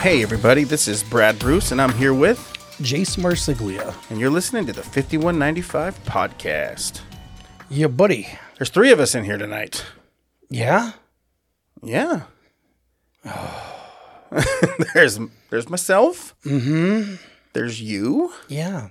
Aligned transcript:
Hey, 0.00 0.22
everybody, 0.22 0.64
this 0.64 0.88
is 0.88 1.02
Brad 1.02 1.38
Bruce, 1.38 1.72
and 1.72 1.80
I'm 1.80 1.92
here 1.92 2.14
with, 2.14 2.38
Jase 2.80 3.16
Marsiglia. 3.16 3.94
and 4.10 4.18
you're 4.18 4.30
listening 4.30 4.64
to 4.66 4.72
the 4.72 4.82
5195 4.82 6.02
podcast. 6.04 7.02
Yeah, 7.68 7.88
buddy. 7.88 8.26
There's 8.56 8.70
three 8.70 8.92
of 8.92 9.00
us 9.00 9.14
in 9.14 9.24
here 9.24 9.36
tonight. 9.36 9.84
Yeah? 10.48 10.92
Yeah. 11.82 12.22
there's 14.94 15.18
there's 15.50 15.68
myself. 15.68 16.34
Mm-hmm. 16.46 17.16
There's 17.52 17.82
you, 17.82 18.32
Yeah. 18.48 18.88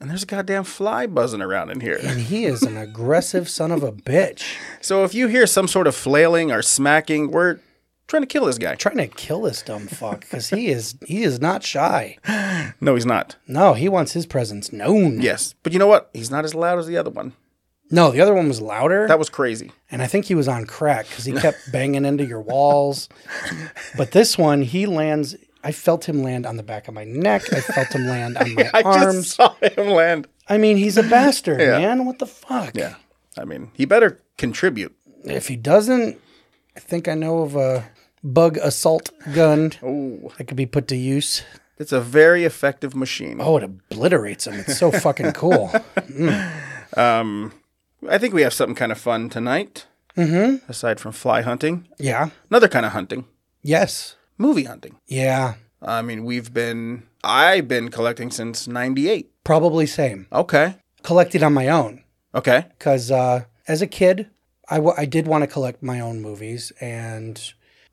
and 0.00 0.08
there's 0.08 0.22
a 0.22 0.26
goddamn 0.26 0.64
fly 0.64 1.06
buzzing 1.06 1.42
around 1.42 1.70
in 1.70 1.80
here. 1.80 1.98
And 2.02 2.20
he 2.20 2.46
is 2.46 2.62
an 2.62 2.76
aggressive 2.78 3.48
son 3.50 3.70
of 3.70 3.82
a 3.82 3.92
bitch. 3.92 4.56
So 4.80 5.04
if 5.04 5.14
you 5.14 5.28
hear 5.28 5.46
some 5.46 5.68
sort 5.68 5.86
of 5.86 5.94
flailing 5.94 6.50
or 6.50 6.60
smacking, 6.60 7.30
we're 7.30 7.60
trying 8.12 8.22
to 8.22 8.26
kill 8.26 8.44
this 8.44 8.58
guy. 8.58 8.74
Trying 8.74 8.98
to 8.98 9.08
kill 9.08 9.40
this 9.42 9.62
dumb 9.62 9.86
fuck 9.86 10.20
because 10.20 10.50
he 10.50 10.68
is 10.68 10.94
he 11.06 11.22
is 11.22 11.40
not 11.40 11.62
shy. 11.64 12.18
No, 12.80 12.94
he's 12.94 13.06
not. 13.06 13.36
No, 13.48 13.72
he 13.74 13.88
wants 13.88 14.12
his 14.12 14.26
presence 14.26 14.72
known. 14.72 15.20
Yes, 15.22 15.54
but 15.62 15.72
you 15.72 15.78
know 15.78 15.86
what? 15.86 16.10
He's 16.12 16.30
not 16.30 16.44
as 16.44 16.54
loud 16.54 16.78
as 16.78 16.86
the 16.86 16.96
other 16.98 17.10
one. 17.10 17.32
No, 17.90 18.10
the 18.10 18.20
other 18.20 18.34
one 18.34 18.48
was 18.48 18.60
louder. 18.60 19.06
That 19.08 19.18
was 19.18 19.28
crazy. 19.30 19.72
and 19.90 20.00
I 20.02 20.06
think 20.06 20.26
he 20.26 20.34
was 20.34 20.48
on 20.48 20.64
crack 20.66 21.08
because 21.08 21.24
he 21.24 21.32
kept 21.32 21.58
banging 21.72 22.04
into 22.04 22.24
your 22.24 22.40
walls. 22.40 23.08
But 23.96 24.12
this 24.12 24.36
one, 24.38 24.62
he 24.62 24.86
lands. 24.86 25.36
I 25.64 25.72
felt 25.72 26.08
him 26.08 26.22
land 26.22 26.44
on 26.44 26.56
the 26.56 26.62
back 26.62 26.88
of 26.88 26.94
my 26.94 27.04
neck. 27.04 27.52
I 27.52 27.60
felt 27.60 27.92
him 27.94 28.06
land 28.06 28.36
on 28.36 28.54
my 28.54 28.70
I 28.74 28.82
arms. 28.82 29.14
just 29.14 29.36
saw 29.36 29.54
him 29.62 29.88
land. 29.88 30.26
I 30.48 30.58
mean, 30.58 30.76
he's 30.76 30.96
a 30.98 31.02
bastard, 31.02 31.60
Yeah. 31.60 31.78
man. 31.78 32.04
What 32.04 32.18
the 32.18 32.26
fuck? 32.26 32.74
Yeah, 32.76 32.96
I 33.38 33.44
mean, 33.44 33.70
he 33.74 33.84
better 33.84 34.20
contribute. 34.38 34.94
If 35.24 35.48
he 35.48 35.56
doesn't, 35.56 36.18
I 36.76 36.80
think 36.80 37.06
I 37.08 37.14
know 37.14 37.40
of 37.42 37.54
a 37.56 37.88
bug 38.22 38.56
assault 38.58 39.10
gun 39.34 39.72
Oh, 39.82 40.32
that 40.38 40.44
could 40.48 40.56
be 40.56 40.66
put 40.66 40.88
to 40.88 40.96
use. 40.96 41.42
it's 41.78 41.92
a 41.92 42.00
very 42.00 42.44
effective 42.44 42.94
machine. 42.94 43.38
Oh, 43.40 43.56
it 43.56 43.64
obliterates 43.64 44.44
them. 44.44 44.54
It's 44.60 44.78
so 44.78 44.90
fucking 44.92 45.32
cool. 45.32 45.70
I 46.96 48.18
think 48.18 48.34
we 48.34 48.42
have 48.42 48.52
something 48.52 48.74
kind 48.74 48.92
of 48.92 48.98
fun 48.98 49.28
tonight. 49.28 49.86
Mm-hmm. 50.16 50.70
Aside 50.70 51.00
from 51.00 51.12
fly 51.12 51.40
hunting, 51.42 51.88
Yeah. 51.98 52.30
another 52.50 52.68
kind 52.68 52.84
of 52.84 52.92
hunting, 52.92 53.24
Yes. 53.62 54.16
movie 54.36 54.64
hunting. 54.64 54.96
Yeah. 55.06 55.54
I 55.80 56.02
mean, 56.02 56.24
we've 56.24 56.52
been, 56.52 57.04
I've 57.24 57.66
been 57.66 57.88
collecting 57.90 58.30
since 58.30 58.68
98. 58.68 59.30
Probably 59.42 59.86
same. 59.86 60.26
Okay. 60.30 60.74
Collected 61.02 61.42
on 61.42 61.54
my 61.54 61.66
own 61.68 62.04
Okay. 62.34 62.66
because 62.78 63.10
uh, 63.10 63.44
as 63.66 63.80
a 63.80 63.86
kid, 63.86 64.28
I, 64.68 64.76
w- 64.76 64.94
I 64.98 65.06
did 65.06 65.26
want 65.26 65.42
to 65.44 65.48
collect 65.48 65.82
my 65.82 65.98
own 65.98 66.20
movies, 66.20 66.72
and 66.80 67.40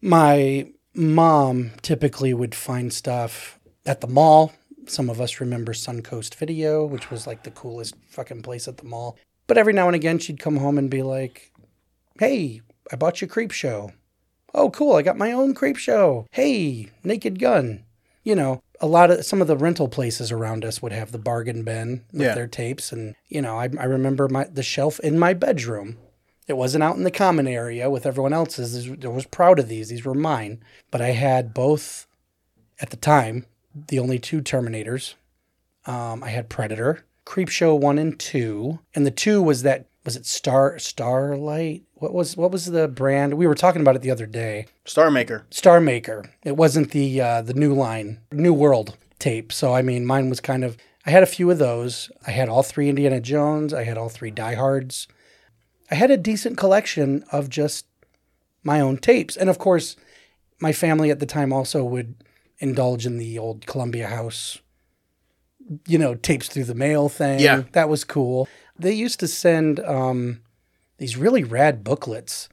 my 0.01 0.67
mom 0.95 1.71
typically 1.81 2.33
would 2.33 2.55
find 2.55 2.91
stuff 2.93 3.59
at 3.85 4.01
the 4.01 4.07
mall. 4.07 4.51
Some 4.87 5.09
of 5.09 5.21
us 5.21 5.39
remember 5.39 5.73
Suncoast 5.73 6.35
Video, 6.35 6.85
which 6.85 7.11
was 7.11 7.27
like 7.27 7.43
the 7.43 7.51
coolest 7.51 7.95
fucking 8.09 8.41
place 8.41 8.67
at 8.67 8.77
the 8.77 8.85
mall. 8.85 9.17
But 9.47 9.57
every 9.57 9.73
now 9.73 9.87
and 9.87 9.95
again, 9.95 10.19
she'd 10.19 10.39
come 10.39 10.57
home 10.57 10.77
and 10.77 10.89
be 10.89 11.03
like, 11.03 11.51
"Hey, 12.19 12.61
I 12.91 12.95
bought 12.95 13.21
you 13.21 13.27
Creep 13.27 13.51
Show. 13.51 13.91
Oh, 14.53 14.69
cool! 14.71 14.95
I 14.95 15.01
got 15.03 15.17
my 15.17 15.31
own 15.31 15.53
Creep 15.53 15.77
Show. 15.77 16.25
Hey, 16.31 16.89
Naked 17.03 17.39
Gun. 17.39 17.83
You 18.23 18.35
know, 18.35 18.61
a 18.81 18.87
lot 18.87 19.11
of 19.11 19.25
some 19.25 19.41
of 19.41 19.47
the 19.47 19.57
rental 19.57 19.87
places 19.87 20.31
around 20.31 20.65
us 20.65 20.81
would 20.81 20.91
have 20.91 21.11
the 21.11 21.17
bargain 21.19 21.63
bin 21.63 22.03
with 22.11 22.21
Yeah. 22.23 22.35
their 22.35 22.47
tapes, 22.47 22.91
and 22.91 23.15
you 23.27 23.41
know, 23.41 23.57
I, 23.57 23.69
I 23.79 23.85
remember 23.85 24.27
my 24.27 24.45
the 24.45 24.63
shelf 24.63 24.99
in 25.01 25.19
my 25.19 25.33
bedroom. 25.33 25.97
It 26.49 26.57
wasn't 26.57 26.83
out 26.83 26.97
in 26.97 27.03
the 27.03 27.11
common 27.11 27.47
area 27.47 27.91
with 27.91 28.07
everyone 28.07 28.33
else's. 28.33 28.89
I 28.89 29.07
was 29.07 29.27
proud 29.27 29.59
of 29.59 29.69
these. 29.69 29.89
These 29.89 30.03
were 30.03 30.15
mine. 30.15 30.63
But 30.89 30.99
I 30.99 31.11
had 31.11 31.53
both 31.53 32.07
at 32.81 32.89
the 32.89 32.97
time, 32.97 33.45
the 33.87 33.99
only 33.99 34.17
two 34.17 34.41
Terminators. 34.41 35.13
Um, 35.85 36.23
I 36.23 36.29
had 36.29 36.49
Predator, 36.49 37.05
Creep 37.23 37.49
Show 37.49 37.75
one 37.75 37.99
and 37.99 38.19
two, 38.19 38.79
and 38.95 39.05
the 39.05 39.11
two 39.11 39.43
was 39.43 39.61
that 39.61 39.85
was 40.03 40.15
it 40.15 40.25
Star 40.25 40.79
Starlight? 40.79 41.83
What 41.93 42.13
was 42.13 42.35
what 42.35 42.51
was 42.51 42.65
the 42.65 42.87
brand? 42.87 43.35
We 43.35 43.45
were 43.45 43.53
talking 43.53 43.81
about 43.81 43.95
it 43.95 44.01
the 44.01 44.11
other 44.11 44.25
day. 44.25 44.65
Star 44.85 45.11
Maker. 45.11 45.45
Star 45.51 45.79
Maker. 45.79 46.31
It 46.43 46.57
wasn't 46.57 46.91
the 46.91 47.21
uh, 47.21 47.41
the 47.43 47.53
new 47.53 47.75
line, 47.75 48.21
New 48.31 48.55
World 48.55 48.97
tape. 49.19 49.51
So 49.53 49.75
I 49.75 49.83
mean, 49.83 50.03
mine 50.03 50.29
was 50.29 50.39
kind 50.39 50.63
of. 50.63 50.77
I 51.05 51.11
had 51.11 51.21
a 51.21 51.27
few 51.27 51.51
of 51.51 51.59
those. 51.59 52.09
I 52.25 52.31
had 52.31 52.49
all 52.49 52.63
three 52.63 52.89
Indiana 52.89 53.21
Jones. 53.21 53.71
I 53.71 53.83
had 53.83 53.99
all 53.99 54.09
three 54.09 54.31
Die 54.31 54.55
Hards. 54.55 55.07
I 55.91 55.95
had 55.95 56.11
a 56.11 56.17
decent 56.17 56.57
collection 56.57 57.23
of 57.31 57.49
just 57.49 57.85
my 58.63 58.79
own 58.79 58.97
tapes, 58.97 59.35
and 59.35 59.49
of 59.49 59.57
course, 59.57 59.95
my 60.59 60.71
family 60.73 61.09
at 61.09 61.19
the 61.19 61.25
time 61.25 61.53
also 61.53 61.83
would 61.83 62.15
indulge 62.59 63.05
in 63.05 63.17
the 63.17 63.39
old 63.39 63.65
Columbia 63.65 64.07
House, 64.07 64.59
you 65.87 65.97
know, 65.97 66.15
tapes 66.15 66.49
through 66.49 66.65
the 66.65 66.75
mail 66.75 67.09
thing. 67.09 67.39
Yeah. 67.39 67.63
that 67.71 67.89
was 67.89 68.03
cool. 68.03 68.47
They 68.77 68.93
used 68.93 69.19
to 69.21 69.27
send 69.27 69.79
um, 69.81 70.41
these 70.97 71.17
really 71.17 71.43
rad 71.43 71.83
booklets 71.83 72.49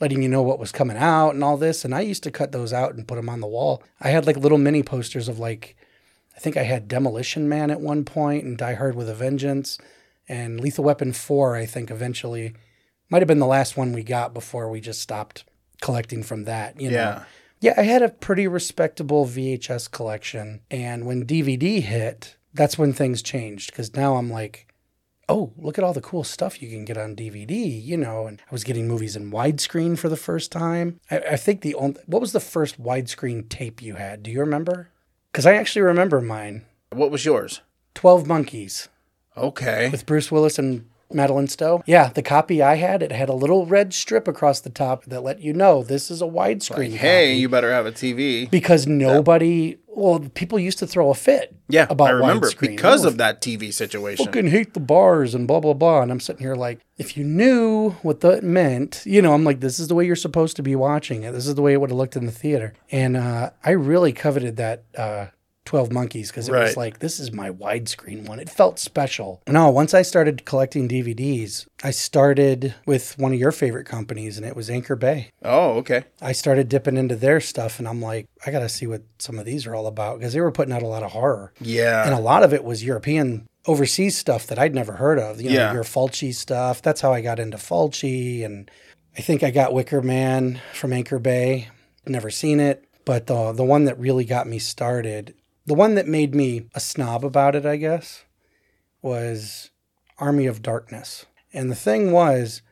letting 0.00 0.22
you 0.22 0.28
know 0.28 0.42
what 0.42 0.58
was 0.58 0.72
coming 0.72 0.96
out 0.96 1.34
and 1.34 1.44
all 1.44 1.56
this. 1.56 1.84
And 1.84 1.94
I 1.94 2.00
used 2.00 2.22
to 2.22 2.30
cut 2.30 2.52
those 2.52 2.72
out 2.72 2.94
and 2.94 3.06
put 3.06 3.16
them 3.16 3.28
on 3.28 3.40
the 3.40 3.46
wall. 3.46 3.82
I 4.00 4.08
had 4.08 4.26
like 4.26 4.36
little 4.36 4.58
mini 4.58 4.82
posters 4.82 5.28
of 5.28 5.38
like, 5.38 5.76
I 6.34 6.40
think 6.40 6.56
I 6.56 6.62
had 6.62 6.88
Demolition 6.88 7.48
Man 7.48 7.70
at 7.70 7.80
one 7.80 8.04
point 8.04 8.44
and 8.44 8.56
Die 8.56 8.74
Hard 8.74 8.94
with 8.94 9.08
a 9.08 9.14
Vengeance 9.14 9.78
and 10.28 10.60
Lethal 10.60 10.84
Weapon 10.84 11.12
4, 11.12 11.56
I 11.56 11.66
think 11.66 11.90
eventually 11.90 12.54
might 13.10 13.20
have 13.22 13.28
been 13.28 13.38
the 13.40 13.46
last 13.46 13.76
one 13.76 13.92
we 13.92 14.02
got 14.02 14.32
before 14.32 14.70
we 14.70 14.80
just 14.80 15.00
stopped 15.00 15.44
collecting 15.82 16.22
from 16.22 16.44
that. 16.44 16.80
You 16.80 16.90
know? 16.90 16.96
Yeah. 16.96 17.24
Yeah, 17.62 17.74
I 17.76 17.82
had 17.82 18.00
a 18.02 18.08
pretty 18.08 18.48
respectable 18.48 19.26
VHS 19.26 19.90
collection. 19.90 20.62
And 20.70 21.04
when 21.04 21.26
DVD 21.26 21.82
hit, 21.82 22.36
that's 22.54 22.78
when 22.78 22.94
things 22.94 23.20
changed 23.20 23.70
because 23.70 23.94
now 23.94 24.16
I'm 24.16 24.30
like, 24.30 24.72
oh, 25.28 25.52
look 25.58 25.76
at 25.76 25.84
all 25.84 25.92
the 25.92 26.00
cool 26.00 26.24
stuff 26.24 26.62
you 26.62 26.70
can 26.70 26.86
get 26.86 26.96
on 26.96 27.14
DVD, 27.14 27.84
you 27.84 27.98
know. 27.98 28.26
And 28.26 28.40
I 28.40 28.52
was 28.54 28.64
getting 28.64 28.88
movies 28.88 29.14
in 29.14 29.30
widescreen 29.30 29.98
for 29.98 30.08
the 30.08 30.16
first 30.16 30.50
time. 30.50 31.00
I, 31.10 31.18
I 31.18 31.36
think 31.36 31.60
the 31.60 31.74
only, 31.74 32.00
what 32.06 32.22
was 32.22 32.32
the 32.32 32.40
first 32.40 32.82
widescreen 32.82 33.46
tape 33.50 33.82
you 33.82 33.96
had? 33.96 34.22
Do 34.22 34.30
you 34.30 34.40
remember? 34.40 34.88
Because 35.30 35.44
I 35.44 35.54
actually 35.54 35.82
remember 35.82 36.20
mine 36.22 36.64
What 36.90 37.10
was 37.10 37.26
yours? 37.26 37.60
12 37.94 38.26
Monkeys 38.26 38.88
Okay. 39.36 39.90
with 39.90 40.06
Bruce 40.06 40.32
Willis 40.32 40.58
and 40.58 40.88
Madeleine 41.12 41.48
Stowe. 41.48 41.82
Yeah, 41.86 42.08
the 42.10 42.22
copy 42.22 42.62
I 42.62 42.76
had, 42.76 43.02
it 43.02 43.12
had 43.12 43.28
a 43.28 43.34
little 43.34 43.66
red 43.66 43.92
strip 43.92 44.28
across 44.28 44.60
the 44.60 44.70
top 44.70 45.04
that 45.06 45.22
let 45.22 45.40
you 45.40 45.52
know 45.52 45.82
this 45.82 46.10
is 46.10 46.22
a 46.22 46.26
widescreen. 46.26 46.92
Hey, 46.92 47.34
you 47.34 47.48
better 47.48 47.72
have 47.72 47.86
a 47.86 47.92
TV. 47.92 48.50
because 48.50 48.86
nobody, 48.86 49.78
well, 49.88 50.20
people 50.34 50.58
used 50.58 50.78
to 50.78 50.86
throw 50.86 51.10
a 51.10 51.14
fit. 51.14 51.54
Yeah, 51.68 51.86
about 51.90 52.08
I 52.08 52.10
remember 52.12 52.48
widescreen. 52.48 52.68
because 52.76 53.04
of 53.04 53.16
that 53.18 53.40
TV 53.40 53.72
situation. 53.72 54.24
fucking 54.26 54.48
hate 54.48 54.74
the 54.74 54.80
bars 54.80 55.34
and 55.34 55.46
blah 55.46 55.60
blah 55.60 55.74
blah. 55.74 56.02
And 56.02 56.10
I'm 56.10 56.20
sitting 56.20 56.42
here 56.42 56.54
like, 56.56 56.80
if 56.98 57.16
you 57.16 57.24
knew 57.24 57.90
what 58.02 58.20
that 58.20 58.42
meant, 58.42 59.02
you 59.04 59.22
know, 59.22 59.34
I'm 59.34 59.44
like, 59.44 59.60
this 59.60 59.78
is 59.78 59.88
the 59.88 59.94
way 59.94 60.04
you're 60.06 60.16
supposed 60.16 60.56
to 60.56 60.62
be 60.62 60.74
watching 60.74 61.22
it. 61.22 61.32
This 61.32 61.46
is 61.46 61.54
the 61.54 61.62
way 61.62 61.72
it 61.72 61.80
would 61.80 61.90
have 61.90 61.96
looked 61.98 62.16
in 62.16 62.26
the 62.26 62.32
theater. 62.32 62.74
And 62.90 63.16
uh, 63.16 63.50
I 63.64 63.70
really 63.70 64.12
coveted 64.12 64.56
that 64.56 64.84
uh, 64.96 65.26
12 65.70 65.92
Monkeys 65.92 66.30
because 66.32 66.48
it 66.48 66.52
Right. 66.52 66.64
was 66.64 66.76
like, 66.76 66.98
this 66.98 67.20
is 67.20 67.30
my 67.32 67.48
widescreen 67.48 68.26
one. 68.28 68.40
It 68.40 68.50
felt 68.50 68.80
special. 68.80 69.40
No, 69.48 69.70
once 69.70 69.94
I 69.94 70.02
started 70.02 70.44
collecting 70.44 70.88
DVDs, 70.88 71.64
I 71.84 71.92
started 71.92 72.74
with 72.86 73.16
one 73.18 73.32
of 73.32 73.38
your 73.38 73.52
favorite 73.52 73.86
companies, 73.86 74.36
and 74.36 74.44
it 74.44 74.56
was 74.56 74.68
Anchor 74.68 74.96
Bay. 74.96 75.28
Oh, 75.44 75.74
okay. 75.74 76.02
I 76.20 76.32
started 76.32 76.68
dipping 76.68 76.96
into 76.96 77.14
their 77.14 77.38
stuff, 77.40 77.78
and 77.78 77.86
I'm 77.86 78.02
like, 78.02 78.26
I 78.44 78.50
got 78.50 78.58
to 78.60 78.68
see 78.68 78.88
what 78.88 79.02
some 79.20 79.38
of 79.38 79.44
these 79.44 79.64
are 79.64 79.76
all 79.76 79.86
about 79.86 80.18
because 80.18 80.32
they 80.32 80.40
were 80.40 80.50
putting 80.50 80.74
out 80.74 80.82
a 80.82 80.88
lot 80.88 81.04
of 81.04 81.12
horror 81.12 81.52
Yeah. 81.60 82.04
and 82.04 82.12
a 82.12 82.18
lot 82.20 82.42
of 82.42 82.52
it 82.52 82.64
was 82.64 82.82
European 82.82 83.46
overseas 83.66 84.18
stuff 84.18 84.48
that 84.48 84.58
I'd 84.58 84.74
never 84.74 84.94
heard 84.94 85.20
of. 85.20 85.40
You 85.40 85.50
know, 85.50 85.54
Yeah. 85.54 85.72
your 85.72 85.84
Fulci 85.84 86.34
stuff. 86.34 86.82
That's 86.82 87.00
how 87.00 87.12
I 87.12 87.20
got 87.20 87.38
into 87.38 87.58
Fulci, 87.58 88.44
and 88.44 88.68
I 89.16 89.20
think 89.20 89.44
I 89.44 89.52
got 89.52 89.72
Wicker 89.72 90.02
Man 90.02 90.60
from 90.74 90.92
Anchor 90.92 91.20
Bay. 91.20 91.68
Never 92.08 92.30
seen 92.30 92.58
it, 92.58 92.84
but 93.04 93.28
the 93.28 93.52
the 93.52 93.62
one 93.62 93.84
that 93.84 93.96
really 94.00 94.24
got 94.24 94.48
me 94.48 94.58
started, 94.58 95.34
the 95.66 95.74
one 95.74 95.94
that 95.94 96.06
made 96.06 96.34
me 96.34 96.66
a 96.74 96.80
snob 96.80 97.24
about 97.24 97.54
it, 97.54 97.66
I 97.66 97.76
guess, 97.76 98.24
was 99.02 99.70
Army 100.18 100.46
of 100.46 100.62
Darkness. 100.62 101.26
And 101.52 101.70
the 101.70 101.76
thing 101.76 102.12
was, 102.12 102.62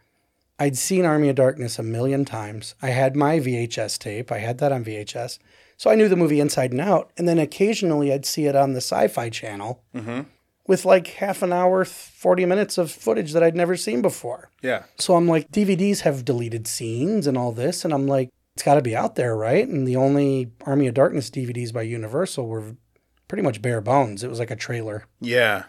I'd 0.59 0.77
seen 0.77 1.05
Army 1.05 1.29
of 1.29 1.37
Darkness 1.37 1.79
a 1.79 1.83
million 1.83 2.25
times. 2.25 2.75
I 2.83 2.89
had 2.89 3.15
my 3.15 3.39
VHS 3.39 3.99
tape. 3.99 4.33
I 4.33 4.39
had 4.39 4.59
that 4.59 4.73
on 4.73 4.85
VHS. 4.85 5.39
So 5.77 5.91
I 5.91 5.95
knew 5.95 6.09
the 6.09 6.17
movie 6.17 6.41
inside 6.41 6.73
and 6.73 6.81
out. 6.81 7.11
And 7.17 7.29
then 7.29 7.39
occasionally 7.39 8.13
I'd 8.13 8.27
see 8.27 8.47
it 8.47 8.57
on 8.57 8.73
the 8.73 8.81
sci 8.81 9.07
fi 9.09 9.31
channel 9.31 9.83
mm-hmm. 9.95 10.23
with 10.67 10.85
like 10.85 11.07
half 11.07 11.43
an 11.43 11.53
hour, 11.53 11.85
40 11.85 12.47
minutes 12.47 12.79
of 12.79 12.91
footage 12.91 13.33
that 13.33 13.45
I'd 13.45 13.55
never 13.55 13.77
seen 13.77 14.03
before. 14.03 14.51
yeah. 14.61 14.85
So 14.99 15.15
I'm 15.15 15.29
like, 15.29 15.51
DVDs 15.53 16.01
have 16.01 16.25
deleted 16.25 16.67
scenes 16.67 17.27
and 17.29 17.39
all 17.39 17.53
this. 17.53 17.85
And 17.85 17.95
I'm 17.95 18.09
like, 18.09 18.31
it's 18.59 18.65
got 18.65 18.75
to 18.75 18.83
be 18.83 18.97
out 18.97 19.15
there, 19.15 19.37
right? 19.37 19.69
And 19.69 19.87
the 19.87 19.95
only 19.95 20.51
Army 20.67 20.89
of 20.89 20.95
Darkness 20.95 21.31
DVDs 21.31 21.73
by 21.73 21.83
Universal 21.83 22.49
were 22.49 22.75
pretty 23.29 23.45
much 23.45 23.63
bare 23.63 23.81
bones. 23.81 24.25
It 24.25 24.31
was 24.31 24.41
like 24.41 24.51
a 24.51 24.57
trailer. 24.57 25.05
Yeah. 25.21 25.67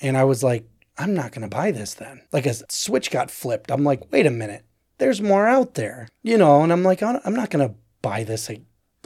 And 0.00 0.16
I 0.16 0.24
was 0.24 0.42
like, 0.42 0.64
I'm 0.96 1.12
not 1.12 1.32
going 1.32 1.42
to 1.42 1.54
buy 1.54 1.70
this 1.70 1.92
then. 1.92 2.22
Like 2.32 2.46
a 2.46 2.54
switch 2.72 3.10
got 3.10 3.30
flipped. 3.30 3.70
I'm 3.70 3.84
like, 3.84 4.10
wait 4.10 4.24
a 4.24 4.30
minute. 4.30 4.64
There's 4.96 5.20
more 5.20 5.46
out 5.46 5.74
there, 5.74 6.08
you 6.22 6.38
know? 6.38 6.62
And 6.62 6.72
I'm 6.72 6.82
like, 6.82 7.02
I'm 7.02 7.34
not 7.34 7.50
going 7.50 7.68
to 7.68 7.74
buy 8.00 8.24
this 8.24 8.50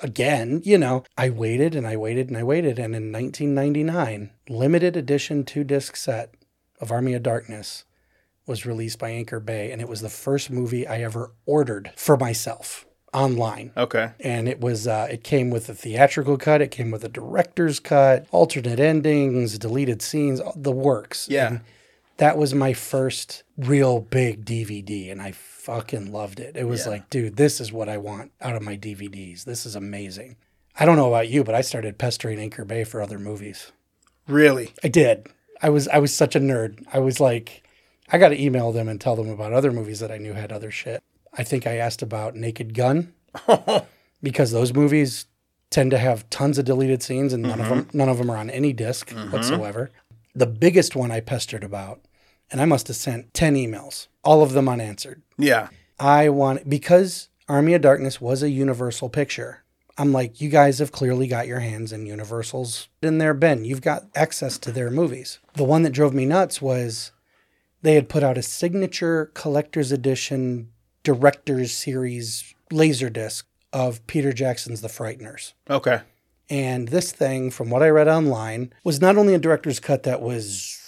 again, 0.00 0.62
you 0.64 0.78
know. 0.78 1.02
I 1.18 1.30
waited 1.30 1.74
and 1.74 1.88
I 1.88 1.96
waited 1.96 2.28
and 2.28 2.36
I 2.36 2.44
waited. 2.44 2.78
And 2.78 2.94
in 2.94 3.10
1999, 3.10 4.30
limited 4.48 4.96
edition 4.96 5.42
two 5.42 5.64
disc 5.64 5.96
set 5.96 6.36
of 6.80 6.92
Army 6.92 7.14
of 7.14 7.24
Darkness 7.24 7.82
was 8.46 8.64
released 8.64 9.00
by 9.00 9.10
Anchor 9.10 9.40
Bay. 9.40 9.72
And 9.72 9.80
it 9.82 9.88
was 9.88 10.02
the 10.02 10.08
first 10.08 10.52
movie 10.52 10.86
I 10.86 11.00
ever 11.00 11.32
ordered 11.46 11.90
for 11.96 12.16
myself 12.16 12.86
online. 13.14 13.70
Okay. 13.76 14.10
And 14.20 14.48
it 14.48 14.60
was, 14.60 14.86
uh, 14.86 15.06
it 15.10 15.22
came 15.24 15.50
with 15.50 15.68
a 15.68 15.74
theatrical 15.74 16.36
cut, 16.36 16.60
it 16.60 16.70
came 16.70 16.90
with 16.90 17.04
a 17.04 17.08
director's 17.08 17.80
cut, 17.80 18.26
alternate 18.32 18.80
endings, 18.80 19.58
deleted 19.58 20.02
scenes, 20.02 20.40
the 20.56 20.72
works. 20.72 21.28
Yeah. 21.30 21.46
And 21.46 21.60
that 22.18 22.36
was 22.36 22.54
my 22.54 22.72
first 22.72 23.42
real 23.56 24.00
big 24.00 24.44
DVD. 24.44 25.10
And 25.10 25.22
I 25.22 25.32
fucking 25.32 26.12
loved 26.12 26.40
it. 26.40 26.56
It 26.56 26.64
was 26.64 26.84
Yeah. 26.84 26.92
like, 26.92 27.10
dude, 27.10 27.36
this 27.36 27.60
is 27.60 27.72
what 27.72 27.88
I 27.88 27.96
want 27.96 28.32
out 28.40 28.56
of 28.56 28.62
my 28.62 28.76
DVDs. 28.76 29.44
This 29.44 29.64
is 29.64 29.74
amazing. 29.74 30.36
I 30.78 30.84
don't 30.84 30.96
know 30.96 31.08
about 31.08 31.28
you, 31.28 31.44
but 31.44 31.54
I 31.54 31.60
started 31.60 31.98
pestering 31.98 32.38
Anchor 32.40 32.64
Bay 32.64 32.82
for 32.84 33.00
other 33.00 33.18
movies. 33.18 33.70
Really? 34.26 34.72
I 34.82 34.88
did. 34.88 35.28
I 35.62 35.70
was 35.70 35.86
I 35.88 35.98
was 35.98 36.12
such 36.12 36.34
a 36.34 36.40
nerd. 36.40 36.84
I 36.92 36.98
was 36.98 37.20
like, 37.20 37.62
I 38.10 38.18
got 38.18 38.30
to 38.30 38.40
email 38.42 38.72
them 38.72 38.88
and 38.88 39.00
tell 39.00 39.16
them 39.16 39.28
about 39.30 39.52
other 39.52 39.70
movies 39.70 40.00
that 40.00 40.10
I 40.10 40.18
knew 40.18 40.32
had 40.32 40.50
other 40.52 40.70
shit. 40.70 41.02
I 41.36 41.44
think 41.44 41.66
I 41.66 41.76
asked 41.76 42.02
about 42.02 42.36
Naked 42.36 42.74
Gun 42.74 43.12
oh. 43.48 43.86
because 44.22 44.52
those 44.52 44.72
movies 44.72 45.26
tend 45.70 45.90
to 45.90 45.98
have 45.98 46.28
tons 46.30 46.58
of 46.58 46.64
deleted 46.64 47.02
scenes 47.02 47.32
and 47.32 47.42
none 47.42 47.60
of 47.60 47.66
mm-hmm. 47.66 47.74
them 47.74 47.88
none 47.92 48.08
of 48.08 48.18
them 48.18 48.30
are 48.30 48.36
on 48.36 48.50
any 48.50 48.72
disk 48.72 49.10
mm-hmm. 49.10 49.30
whatsoever. 49.30 49.90
The 50.34 50.46
biggest 50.46 50.96
one 50.96 51.10
I 51.10 51.20
pestered 51.20 51.64
about, 51.64 52.00
and 52.50 52.60
I 52.60 52.64
must 52.64 52.88
have 52.88 52.96
sent 52.96 53.34
ten 53.34 53.54
emails, 53.54 54.08
all 54.22 54.42
of 54.42 54.52
them 54.52 54.68
unanswered. 54.68 55.22
Yeah. 55.36 55.68
I 55.98 56.28
want 56.28 56.68
because 56.68 57.28
Army 57.48 57.74
of 57.74 57.82
Darkness 57.82 58.20
was 58.20 58.42
a 58.42 58.50
Universal 58.50 59.10
picture. 59.10 59.64
I'm 59.96 60.12
like, 60.12 60.40
you 60.40 60.48
guys 60.48 60.80
have 60.80 60.90
clearly 60.90 61.28
got 61.28 61.46
your 61.46 61.60
hands 61.60 61.92
in 61.92 62.06
Universal's 62.06 62.88
in 63.00 63.18
their 63.18 63.34
bin. 63.34 63.64
You've 63.64 63.80
got 63.80 64.04
access 64.14 64.58
to 64.58 64.72
their 64.72 64.90
movies. 64.90 65.38
The 65.54 65.62
one 65.62 65.82
that 65.82 65.90
drove 65.92 66.12
me 66.12 66.24
nuts 66.24 66.60
was 66.60 67.12
they 67.82 67.94
had 67.94 68.08
put 68.08 68.24
out 68.24 68.38
a 68.38 68.42
signature 68.42 69.30
collector's 69.34 69.92
edition 69.92 70.70
director's 71.04 71.72
series 71.72 72.54
laserdisc 72.72 73.44
of 73.72 74.04
Peter 74.06 74.32
Jackson's 74.32 74.80
The 74.80 74.88
Frighteners. 74.88 75.52
Okay. 75.70 76.00
And 76.50 76.88
this 76.88 77.12
thing, 77.12 77.50
from 77.50 77.70
what 77.70 77.82
I 77.82 77.88
read 77.88 78.08
online, 78.08 78.72
was 78.82 79.00
not 79.00 79.16
only 79.16 79.34
a 79.34 79.38
director's 79.38 79.80
cut 79.80 80.02
that 80.02 80.20
was 80.20 80.80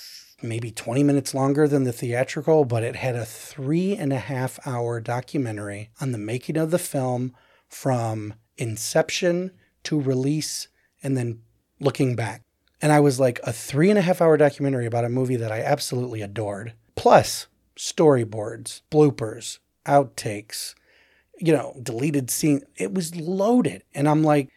maybe 0.42 0.70
20 0.70 1.02
minutes 1.02 1.34
longer 1.34 1.66
than 1.66 1.84
the 1.84 1.92
theatrical, 1.92 2.64
but 2.64 2.82
it 2.82 2.96
had 2.96 3.16
a 3.16 3.24
three 3.24 3.96
and 3.96 4.12
a 4.12 4.18
half 4.18 4.58
hour 4.66 5.00
documentary 5.00 5.90
on 6.00 6.12
the 6.12 6.18
making 6.18 6.56
of 6.56 6.70
the 6.70 6.78
film 6.78 7.34
from 7.68 8.34
inception 8.58 9.50
to 9.84 10.00
release 10.00 10.68
and 11.02 11.16
then 11.16 11.40
looking 11.80 12.16
back. 12.16 12.42
And 12.82 12.92
I 12.92 13.00
was 13.00 13.18
like, 13.18 13.40
a 13.42 13.52
three 13.52 13.88
and 13.88 13.98
a 13.98 14.02
half 14.02 14.20
hour 14.20 14.36
documentary 14.36 14.86
about 14.86 15.04
a 15.04 15.08
movie 15.08 15.36
that 15.36 15.52
I 15.52 15.62
absolutely 15.62 16.20
adored, 16.20 16.74
plus 16.94 17.46
storyboards, 17.76 18.82
bloopers, 18.90 19.58
outtakes, 19.86 20.74
you 21.38 21.52
know, 21.52 21.78
deleted 21.82 22.30
scene. 22.30 22.62
It 22.76 22.92
was 22.92 23.14
loaded. 23.16 23.82
And 23.94 24.08
I'm 24.08 24.22
like, 24.22 24.50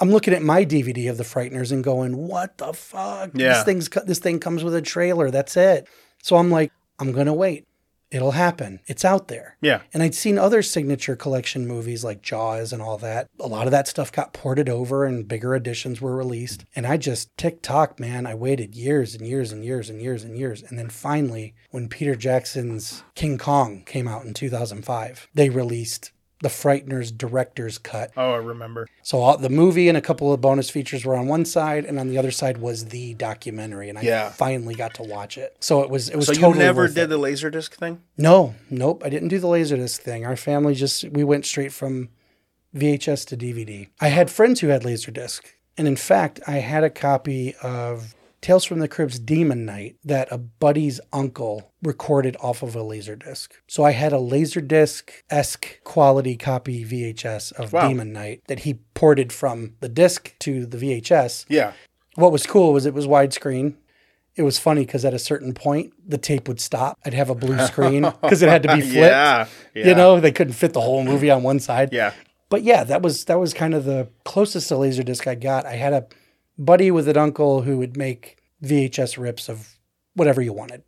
I'm 0.00 0.10
looking 0.10 0.34
at 0.34 0.42
my 0.42 0.64
DVD 0.64 1.10
of 1.10 1.16
The 1.16 1.24
Frighteners 1.24 1.72
and 1.72 1.82
going, 1.82 2.16
"What 2.16 2.58
the 2.58 2.72
fuck? 2.72 3.30
Yeah. 3.34 3.54
This 3.54 3.64
thing's 3.64 3.88
this 4.06 4.18
thing 4.18 4.38
comes 4.40 4.62
with 4.64 4.74
a 4.74 4.82
trailer. 4.82 5.30
That's 5.30 5.56
it." 5.56 5.88
So 6.22 6.36
I'm 6.36 6.50
like, 6.50 6.72
"I'm 6.98 7.12
gonna 7.12 7.34
wait. 7.34 7.66
It'll 8.10 8.32
happen. 8.32 8.80
It's 8.86 9.04
out 9.04 9.28
there." 9.28 9.56
Yeah. 9.60 9.82
And 9.92 10.02
I'd 10.02 10.14
seen 10.14 10.38
other 10.38 10.62
signature 10.62 11.16
collection 11.16 11.66
movies 11.66 12.04
like 12.04 12.22
Jaws 12.22 12.72
and 12.72 12.82
all 12.82 12.98
that. 12.98 13.28
A 13.40 13.46
lot 13.46 13.66
of 13.66 13.70
that 13.70 13.88
stuff 13.88 14.12
got 14.12 14.32
ported 14.32 14.68
over 14.68 15.04
and 15.04 15.28
bigger 15.28 15.54
editions 15.54 16.00
were 16.00 16.16
released. 16.16 16.64
And 16.74 16.86
I 16.86 16.96
just 16.96 17.36
tick 17.36 17.62
tock, 17.62 18.00
man. 18.00 18.26
I 18.26 18.34
waited 18.34 18.74
years 18.74 19.14
and 19.14 19.26
years 19.26 19.52
and 19.52 19.64
years 19.64 19.90
and 19.90 20.00
years 20.00 20.24
and 20.24 20.36
years. 20.36 20.62
And 20.62 20.78
then 20.78 20.88
finally, 20.88 21.54
when 21.70 21.88
Peter 21.88 22.14
Jackson's 22.14 23.02
King 23.14 23.38
Kong 23.38 23.82
came 23.84 24.08
out 24.08 24.24
in 24.24 24.34
2005, 24.34 25.28
they 25.34 25.50
released 25.50 26.12
the 26.40 26.48
Frighteners 26.48 27.16
director's 27.16 27.78
cut. 27.78 28.12
Oh, 28.16 28.32
I 28.32 28.36
remember. 28.36 28.86
So 29.02 29.18
all, 29.18 29.36
the 29.36 29.48
movie 29.48 29.88
and 29.88 29.98
a 29.98 30.00
couple 30.00 30.32
of 30.32 30.40
bonus 30.40 30.70
features 30.70 31.04
were 31.04 31.16
on 31.16 31.26
one 31.26 31.44
side, 31.44 31.84
and 31.84 31.98
on 31.98 32.08
the 32.08 32.16
other 32.18 32.30
side 32.30 32.58
was 32.58 32.86
the 32.86 33.14
documentary. 33.14 33.88
And 33.88 33.98
I 33.98 34.02
Yeah. 34.02 34.28
finally 34.30 34.74
got 34.76 34.94
to 34.94 35.02
watch 35.02 35.36
it. 35.36 35.56
So 35.60 35.82
it 35.82 35.90
was 35.90 36.08
it 36.08 36.16
was 36.16 36.26
So 36.26 36.34
totally 36.34 36.58
you 36.58 36.64
never 36.64 36.86
did 36.88 36.98
it. 36.98 37.06
the 37.08 37.18
laserdisc 37.18 37.72
thing? 37.74 38.00
No, 38.16 38.54
nope. 38.70 39.02
I 39.04 39.08
didn't 39.08 39.28
do 39.28 39.38
the 39.40 39.48
Laserdisc 39.48 39.98
thing. 39.98 40.24
Our 40.24 40.36
family 40.36 40.74
just 40.74 41.04
we 41.10 41.24
went 41.24 41.44
straight 41.44 41.72
from 41.72 42.08
VHS 42.76 43.24
to 43.26 43.36
DVD. 43.36 43.88
I 44.00 44.08
had 44.08 44.30
friends 44.30 44.60
who 44.60 44.68
had 44.68 44.82
Laserdisc, 44.82 45.40
and 45.76 45.88
in 45.88 45.96
fact, 45.96 46.38
I 46.46 46.58
had 46.58 46.84
a 46.84 46.90
copy 46.90 47.54
of 47.62 48.14
Tales 48.40 48.64
from 48.64 48.78
the 48.78 48.88
Crypt's 48.88 49.18
Demon 49.18 49.64
Knight 49.64 49.96
that 50.04 50.28
a 50.30 50.38
buddy's 50.38 51.00
uncle 51.12 51.72
recorded 51.82 52.36
off 52.40 52.62
of 52.62 52.76
a 52.76 52.80
Laserdisc. 52.80 53.48
So 53.66 53.82
I 53.84 53.90
had 53.92 54.12
a 54.12 54.16
Laserdisc 54.18 55.10
esque 55.28 55.82
quality 55.84 56.36
copy 56.36 56.84
VHS 56.84 57.52
of 57.52 57.72
Wow. 57.72 57.88
Demon 57.88 58.12
Knight 58.12 58.42
that 58.46 58.60
he 58.60 58.74
ported 58.94 59.32
from 59.32 59.74
the 59.80 59.88
disc 59.88 60.34
to 60.40 60.66
the 60.66 60.76
VHS 60.78 61.46
Yeah. 61.48 61.72
what 62.14 62.30
was 62.32 62.46
cool 62.46 62.72
was 62.72 62.86
it 62.86 62.94
was 62.94 63.06
widescreen. 63.06 63.74
It 64.36 64.42
was 64.42 64.56
funny 64.56 64.82
because 64.86 65.04
at 65.04 65.14
a 65.14 65.18
certain 65.18 65.52
point 65.52 65.92
the 66.06 66.18
tape 66.18 66.46
would 66.46 66.60
stop. 66.60 66.96
I'd 67.04 67.14
have 67.14 67.30
a 67.30 67.34
blue 67.34 67.58
screen 67.66 68.02
because 68.22 68.40
it 68.40 68.48
had 68.48 68.62
to 68.62 68.74
be 68.74 68.80
flipped. 68.82 68.94
Yeah. 68.94 69.46
yeah. 69.74 69.86
You 69.88 69.94
know, 69.96 70.20
they 70.20 70.30
couldn't 70.30 70.52
fit 70.54 70.74
the 70.74 70.80
whole 70.80 71.02
movie 71.02 71.30
on 71.30 71.42
one 71.42 71.58
side. 71.58 71.92
Yeah. 71.92 72.12
But 72.50 72.62
yeah, 72.62 72.84
that 72.84 73.02
was 73.02 73.24
that 73.26 73.40
was 73.40 73.52
kind 73.52 73.74
of 73.74 73.84
the 73.84 74.08
closest 74.24 74.68
to 74.68 74.74
Laserdisc 74.74 75.26
I 75.26 75.34
got. 75.34 75.66
I 75.66 75.72
had 75.74 75.92
a 75.92 76.06
buddy 76.58 76.90
with 76.90 77.08
an 77.08 77.16
uncle 77.16 77.62
who 77.62 77.78
would 77.78 77.96
make 77.96 78.38
VHS 78.62 79.16
rips 79.16 79.48
of 79.48 79.76
whatever 80.14 80.42
you 80.42 80.52
wanted. 80.52 80.82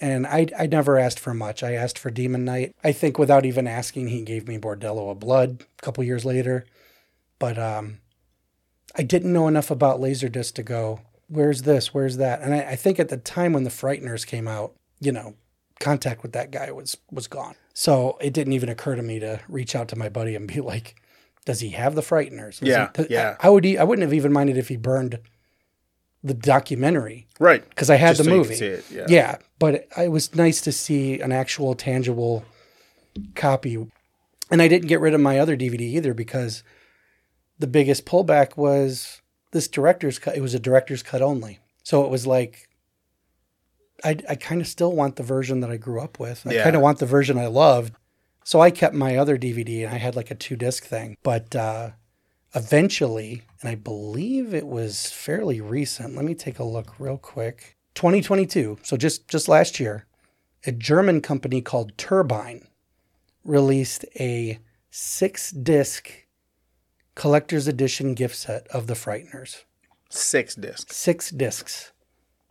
And 0.00 0.26
I, 0.26 0.46
I 0.58 0.66
never 0.66 0.96
asked 0.96 1.18
for 1.18 1.34
much. 1.34 1.62
I 1.62 1.72
asked 1.72 1.98
for 1.98 2.10
Demon 2.10 2.44
Knight. 2.44 2.74
I 2.84 2.92
think 2.92 3.18
without 3.18 3.44
even 3.44 3.66
asking, 3.66 4.08
he 4.08 4.22
gave 4.22 4.46
me 4.46 4.56
Bordello 4.58 5.10
of 5.10 5.18
Blood 5.18 5.64
a 5.78 5.82
couple 5.82 6.04
years 6.04 6.24
later. 6.24 6.64
But 7.38 7.58
um, 7.58 7.98
I 8.96 9.02
didn't 9.02 9.32
know 9.32 9.48
enough 9.48 9.70
about 9.70 10.00
Laserdisc 10.00 10.54
to 10.54 10.62
go, 10.62 11.00
where's 11.28 11.62
this? 11.62 11.92
Where's 11.92 12.16
that? 12.18 12.42
And 12.42 12.54
I, 12.54 12.60
I 12.70 12.76
think 12.76 12.98
at 12.98 13.08
the 13.08 13.16
time 13.16 13.52
when 13.52 13.64
the 13.64 13.70
Frighteners 13.70 14.26
came 14.26 14.48
out, 14.48 14.74
you 15.00 15.12
know, 15.12 15.34
contact 15.80 16.22
with 16.22 16.32
that 16.32 16.50
guy 16.50 16.70
was 16.72 16.96
was 17.10 17.26
gone. 17.26 17.54
So 17.74 18.18
it 18.20 18.32
didn't 18.32 18.52
even 18.52 18.68
occur 18.68 18.96
to 18.96 19.02
me 19.02 19.20
to 19.20 19.40
reach 19.48 19.76
out 19.76 19.88
to 19.88 19.96
my 19.96 20.08
buddy 20.08 20.34
and 20.34 20.48
be 20.48 20.60
like, 20.60 21.00
does 21.48 21.60
he 21.60 21.70
have 21.70 21.94
the 21.94 22.02
Frighteners? 22.02 22.60
Does 22.60 22.68
Yeah, 22.68 22.90
he- 22.94 23.06
yeah. 23.08 23.36
I, 23.40 23.46
I 23.46 23.50
would. 23.50 23.64
e- 23.64 23.78
I 23.78 23.84
wouldn't 23.84 24.02
have 24.02 24.12
even 24.12 24.34
minded 24.34 24.58
if 24.58 24.68
he 24.68 24.76
burned 24.76 25.18
the 26.22 26.34
documentary 26.34 27.26
Right. 27.40 27.66
because 27.70 27.88
I 27.88 27.96
had 27.96 28.16
Just 28.16 28.18
the 28.18 28.24
so 28.30 28.36
movie. 28.36 28.54
it, 28.54 28.84
yeah. 28.90 29.06
yeah, 29.08 29.36
but 29.58 29.74
it, 29.76 29.88
it 29.96 30.08
was 30.12 30.34
nice 30.34 30.60
to 30.60 30.72
see 30.72 31.20
an 31.20 31.32
actual 31.32 31.74
tangible 31.74 32.44
copy. 33.34 33.76
And 34.50 34.60
I 34.60 34.68
didn't 34.68 34.88
get 34.88 35.00
rid 35.00 35.14
of 35.14 35.22
my 35.22 35.38
other 35.38 35.56
DVD 35.56 35.80
either 35.80 36.12
because 36.12 36.62
the 37.58 37.66
biggest 37.66 38.04
pullback 38.04 38.58
was 38.58 39.22
this 39.52 39.68
director's 39.68 40.18
cut. 40.18 40.36
It 40.36 40.42
was 40.42 40.52
a 40.52 40.58
director's 40.60 41.02
cut 41.02 41.22
only. 41.22 41.60
So 41.82 42.04
it 42.04 42.10
was 42.10 42.26
like, 42.26 42.68
I, 44.04 44.18
I 44.28 44.34
kind 44.34 44.60
of 44.60 44.66
still 44.68 44.92
want 44.92 45.16
the 45.16 45.22
version 45.22 45.60
that 45.60 45.70
I 45.70 45.78
grew 45.78 45.98
up 46.00 46.20
with. 46.20 46.46
I 46.46 46.52
Yeah. 46.52 46.64
kind 46.64 46.76
of 46.76 46.82
want 46.82 46.98
the 46.98 47.06
version 47.06 47.38
I 47.38 47.46
loved. 47.46 47.94
So 48.48 48.62
I 48.62 48.70
kept 48.70 48.94
my 48.94 49.14
other 49.14 49.36
DVD 49.36 49.84
and 49.84 49.94
I 49.94 49.98
had 49.98 50.16
like 50.16 50.30
a 50.30 50.34
two 50.34 50.56
disc 50.56 50.82
thing. 50.86 51.18
But 51.22 51.54
uh, 51.54 51.90
eventually, 52.54 53.42
and 53.60 53.68
I 53.68 53.74
believe 53.74 54.54
it 54.54 54.66
was 54.66 55.12
fairly 55.12 55.60
recent. 55.60 56.16
Let 56.16 56.24
me 56.24 56.34
take 56.34 56.58
a 56.58 56.64
look 56.64 56.98
real 56.98 57.18
quick. 57.18 57.76
2022, 57.94 58.78
so 58.82 58.96
just 58.96 59.28
just 59.28 59.48
last 59.48 59.78
year, 59.78 60.06
a 60.64 60.72
German 60.72 61.20
company 61.20 61.60
called 61.60 61.92
Turbine 61.98 62.66
released 63.44 64.06
a 64.18 64.60
six 64.90 65.50
disc 65.50 66.10
collector's 67.14 67.68
edition 67.68 68.14
gift 68.14 68.34
set 68.34 68.66
of 68.68 68.86
The 68.86 68.94
Frighteners. 68.94 69.64
Six 70.08 70.54
discs. 70.54 70.96
Six 70.96 71.30
discs, 71.32 71.92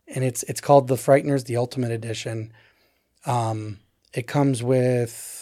and 0.06 0.22
it's 0.22 0.44
it's 0.44 0.60
called 0.60 0.86
The 0.86 0.94
Frighteners: 0.94 1.46
The 1.46 1.56
Ultimate 1.56 1.90
Edition. 1.90 2.52
Um, 3.26 3.80
it 4.14 4.26
comes 4.26 4.62
with, 4.62 5.37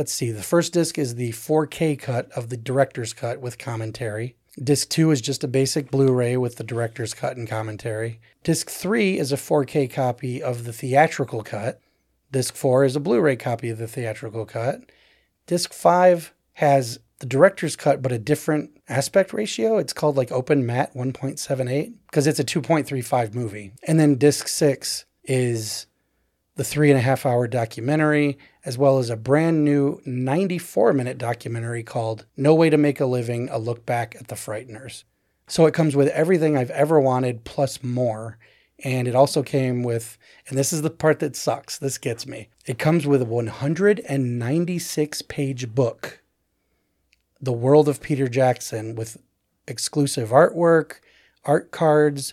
let's 0.00 0.14
see, 0.14 0.30
the 0.30 0.42
first 0.42 0.72
disc 0.72 0.96
is 0.96 1.16
the 1.16 1.30
4K 1.32 1.98
cut 1.98 2.32
of 2.32 2.48
the 2.48 2.56
director's 2.56 3.12
cut 3.12 3.38
with 3.38 3.58
commentary. 3.58 4.34
Disc 4.58 4.88
two 4.88 5.10
is 5.10 5.20
just 5.20 5.44
a 5.44 5.48
basic 5.48 5.90
Blu 5.90 6.10
ray 6.10 6.38
with 6.38 6.56
the 6.56 6.64
director's 6.64 7.12
cut 7.12 7.36
and 7.36 7.46
commentary. 7.46 8.18
Disc 8.42 8.70
three 8.70 9.18
is 9.18 9.30
a 9.30 9.36
4K 9.36 9.92
copy 9.92 10.42
of 10.42 10.64
the 10.64 10.72
theatrical 10.72 11.42
cut. 11.42 11.82
Disc 12.32 12.54
four 12.56 12.82
is 12.82 12.96
a 12.96 13.00
Blu 13.00 13.20
ray 13.20 13.36
copy 13.36 13.68
of 13.68 13.76
the 13.76 13.86
theatrical 13.86 14.46
cut. 14.46 14.80
Disc 15.46 15.70
five 15.74 16.32
has 16.54 17.00
the 17.18 17.26
director's 17.26 17.76
cut, 17.76 18.00
but 18.00 18.10
a 18.10 18.18
different 18.18 18.70
aspect 18.88 19.34
ratio. 19.34 19.76
It's 19.76 19.92
called 19.92 20.16
like 20.16 20.32
Open 20.32 20.64
Matte 20.64 20.94
1.78 20.94 21.92
because 22.06 22.26
it's 22.26 22.40
a 22.40 22.44
2.35 22.44 23.34
movie. 23.34 23.72
And 23.86 24.00
then 24.00 24.14
disc 24.14 24.48
six 24.48 25.04
is 25.24 25.84
the 26.56 26.64
three 26.64 26.90
and 26.90 26.98
a 26.98 27.02
half 27.02 27.26
hour 27.26 27.46
documentary, 27.46 28.38
as 28.64 28.76
well 28.76 28.98
as 28.98 29.10
a 29.10 29.16
brand 29.16 29.64
new 29.64 30.00
94 30.04 30.92
minute 30.92 31.18
documentary 31.18 31.82
called 31.82 32.26
No 32.36 32.54
Way 32.54 32.70
to 32.70 32.76
Make 32.76 33.00
a 33.00 33.06
Living 33.06 33.48
A 33.50 33.58
Look 33.58 33.86
Back 33.86 34.14
at 34.18 34.28
the 34.28 34.34
Frighteners. 34.34 35.04
So 35.46 35.66
it 35.66 35.74
comes 35.74 35.96
with 35.96 36.08
everything 36.08 36.56
I've 36.56 36.70
ever 36.70 37.00
wanted 37.00 37.44
plus 37.44 37.82
more. 37.82 38.38
And 38.82 39.06
it 39.06 39.14
also 39.14 39.42
came 39.42 39.82
with, 39.82 40.16
and 40.48 40.56
this 40.56 40.72
is 40.72 40.82
the 40.82 40.90
part 40.90 41.18
that 41.18 41.36
sucks, 41.36 41.76
this 41.76 41.98
gets 41.98 42.26
me. 42.26 42.48
It 42.66 42.78
comes 42.78 43.06
with 43.06 43.20
a 43.20 43.26
196 43.26 45.22
page 45.22 45.74
book, 45.74 46.22
The 47.40 47.52
World 47.52 47.88
of 47.88 48.00
Peter 48.00 48.26
Jackson, 48.28 48.94
with 48.94 49.18
exclusive 49.66 50.30
artwork, 50.30 51.00
art 51.44 51.70
cards, 51.72 52.32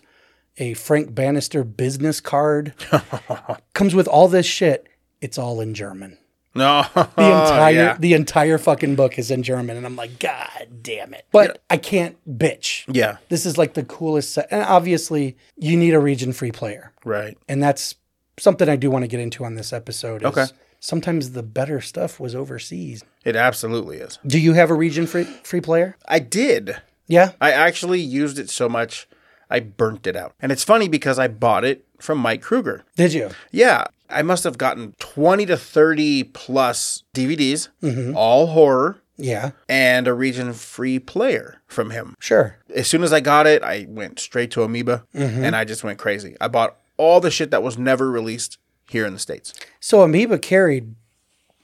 a 0.58 0.74
Frank 0.74 1.14
Bannister 1.14 1.64
business 1.64 2.22
card. 2.22 2.74
comes 3.74 3.94
with 3.94 4.08
all 4.08 4.28
this 4.28 4.46
shit. 4.46 4.88
It's 5.22 5.38
all 5.38 5.62
in 5.62 5.74
German. 5.74 6.18
No, 6.56 6.86
The 6.96 7.04
entire 7.18 7.74
yeah. 7.74 7.98
the 8.00 8.14
entire 8.14 8.58
fucking 8.58 8.96
book 8.96 9.20
is 9.20 9.30
in 9.30 9.44
German, 9.44 9.78
and 9.78 9.86
I'm 9.86 9.96
like, 9.96 10.18
God 10.18 10.68
damn 10.82 11.14
it! 11.14 11.26
But 11.32 11.62
I 11.70 11.78
can't 11.78 12.18
bitch. 12.28 12.86
yeah, 12.92 13.18
This 13.30 13.46
is 13.46 13.58
like 13.58 13.76
the 13.76 13.84
coolest 13.84 14.34
set, 14.34 14.48
and 14.50 14.64
obviously 14.64 15.38
you 15.56 15.78
need 15.78 15.94
a 15.94 16.00
region 16.00 16.34
free 16.34 16.52
player, 16.52 16.94
right. 17.06 17.38
and 17.48 17.62
that's 17.62 17.96
something 18.40 18.68
I 18.68 18.76
do 18.76 18.90
want 18.90 19.04
to 19.04 19.08
get 19.08 19.20
into 19.20 19.46
on 19.46 19.54
this 19.56 19.72
episode. 19.72 20.24
Is 20.24 20.28
Okay. 20.30 20.46
Sometimes 20.80 21.32
the 21.32 21.44
better 21.44 21.82
stuff 21.82 22.20
was 22.20 22.34
overseas. 22.36 23.04
It 23.24 23.36
absolutely 23.36 23.98
is. 23.98 24.20
Do 24.26 24.40
you 24.40 24.54
have 24.54 24.70
a 24.72 24.76
region 24.76 25.06
free 25.08 25.26
free 25.44 25.62
player? 25.62 25.96
I 26.08 26.20
did. 26.20 26.78
Yeah. 27.08 27.32
I 27.40 27.52
actually 27.52 28.00
used 28.02 28.38
it 28.38 28.50
so 28.50 28.68
much, 28.68 29.08
I 29.50 29.60
burnt 29.60 30.06
it 30.08 30.16
out. 30.16 30.34
And 30.40 30.52
it's 30.52 30.64
funny 30.64 30.88
because 30.88 31.18
I 31.18 31.28
bought 31.28 31.64
it 31.66 31.86
from 32.00 32.18
Mike 32.20 32.42
Kruger. 32.42 32.84
Did 32.96 33.14
you? 33.14 33.30
Yeah, 33.52 33.86
I 34.10 34.22
must 34.22 34.44
have 34.44 34.58
gotten 34.58 34.94
20 35.00 35.46
to 35.48 35.58
30 35.58 36.24
plus 36.26 37.04
DVDs, 37.14 37.70
Mm-hmm. 37.82 38.16
all 38.16 38.48
horror, 38.48 39.02
Yeah. 39.18 39.52
and 39.68 40.08
a 40.08 40.14
region 40.14 40.54
free 40.54 41.00
player 41.00 41.62
from 41.68 41.90
him. 41.92 42.16
Sure. 42.20 42.58
As 42.76 42.88
soon 42.88 43.04
as 43.04 43.12
I 43.14 43.20
got 43.20 43.48
it, 43.48 43.64
I 43.64 43.86
went 43.90 44.20
straight 44.20 44.52
to 44.52 44.64
Amoeba 44.64 45.04
Mm-hmm. 45.14 45.44
and 45.44 45.56
I 45.56 45.64
just 45.66 45.84
went 45.84 46.00
crazy. 46.00 46.36
I 46.40 46.48
bought 46.48 46.78
all 46.98 47.20
the 47.20 47.32
shit 47.32 47.52
that 47.52 47.62
was 47.64 47.78
never 47.78 48.10
released 48.10 48.58
here 48.90 49.06
in 49.06 49.14
the 49.14 49.20
States. 49.20 49.54
So 49.80 50.02
Amoeba 50.02 50.40
carried 50.40 50.96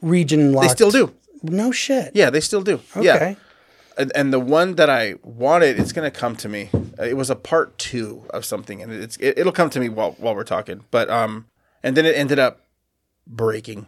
region 0.01 0.53
locked. 0.53 0.67
They 0.69 0.73
still 0.73 0.91
do. 0.91 1.13
No 1.41 1.71
shit. 1.71 2.11
Yeah, 2.13 2.29
they 2.29 2.39
still 2.39 2.61
do. 2.61 2.81
Okay. 2.95 3.03
Yeah. 3.05 3.35
And, 3.97 4.11
and 4.15 4.33
the 4.33 4.39
one 4.39 4.75
that 4.75 4.89
I 4.89 5.15
wanted, 5.23 5.79
it's 5.79 5.91
going 5.91 6.09
to 6.09 6.17
come 6.19 6.35
to 6.37 6.49
me. 6.49 6.69
It 6.99 7.15
was 7.15 7.29
a 7.29 7.35
part 7.35 7.77
two 7.77 8.23
of 8.31 8.43
something, 8.43 8.81
and 8.81 8.91
it's 8.91 9.17
it, 9.17 9.37
it'll 9.37 9.51
come 9.51 9.69
to 9.71 9.79
me 9.79 9.87
while 9.89 10.13
while 10.17 10.33
we're 10.35 10.43
talking. 10.43 10.83
But 10.89 11.09
um, 11.11 11.45
and 11.83 11.95
then 11.97 12.05
it 12.05 12.15
ended 12.15 12.39
up 12.39 12.61
breaking, 13.27 13.87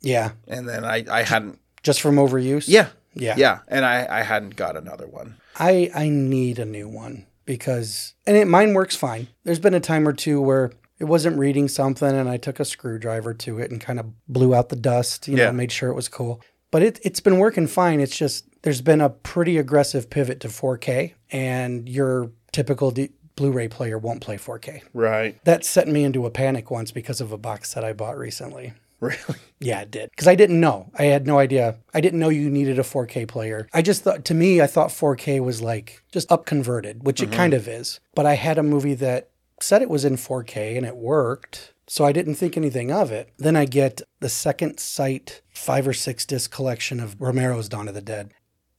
Yeah. 0.00 0.32
and 0.48 0.68
then 0.68 0.84
I 0.84 1.04
I 1.10 1.22
hadn't. 1.22 1.58
Just 1.82 2.00
from 2.00 2.16
overuse. 2.16 2.64
Yeah, 2.66 2.88
Yeah. 3.14 3.34
yeah, 3.36 3.58
and 3.68 3.84
I 3.84 4.06
I 4.08 4.22
hadn't 4.22 4.56
got 4.56 4.76
another 4.76 5.06
one. 5.06 5.36
I 5.58 5.90
I 5.94 6.08
need 6.08 6.58
a 6.58 6.64
new 6.64 6.88
one 6.88 7.26
because 7.44 8.14
and 8.26 8.36
it 8.36 8.46
mine 8.46 8.72
works 8.74 8.96
fine. 8.96 9.28
There's 9.44 9.58
been 9.58 9.74
a 9.74 9.80
time 9.80 10.08
or 10.08 10.12
two 10.12 10.40
where 10.40 10.72
it 10.98 11.04
wasn't 11.04 11.38
reading 11.38 11.68
something 11.68 12.08
and 12.08 12.28
I 12.28 12.36
took 12.38 12.58
a 12.60 12.64
screwdriver 12.64 13.34
to 13.34 13.58
it 13.58 13.70
and 13.70 13.80
kind 13.80 13.98
of 14.00 14.06
blew 14.28 14.54
out 14.54 14.68
the 14.70 14.76
dust, 14.76 15.28
you 15.28 15.36
Yeah. 15.36 15.46
know, 15.46 15.52
made 15.52 15.72
sure 15.72 15.90
it 15.90 15.94
was 15.94 16.08
cool. 16.08 16.40
But 16.70 16.82
it 16.82 17.00
it's 17.02 17.20
been 17.20 17.38
working 17.38 17.66
fine. 17.66 18.00
It's 18.00 18.16
just 18.16 18.46
there's 18.62 18.80
been 18.80 19.00
a 19.02 19.10
pretty 19.10 19.58
aggressive 19.58 20.08
pivot 20.08 20.40
to 20.40 20.48
4K 20.48 21.12
and 21.30 21.86
your 21.88 22.30
typical 22.52 22.90
D- 22.92 23.10
Blu-ray 23.36 23.68
player 23.68 23.98
won't 23.98 24.20
play 24.20 24.36
4K. 24.36 24.82
Right. 24.92 25.42
That 25.44 25.64
set 25.64 25.88
me 25.88 26.04
into 26.04 26.26
a 26.26 26.30
panic 26.30 26.70
once 26.70 26.90
because 26.90 27.20
of 27.20 27.32
a 27.32 27.38
box 27.38 27.70
set 27.70 27.84
I 27.84 27.92
bought 27.92 28.16
recently. 28.18 28.74
Really. 29.00 29.18
Yeah, 29.60 29.80
it 29.80 29.90
did. 29.90 30.10
Because 30.10 30.28
I 30.28 30.34
didn't 30.34 30.60
know. 30.60 30.90
I 30.98 31.04
had 31.04 31.26
no 31.26 31.38
idea. 31.38 31.76
I 31.94 32.02
didn't 32.02 32.20
know 32.20 32.28
you 32.28 32.50
needed 32.50 32.78
a 32.78 32.82
4K 32.82 33.26
player. 33.26 33.66
I 33.72 33.80
just 33.80 34.02
thought, 34.02 34.22
to 34.26 34.34
me, 34.34 34.60
I 34.60 34.66
thought 34.66 34.90
4K 34.90 35.40
was 35.42 35.62
like 35.62 36.02
just 36.12 36.30
up 36.30 36.44
converted, 36.44 37.02
which 37.02 37.22
it 37.22 37.30
mm-hmm. 37.30 37.36
kind 37.36 37.54
of 37.54 37.66
is. 37.66 37.98
But 38.14 38.26
I 38.26 38.34
had 38.34 38.58
a 38.58 38.62
movie 38.62 38.92
that 38.96 39.30
said 39.60 39.80
it 39.80 39.88
was 39.88 40.04
in 40.04 40.16
4K 40.16 40.76
and 40.76 40.84
it 40.84 40.96
worked. 40.96 41.72
So 41.86 42.04
I 42.04 42.12
didn't 42.12 42.34
think 42.34 42.58
anything 42.58 42.92
of 42.92 43.10
it. 43.10 43.32
Then 43.38 43.56
I 43.56 43.64
get 43.64 44.02
the 44.20 44.28
second 44.28 44.78
sight 44.78 45.40
five 45.48 45.88
or 45.88 45.94
six 45.94 46.26
disc 46.26 46.50
collection 46.50 47.00
of 47.00 47.18
Romero's 47.18 47.70
Dawn 47.70 47.88
of 47.88 47.94
the 47.94 48.02
Dead. 48.02 48.32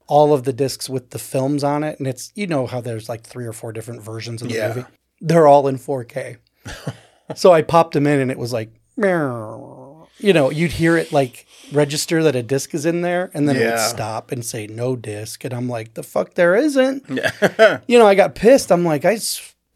All 0.07 0.33
of 0.33 0.43
the 0.43 0.53
discs 0.53 0.89
with 0.89 1.09
the 1.11 1.19
films 1.19 1.63
on 1.63 1.83
it. 1.83 1.97
And 1.99 2.07
it's, 2.07 2.31
you 2.35 2.47
know 2.47 2.67
how 2.67 2.81
there's 2.81 3.09
like 3.09 3.23
three 3.23 3.45
or 3.45 3.53
four 3.53 3.71
different 3.73 4.01
versions 4.03 4.41
of 4.41 4.49
the 4.49 4.55
Yeah. 4.55 4.67
movie. 4.69 4.85
They're 5.21 5.47
all 5.47 5.67
in 5.67 5.77
4K. 5.77 6.37
so 7.35 7.51
I 7.53 7.61
popped 7.61 7.93
them 7.93 8.05
in 8.07 8.19
and 8.19 8.29
it 8.31 8.37
was 8.37 8.53
like, 8.53 8.69
meow. 8.97 10.07
you 10.19 10.33
know, 10.33 10.49
you'd 10.51 10.71
hear 10.73 10.97
it 10.97 11.11
like 11.11 11.45
register 11.71 12.21
that 12.23 12.35
a 12.35 12.43
disc 12.43 12.73
is 12.73 12.85
in 12.85 13.01
there 13.01 13.31
and 13.33 13.47
then 13.49 13.55
it 13.55 13.65
would 13.65 13.79
stop 13.79 14.31
and 14.31 14.45
say 14.45 14.67
no 14.67 14.95
disc. 14.95 15.43
And 15.43 15.53
I'm 15.53 15.67
like, 15.67 15.93
the 15.95 16.03
fuck 16.03 16.35
there 16.35 16.55
isn't. 16.55 17.03
You 17.87 17.97
know, 17.99 18.05
I 18.07 18.15
got 18.15 18.35
pissed. 18.35 18.71
I'm 18.71 18.85
like, 18.85 19.05
I 19.05 19.17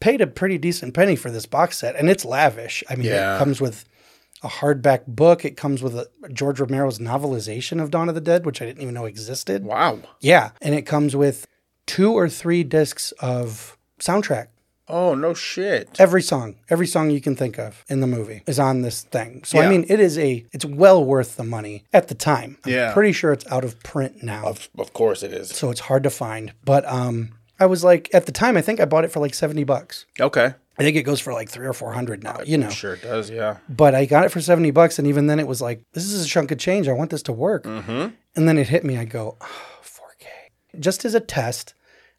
paid 0.00 0.20
a 0.20 0.26
pretty 0.26 0.58
decent 0.58 0.94
penny 0.94 1.16
for 1.16 1.30
this 1.30 1.46
box 1.46 1.78
set 1.78 1.96
and 1.96 2.08
it's 2.08 2.24
lavish. 2.24 2.82
I 2.88 2.94
mean, 2.96 3.06
Yeah. 3.06 3.36
it 3.36 3.38
comes 3.38 3.60
with 3.60 3.84
a 4.42 4.48
hardback 4.48 5.06
book. 5.06 5.44
It 5.44 5.56
comes 5.56 5.82
with 5.82 5.94
a 5.96 6.08
George 6.32 6.60
Romero's 6.60 6.98
novelization 6.98 7.80
of 7.82 7.90
Dawn 7.90 8.08
of 8.08 8.14
the 8.14 8.20
Dead, 8.20 8.44
which 8.46 8.60
I 8.62 8.66
didn't 8.66 8.82
even 8.82 8.94
know 8.94 9.04
existed. 9.04 9.64
wow. 9.64 9.98
Yeah. 10.20 10.50
And 10.62 10.74
it 10.74 10.82
comes 10.82 11.14
with 11.16 11.46
two 11.86 12.12
or 12.12 12.28
three 12.28 12.62
discs 12.64 13.12
of 13.20 13.76
soundtrack. 13.98 14.48
Oh 14.88 15.14
no 15.14 15.34
shit. 15.34 15.88
Every 16.00 16.20
song, 16.22 16.56
every 16.68 16.86
song 16.88 17.10
you 17.10 17.20
can 17.20 17.36
think 17.36 17.58
of 17.60 17.84
in 17.88 18.00
the 18.00 18.08
movie 18.08 18.42
is 18.48 18.58
on 18.58 18.82
this 18.82 19.02
thing. 19.02 19.42
So 19.44 19.60
I 19.60 19.68
mean, 19.68 19.84
it 19.88 20.00
is 20.00 20.18
a 20.18 20.44
it's 20.52 20.64
well 20.64 21.04
worth 21.04 21.36
the 21.36 21.44
money 21.44 21.84
at 21.92 22.08
the 22.08 22.14
time. 22.16 22.58
I'm 22.64 22.72
Yeah. 22.72 22.92
pretty 22.92 23.12
sure 23.12 23.32
it's 23.32 23.46
out 23.52 23.62
of 23.64 23.80
print 23.84 24.22
now, 24.24 24.46
Of, 24.46 24.68
of 24.76 24.92
course 24.92 25.22
it 25.22 25.32
is. 25.32 25.50
so 25.50 25.70
it's 25.70 25.80
hard 25.80 26.02
to 26.02 26.10
find. 26.10 26.52
But 26.64 26.84
um, 26.86 27.30
I 27.60 27.66
was 27.66 27.84
like, 27.84 28.08
at 28.12 28.26
the 28.26 28.32
time, 28.32 28.56
I 28.56 28.62
think 28.62 28.80
I 28.80 28.84
bought 28.84 29.04
it 29.04 29.12
for 29.12 29.20
like 29.20 29.34
seventy 29.34 29.62
bucks. 29.62 30.06
Okay. 30.18 30.54
I 30.80 30.82
think 30.84 30.96
it 30.96 31.02
goes 31.02 31.20
for 31.20 31.32
like 31.32 31.48
three 31.48 31.66
or 31.66 31.72
four 31.72 31.92
hundred 31.92 32.22
now. 32.24 32.40
You 32.44 32.58
know, 32.58 32.70
Sure 32.70 32.94
it 32.94 33.02
does. 33.02 33.30
Yeah. 33.30 33.58
but 33.68 33.94
I 33.94 34.06
got 34.06 34.24
it 34.24 34.30
for 34.30 34.40
seventy 34.40 34.70
bucks, 34.70 34.98
and 34.98 35.06
even 35.06 35.26
then, 35.26 35.38
it 35.38 35.46
was 35.46 35.60
like, 35.60 35.82
this 35.92 36.04
is 36.10 36.24
a 36.24 36.28
chunk 36.28 36.50
of 36.50 36.58
change. 36.58 36.88
I 36.88 36.92
want 36.92 37.10
this 37.10 37.22
to 37.24 37.32
work. 37.32 37.64
Mm-hmm. 37.64 38.08
And 38.36 38.48
then 38.48 38.58
it 38.58 38.68
hit 38.68 38.84
me. 38.84 38.96
I 38.96 39.04
go, 39.04 39.36
oh, 39.40 39.78
4K. 39.82 40.80
Just 40.80 41.04
as 41.04 41.14
a 41.14 41.20
test, 41.20 41.74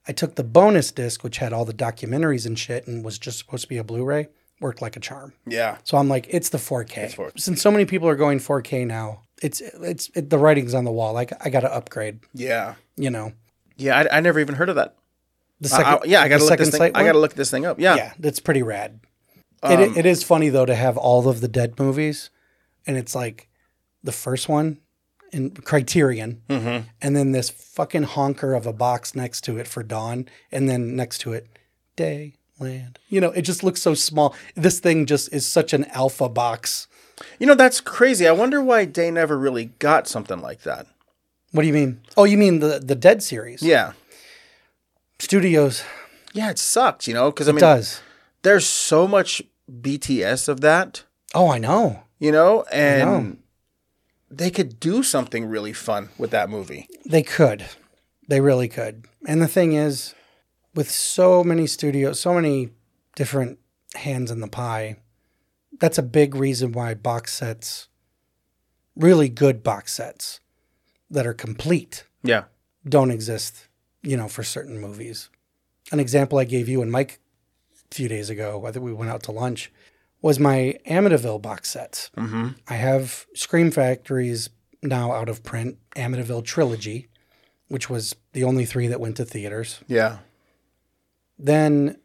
I 0.08 0.12
took 0.12 0.36
the 0.36 0.44
bonus 0.44 0.92
disc, 0.92 1.24
which 1.24 1.38
had 1.38 1.54
all 1.54 1.66
the 1.66 1.74
documentaries 1.74 2.46
and 2.46 2.58
shit, 2.60 2.86
and 2.88 3.04
was 3.04 3.18
just 3.18 3.40
supposed 3.40 3.64
to 3.64 3.70
be 3.70 3.78
a 3.78 3.84
Blu-ray. 3.84 4.28
Worked 4.60 4.82
like 4.82 4.96
a 4.96 5.00
charm. 5.00 5.34
Yeah. 5.48 5.78
So 5.84 5.98
I'm 5.98 6.08
like, 6.08 6.28
it's 6.30 6.50
the 6.50 6.60
4K. 6.60 7.16
4K. 7.16 7.40
Since 7.40 7.62
so 7.62 7.72
many 7.72 7.86
people 7.86 8.08
are 8.08 8.16
going 8.16 8.38
4K 8.38 8.86
now, 8.86 9.22
it's 9.42 9.60
it's 9.60 10.12
it, 10.14 10.30
the 10.30 10.38
writing's 10.38 10.76
on 10.76 10.84
the 10.86 10.92
wall. 10.92 11.14
Like 11.14 11.34
I 11.44 11.50
got 11.50 11.62
to 11.62 11.74
upgrade. 11.74 12.20
Yeah. 12.36 12.76
You 12.96 13.10
know, 13.10 13.32
Yeah. 13.78 13.98
I, 14.12 14.18
I 14.18 14.20
never 14.20 14.40
even 14.40 14.54
heard 14.54 14.70
of 14.70 14.76
that. 14.76 14.96
The 15.62 15.70
second. 15.70 15.86
I- 15.86 16.00
yeah. 16.06 16.22
I 16.22 16.28
gotta 16.28 16.44
look 16.44 16.58
this 16.58 16.68
second 16.68 16.72
thing. 16.72 16.80
site 16.94 16.98
I 16.98 17.04
gotta 17.06 17.20
look 17.20 17.34
this 17.36 17.50
thing 17.52 17.66
up. 17.66 17.80
Yeah. 17.80 17.96
Yeah, 17.96 18.14
that's 18.20 18.40
pretty 18.40 18.64
rad. 18.64 19.00
Um, 19.64 19.80
it, 19.80 19.98
it 19.98 20.06
is 20.06 20.24
funny 20.24 20.50
though 20.50 20.66
to 20.66 20.76
have 20.76 20.98
all 20.98 21.28
of 21.30 21.40
the 21.40 21.48
dead 21.48 21.80
movies, 21.80 22.30
and 22.86 22.98
it's 22.98 23.16
like 23.16 23.48
the 24.04 24.12
first 24.12 24.50
one 24.50 24.80
in 25.32 25.52
Criterion, 25.52 26.42
Mhm. 26.50 26.86
and 27.02 27.16
then 27.16 27.32
this 27.32 27.50
fucking 27.50 28.04
honker 28.04 28.54
of 28.54 28.66
a 28.66 28.74
box 28.74 29.16
next 29.16 29.42
to 29.46 29.58
it 29.58 29.68
for 29.68 29.82
Dawn, 29.84 30.28
and 30.52 30.68
then 30.68 30.96
next 30.96 31.20
to 31.20 31.32
it, 31.32 31.48
Dayland. 31.96 32.98
You 33.08 33.22
know, 33.22 33.32
it 33.32 33.44
just 33.44 33.64
looks 33.64 33.82
so 33.82 33.94
small. 33.94 34.36
This 34.56 34.80
thing 34.80 35.06
just 35.06 35.32
is 35.34 35.46
such 35.46 35.74
an 35.74 35.86
alpha 35.86 36.28
box. 36.28 36.88
You 37.40 37.46
know 37.46 37.54
that's 37.56 37.80
crazy. 37.82 38.28
I 38.28 38.32
wonder 38.32 38.62
why 38.62 38.86
Day 38.86 39.12
never 39.12 39.38
really 39.38 39.66
got 39.80 40.08
something 40.08 40.42
like 40.42 40.64
that. 40.64 40.88
What 41.52 41.62
do 41.62 41.68
you 41.68 41.74
mean? 41.74 42.02
Oh, 42.18 42.24
you 42.24 42.38
mean 42.38 42.60
the 42.60 42.80
the 42.80 42.96
Dead 42.96 43.22
series? 43.22 43.62
Yeah. 43.62 43.94
Studios. 45.22 45.84
Yeah. 46.34 46.50
It 46.50 46.60
sucks. 46.60 47.08
You 47.08 47.14
know 47.14 47.32
because 47.32 47.48
I 47.48 47.52
It 47.52 47.54
mean 47.56 47.62
does. 47.62 48.02
there's 48.44 48.66
so 48.66 49.08
much 49.08 49.42
BTS 49.72 50.48
of 50.48 50.62
that. 50.62 51.04
Oh, 51.34 51.50
I 51.50 51.58
know. 51.58 52.04
You 52.20 52.32
know 52.32 52.64
and. 52.72 53.10
know. 53.10 53.38
They 54.34 54.50
could 54.50 54.80
do 54.80 55.04
something 55.04 55.46
really 55.46 55.74
fun 55.74 56.08
with 56.18 56.32
that 56.32 56.50
movie. 56.50 56.88
They 57.06 57.22
could. 57.22 57.66
They 58.30 58.40
really 58.40 58.70
could. 58.70 59.06
And 59.28 59.42
the 59.42 59.48
thing 59.48 59.74
is, 59.74 60.16
with 60.74 60.90
so 60.90 61.44
many 61.44 61.68
studios, 61.68 62.22
so 62.22 62.34
many 62.34 62.70
different 63.18 63.60
hands 63.96 64.32
in 64.32 64.40
the 64.40 64.48
pie, 64.48 64.96
that's 65.82 65.98
a 65.98 66.02
big 66.04 66.34
reason 66.34 66.72
why 66.72 66.94
box 66.94 67.34
sets, 67.34 67.90
really 68.96 69.28
good 69.28 69.64
box 69.64 69.92
sets 69.92 70.40
that 71.10 71.28
are 71.28 71.34
complete, 71.34 72.06
Yeah. 72.24 72.46
don't 72.88 73.12
exist, 73.12 73.68
you 74.04 74.18
know, 74.18 74.28
for 74.28 74.44
certain 74.44 74.80
movies. 74.80 75.30
An 75.92 76.00
example 76.00 76.40
I 76.40 76.44
gave 76.44 76.70
you 76.70 76.82
and 76.82 76.92
Mike 76.92 77.20
a 77.92 77.96
few 77.96 78.08
days 78.08 78.30
ago, 78.30 78.66
I 78.66 78.72
think 78.72 78.86
we 78.86 78.94
went 78.94 79.12
out 79.12 79.24
to 79.24 79.32
lunch, 79.32 79.72
was 80.22 80.40
my 80.40 80.78
Amityville 80.88 81.42
box 81.42 81.72
sets. 81.72 82.12
Mm-hmm. 82.16 82.50
I 82.68 82.76
have 82.76 83.26
Scream 83.34 83.72
Factory's 83.72 84.50
now 84.84 85.12
out 85.12 85.30
of 85.30 85.44
print 85.44 85.78
Amityville 85.96 86.46
trilogy, 86.46 87.10
which 87.68 87.90
was 87.90 88.16
the 88.34 88.44
only 88.44 88.66
three 88.66 88.88
that 88.88 89.00
went 89.00 89.18
to 89.18 89.26
theaters. 89.26 89.80
Yeah. 89.88 90.20
Then 91.38 91.98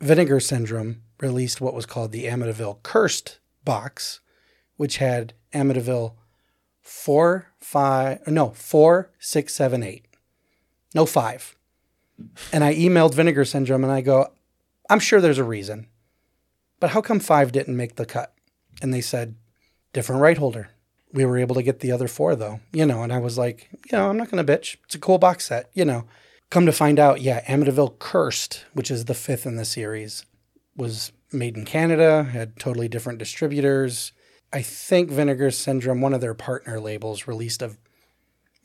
Vinegar 0.00 0.40
Syndrome 0.40 1.02
released 1.20 1.60
what 1.60 1.74
was 1.74 1.86
called 1.86 2.12
the 2.12 2.24
Amityville 2.24 2.82
Cursed 2.82 3.38
box, 3.64 4.20
which 4.76 4.98
had 4.98 5.32
Amityville 5.54 6.14
four, 6.80 7.46
five, 7.60 8.26
no, 8.26 8.50
four, 8.50 9.10
six, 9.18 9.54
seven, 9.54 9.82
eight. 9.82 10.06
No 10.94 11.06
five. 11.06 11.56
And 12.52 12.62
I 12.62 12.74
emailed 12.74 13.14
Vinegar 13.14 13.44
Syndrome 13.44 13.84
and 13.84 13.92
I 13.92 14.00
go, 14.00 14.32
I'm 14.88 15.00
sure 15.00 15.20
there's 15.20 15.38
a 15.38 15.44
reason. 15.44 15.88
But 16.80 16.90
how 16.90 17.00
come 17.00 17.20
five 17.20 17.52
didn't 17.52 17.76
make 17.76 17.96
the 17.96 18.06
cut? 18.06 18.34
And 18.80 18.92
they 18.92 19.00
said, 19.00 19.36
different 19.92 20.20
right 20.20 20.38
holder. 20.38 20.70
We 21.12 21.24
were 21.24 21.38
able 21.38 21.54
to 21.56 21.62
get 21.62 21.80
the 21.80 21.92
other 21.92 22.08
four 22.08 22.34
though, 22.36 22.60
you 22.72 22.86
know, 22.86 23.02
and 23.02 23.12
I 23.12 23.18
was 23.18 23.36
like, 23.36 23.68
you 23.72 23.96
know, 23.96 24.08
I'm 24.08 24.16
not 24.16 24.30
going 24.30 24.44
to 24.44 24.52
bitch. 24.52 24.76
It's 24.84 24.94
a 24.94 24.98
cool 24.98 25.18
box 25.18 25.46
set, 25.46 25.70
you 25.74 25.84
know. 25.84 26.04
Come 26.50 26.66
to 26.66 26.72
find 26.72 26.98
out, 26.98 27.22
yeah, 27.22 27.42
Amityville 27.44 27.98
Cursed, 27.98 28.66
which 28.74 28.90
is 28.90 29.06
the 29.06 29.14
fifth 29.14 29.46
in 29.46 29.56
the 29.56 29.64
series, 29.64 30.26
was 30.76 31.12
made 31.32 31.56
in 31.56 31.64
Canada, 31.64 32.24
had 32.24 32.58
totally 32.58 32.88
different 32.88 33.18
distributors. 33.18 34.12
I 34.52 34.60
think 34.60 35.10
Vinegar 35.10 35.50
Syndrome, 35.50 36.02
one 36.02 36.12
of 36.12 36.20
their 36.20 36.34
partner 36.34 36.78
labels, 36.78 37.26
released 37.26 37.62
a 37.62 37.76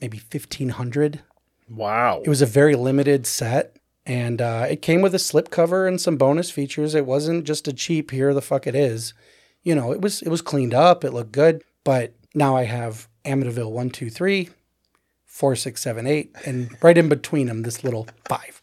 maybe 0.01 0.17
1500. 0.17 1.21
Wow. 1.69 2.21
It 2.23 2.29
was 2.29 2.41
a 2.41 2.45
very 2.45 2.75
limited 2.75 3.25
set. 3.27 3.77
And 4.05 4.41
uh, 4.41 4.67
it 4.69 4.81
came 4.81 5.01
with 5.01 5.13
a 5.13 5.17
slipcover 5.17 5.85
and 5.85 5.99
some 5.99 6.15
bonus 6.15 6.49
features. 6.49 6.95
It 6.95 7.05
wasn't 7.05 7.43
just 7.43 7.67
a 7.67 7.73
cheap 7.73 8.11
here 8.11 8.33
the 8.33 8.41
fuck 8.41 8.65
it 8.65 8.73
is. 8.73 9.13
You 9.63 9.75
know, 9.75 9.91
it 9.91 9.99
was 9.99 10.21
it 10.21 10.29
was 10.29 10.41
cleaned 10.41 10.73
up, 10.73 11.03
it 11.03 11.11
looked 11.11 11.33
good, 11.33 11.61
but 11.83 12.13
now 12.33 12.55
I 12.55 12.63
have 12.63 13.09
Amityville 13.25 13.69
one, 13.69 13.89
two, 13.89 14.09
three, 14.09 14.49
four, 15.25 15.57
six, 15.57 15.81
seven, 15.81 16.07
eight, 16.07 16.33
and 16.45 16.69
right 16.81 16.97
in 16.97 17.09
between 17.09 17.47
them, 17.47 17.63
this 17.63 17.83
little 17.83 18.07
five. 18.29 18.61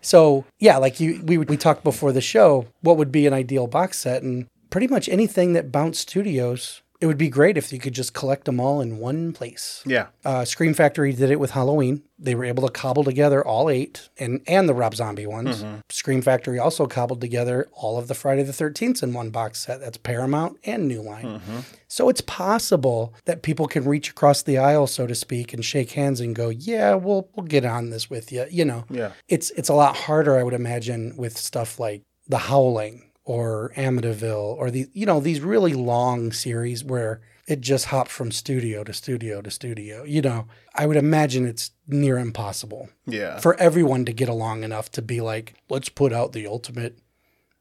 So 0.00 0.44
yeah, 0.60 0.76
like 0.76 1.00
you, 1.00 1.20
we 1.24 1.38
we 1.38 1.56
talked 1.56 1.82
before 1.82 2.12
the 2.12 2.20
show, 2.20 2.68
what 2.82 2.96
would 2.96 3.10
be 3.10 3.26
an 3.26 3.32
ideal 3.32 3.66
box 3.66 3.98
set, 3.98 4.22
and 4.22 4.46
pretty 4.70 4.86
much 4.86 5.08
anything 5.08 5.54
that 5.54 5.72
Bounce 5.72 5.98
Studios. 5.98 6.82
It 7.04 7.06
would 7.06 7.18
be 7.18 7.28
great 7.28 7.58
if 7.58 7.70
you 7.70 7.78
could 7.78 7.92
just 7.92 8.14
collect 8.14 8.46
them 8.46 8.58
all 8.58 8.80
in 8.80 8.96
one 8.96 9.34
place. 9.34 9.82
yeah. 9.84 10.06
Uh, 10.24 10.46
Scream 10.46 10.72
Factory 10.72 11.12
did 11.12 11.30
it 11.30 11.38
with 11.38 11.50
Halloween. 11.50 12.02
They 12.18 12.34
were 12.34 12.46
able 12.46 12.66
to 12.66 12.72
cobble 12.72 13.04
together 13.04 13.44
all 13.46 13.68
eight 13.68 14.08
and 14.18 14.40
and 14.46 14.66
the 14.66 14.72
Rob 14.72 14.94
Zombie 14.94 15.26
ones. 15.26 15.62
Scream 15.90 16.22
Factory 16.22 16.58
also 16.58 16.86
cobbled 16.86 17.20
together 17.20 17.68
all 17.74 17.98
of 17.98 18.08
the 18.08 18.14
Friday 18.14 18.42
the 18.42 18.54
Thirteenth 18.54 19.02
in 19.02 19.12
one 19.12 19.28
box 19.28 19.60
set. 19.66 19.80
That's 19.80 19.98
Paramount 19.98 20.56
and 20.64 20.88
New 20.88 21.02
Line. 21.02 21.42
So 21.88 22.08
it's 22.08 22.22
possible 22.22 23.12
that 23.26 23.42
people 23.42 23.66
can 23.66 23.84
reach 23.84 24.08
across 24.10 24.42
the 24.42 24.56
aisle, 24.56 24.86
so 24.86 25.06
to 25.06 25.14
speak, 25.14 25.52
and 25.52 25.62
shake 25.64 25.90
hands 25.92 26.20
and 26.20 26.34
go, 26.34 26.48
"Yeah, 26.48 26.94
we'll 26.94 27.28
we'll 27.36 27.46
get 27.46 27.66
on 27.66 27.90
this 27.90 28.08
with 28.08 28.32
you." 28.32 28.46
You 28.50 28.64
know, 28.64 28.84
Yeah. 28.88 29.12
it's 29.28 29.50
it's 29.50 29.68
a 29.68 29.74
lot 29.74 29.94
harder, 29.96 30.38
I 30.38 30.42
would 30.42 30.54
imagine, 30.54 31.14
with 31.18 31.36
stuff 31.36 31.78
like 31.78 32.02
The 32.28 32.38
Howling 32.38 33.10
or 33.24 33.72
Amityville 33.76 34.56
or 34.58 34.70
the 34.70 34.88
you 34.92 35.06
know 35.06 35.20
these 35.20 35.40
really 35.40 35.72
long 35.74 36.32
series 36.32 36.84
where 36.84 37.20
it 37.46 37.60
just 37.60 37.86
hops 37.86 38.10
from 38.10 38.30
studio 38.32 38.82
to 38.84 38.92
studio 38.92 39.40
to 39.42 39.50
studio. 39.50 40.02
You 40.04 40.22
know, 40.22 40.46
I 40.74 40.86
would 40.86 40.96
imagine 40.96 41.46
it's 41.46 41.70
near 41.86 42.18
impossible 42.18 42.88
Yeah. 43.06 43.38
for 43.38 43.54
everyone 43.60 44.04
to 44.06 44.12
get 44.14 44.28
along 44.30 44.62
enough 44.64 44.90
to 44.92 45.02
be 45.02 45.20
like, 45.20 45.54
let's 45.68 45.90
put 45.90 46.10
out 46.12 46.32
the 46.32 46.46
ultimate 46.46 46.98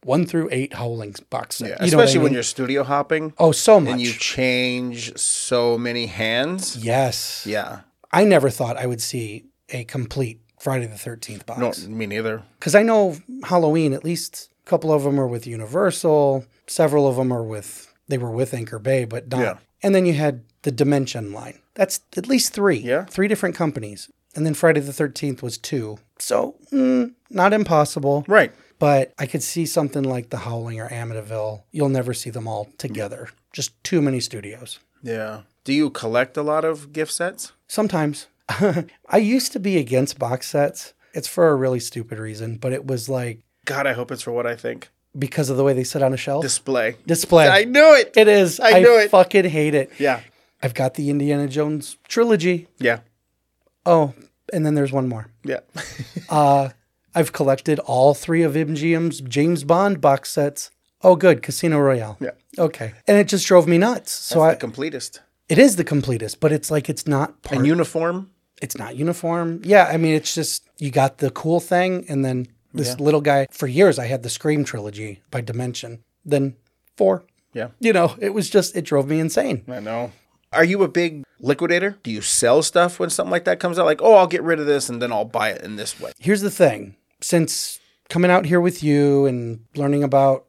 one 0.03 0.25
through 0.25 0.47
eight 0.51 0.73
Howling 0.73 1.15
box 1.29 1.57
set. 1.57 1.69
yeah. 1.69 1.73
You 1.85 1.91
know 1.91 1.99
I 1.99 2.03
Especially 2.03 2.23
when 2.23 2.33
you're 2.33 2.43
studio 2.43 2.83
hopping 2.83 3.33
oh 3.37 3.51
so 3.51 3.79
much. 3.79 3.91
and 3.93 4.01
you 4.01 4.11
change 4.13 5.17
so 5.17 5.77
many 5.77 6.05
hands. 6.07 6.77
yes, 6.77 7.45
Yeah. 7.47 7.81
I 8.11 8.25
never 8.25 8.49
thought 8.49 8.77
I 8.77 8.85
would 8.85 9.01
see 9.01 9.45
a 9.69 9.83
complete 9.85 10.39
Friday 10.59 10.85
the 10.85 10.97
Thirteenth 10.97 11.45
box. 11.45 11.83
No, 11.83 11.89
me 11.95 12.05
neither. 12.05 12.43
because 12.59 12.75
I 12.75 12.83
know 12.83 13.17
Halloween. 13.43 13.91
At 13.91 14.05
least 14.05 14.49
a 14.65 14.69
couple 14.69 14.91
of 14.93 15.03
them 15.03 15.19
are 15.19 15.27
with 15.27 15.45
Universal. 15.47 16.45
Several 16.67 17.07
of 17.07 17.15
them 17.15 17.31
are 17.31 17.43
with 17.43 17.93
they 18.07 18.17
were 18.17 18.31
with 18.31 18.53
Anchor 18.53 18.79
Bay, 18.79 19.05
but 19.05 19.29
not. 19.29 19.39
Yeah. 19.41 19.57
And 19.81 19.93
then 19.93 20.05
you 20.05 20.13
had 20.13 20.43
the 20.63 20.71
Dimension 20.71 21.31
line. 21.33 21.59
That's 21.75 22.01
at 22.15 22.27
least 22.27 22.53
three. 22.53 22.77
Yeah. 22.77 23.05
three 23.05 23.27
different 23.27 23.55
companies. 23.55 24.09
And 24.35 24.45
then 24.45 24.53
Friday 24.53 24.79
the 24.81 24.93
Thirteenth 24.93 25.43
was 25.43 25.57
two. 25.57 25.97
So 26.19 26.55
mm, 26.71 27.13
not 27.29 27.53
impossible, 27.53 28.23
Right. 28.27 28.51
but 28.79 29.13
I 29.19 29.25
could 29.25 29.43
see 29.43 29.65
something 29.65 30.03
like 30.03 30.29
the 30.29 30.37
Howling 30.39 30.79
or 30.79 30.89
Amityville. 30.89 31.63
You'll 31.71 31.89
never 31.89 32.13
see 32.13 32.29
them 32.29 32.47
all 32.47 32.69
together. 32.77 33.29
Just 33.51 33.81
too 33.83 34.01
many 34.01 34.19
studios. 34.19 34.79
Yeah. 35.01 35.41
Do 35.65 35.73
you 35.73 35.89
collect 35.89 36.37
a 36.37 36.43
lot 36.43 36.65
of 36.65 36.93
gift 36.93 37.11
sets? 37.13 37.51
Sometimes. 37.67 38.27
I 39.09 39.17
used 39.17 39.51
to 39.53 39.59
be 39.59 39.77
against 39.77 40.19
box 40.19 40.47
sets. 40.49 40.93
It's 41.13 41.27
for 41.27 41.49
a 41.49 41.55
really 41.55 41.79
stupid 41.79 42.17
reason, 42.19 42.57
but 42.57 42.73
it 42.73 42.85
was 42.87 43.07
like 43.09 43.39
God, 43.65 43.87
I 43.87 43.93
hope 43.93 44.11
it's 44.11 44.21
for 44.23 44.31
what 44.31 44.45
I 44.45 44.55
think. 44.55 44.89
because 45.17 45.49
of 45.49 45.57
the 45.57 45.63
way 45.63 45.73
they 45.73 45.83
sit 45.83 46.01
on 46.03 46.13
a 46.13 46.17
shelf. 46.17 46.41
Display. 46.41 46.95
Display. 47.05 47.47
I 47.47 47.63
knew 47.65 47.93
it. 47.95 48.13
it 48.17 48.27
is. 48.27 48.59
I 48.59 48.79
knew 48.79 48.97
it. 48.99 49.11
fucking 49.11 49.45
hate 49.45 49.75
it. 49.75 49.91
Yeah. 49.99 50.21
I've 50.61 50.73
got 50.73 50.95
the 50.95 51.09
Indiana 51.09 51.47
Jones 51.47 51.97
trilogy. 52.07 52.67
Yeah. 52.79 52.99
Oh, 53.85 54.13
and 54.51 54.65
then 54.65 54.75
there's 54.75 54.91
one 54.91 55.07
more. 55.07 55.27
Yeah. 55.43 55.59
Uh, 56.29 56.69
I've 57.13 57.31
collected 57.31 57.77
all 57.79 58.15
three 58.15 58.41
of 58.41 58.53
MGM's 58.53 59.21
James 59.21 59.63
Bond 59.63 60.01
box 60.01 60.31
sets. 60.31 60.71
Oh, 61.03 61.15
good. 61.15 61.43
Casino 61.43 61.77
Royale. 61.79 62.17
Yeah. 62.19 62.31
Okay. 62.57 62.93
And 63.07 63.17
it 63.17 63.27
just 63.27 63.45
drove 63.45 63.67
me 63.67 63.77
nuts. 63.77 64.11
So 64.11 64.41
I, 64.41 64.51
the 64.51 64.59
completest. 64.59 65.21
it 65.47 65.59
is 65.59 65.75
the 65.75 65.83
completest, 65.83 66.39
but 66.39 66.51
it's 66.51 66.71
like 66.71 66.89
it's 66.89 67.05
not 67.05 67.39
part. 67.43 67.57
And 67.57 67.67
uniform? 67.67 68.31
it's 68.63 68.77
not 68.77 68.95
uniform. 68.95 69.61
Yeah, 69.63 69.85
I 69.91 69.97
mean, 69.97 70.15
it's 70.15 70.33
just 70.33 70.63
you 70.79 70.89
got 70.89 71.17
the 71.19 71.29
cool 71.29 71.59
thing, 71.59 72.05
and 72.09 72.23
then 72.25 72.47
this 72.73 72.99
little 72.99 73.21
guy. 73.21 73.47
For 73.51 73.67
years, 73.67 73.99
I 73.99 74.05
had 74.05 74.23
the 74.23 74.29
Scream 74.29 74.63
trilogy 74.63 75.21
by 75.31 75.41
Dimension. 75.41 76.03
Then 76.25 76.55
four. 76.97 77.23
Yeah. 77.53 77.69
You 77.79 77.93
know, 77.93 78.15
it 78.19 78.33
was 78.33 78.49
just 78.49 78.75
it 78.75 78.83
drove 78.83 79.07
me 79.07 79.19
insane. 79.19 79.63
I 79.67 79.79
know. 79.79 80.11
Are 80.51 80.63
you 80.63 80.83
a 80.83 80.87
big 80.87 81.23
liquidator? 81.39 81.97
Do 82.03 82.11
you 82.11 82.21
sell 82.21 82.61
stuff 82.61 82.99
when 82.99 83.09
something 83.09 83.31
like 83.31 83.45
that 83.45 83.59
comes 83.59 83.79
out? 83.79 83.85
Like, 83.85 84.01
oh, 84.01 84.15
I'll 84.15 84.27
get 84.27 84.43
rid 84.43 84.59
of 84.59 84.65
this 84.65 84.89
and 84.89 85.01
then 85.01 85.11
I'll 85.11 85.25
buy 85.25 85.49
it 85.49 85.61
in 85.61 85.75
this 85.75 85.99
way. 85.99 86.11
Here's 86.19 86.41
the 86.41 86.51
thing: 86.51 86.95
since 87.21 87.79
coming 88.09 88.31
out 88.31 88.45
here 88.45 88.61
with 88.61 88.83
you 88.83 89.25
and 89.25 89.65
learning 89.75 90.03
about 90.03 90.45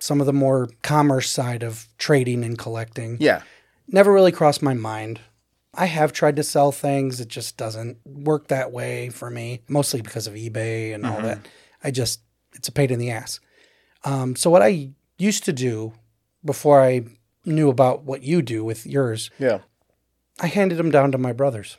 some 0.00 0.20
of 0.20 0.26
the 0.26 0.32
more 0.32 0.68
commerce 0.82 1.30
side 1.30 1.62
of 1.62 1.88
trading 1.98 2.44
and 2.44 2.58
collecting, 2.58 3.16
Yeah. 3.20 3.42
never 3.88 4.12
really 4.12 4.32
crossed 4.32 4.62
my 4.62 4.74
mind. 4.74 5.20
I 5.72 5.86
have 5.86 6.12
tried 6.12 6.36
to 6.36 6.42
sell 6.42 6.72
things. 6.72 7.20
It 7.20 7.28
just 7.28 7.56
doesn't 7.56 7.98
work 8.04 8.48
that 8.48 8.70
way 8.70 9.08
for 9.08 9.30
me, 9.30 9.62
mostly 9.68 10.02
because 10.02 10.26
of 10.26 10.34
eBay 10.34 10.94
and 10.94 11.04
all 11.06 11.16
mm-hmm. 11.16 11.26
that. 11.26 11.48
I 11.84 11.90
just, 11.90 12.20
it's 12.54 12.68
a 12.68 12.72
pain 12.72 12.90
in 12.90 12.98
the 12.98 13.10
ass. 13.10 13.38
Um, 14.04 14.34
so, 14.36 14.50
what 14.50 14.62
I 14.62 14.90
used 15.18 15.44
to 15.44 15.52
do 15.52 15.92
before 16.44 16.82
I 16.82 17.02
knew 17.44 17.68
about 17.68 18.02
what 18.04 18.22
you 18.22 18.42
do 18.42 18.64
with 18.64 18.86
yours, 18.86 19.30
Yeah. 19.38 19.58
I 20.40 20.48
handed 20.48 20.78
them 20.78 20.90
down 20.90 21.12
to 21.12 21.18
my 21.18 21.32
brothers. 21.32 21.76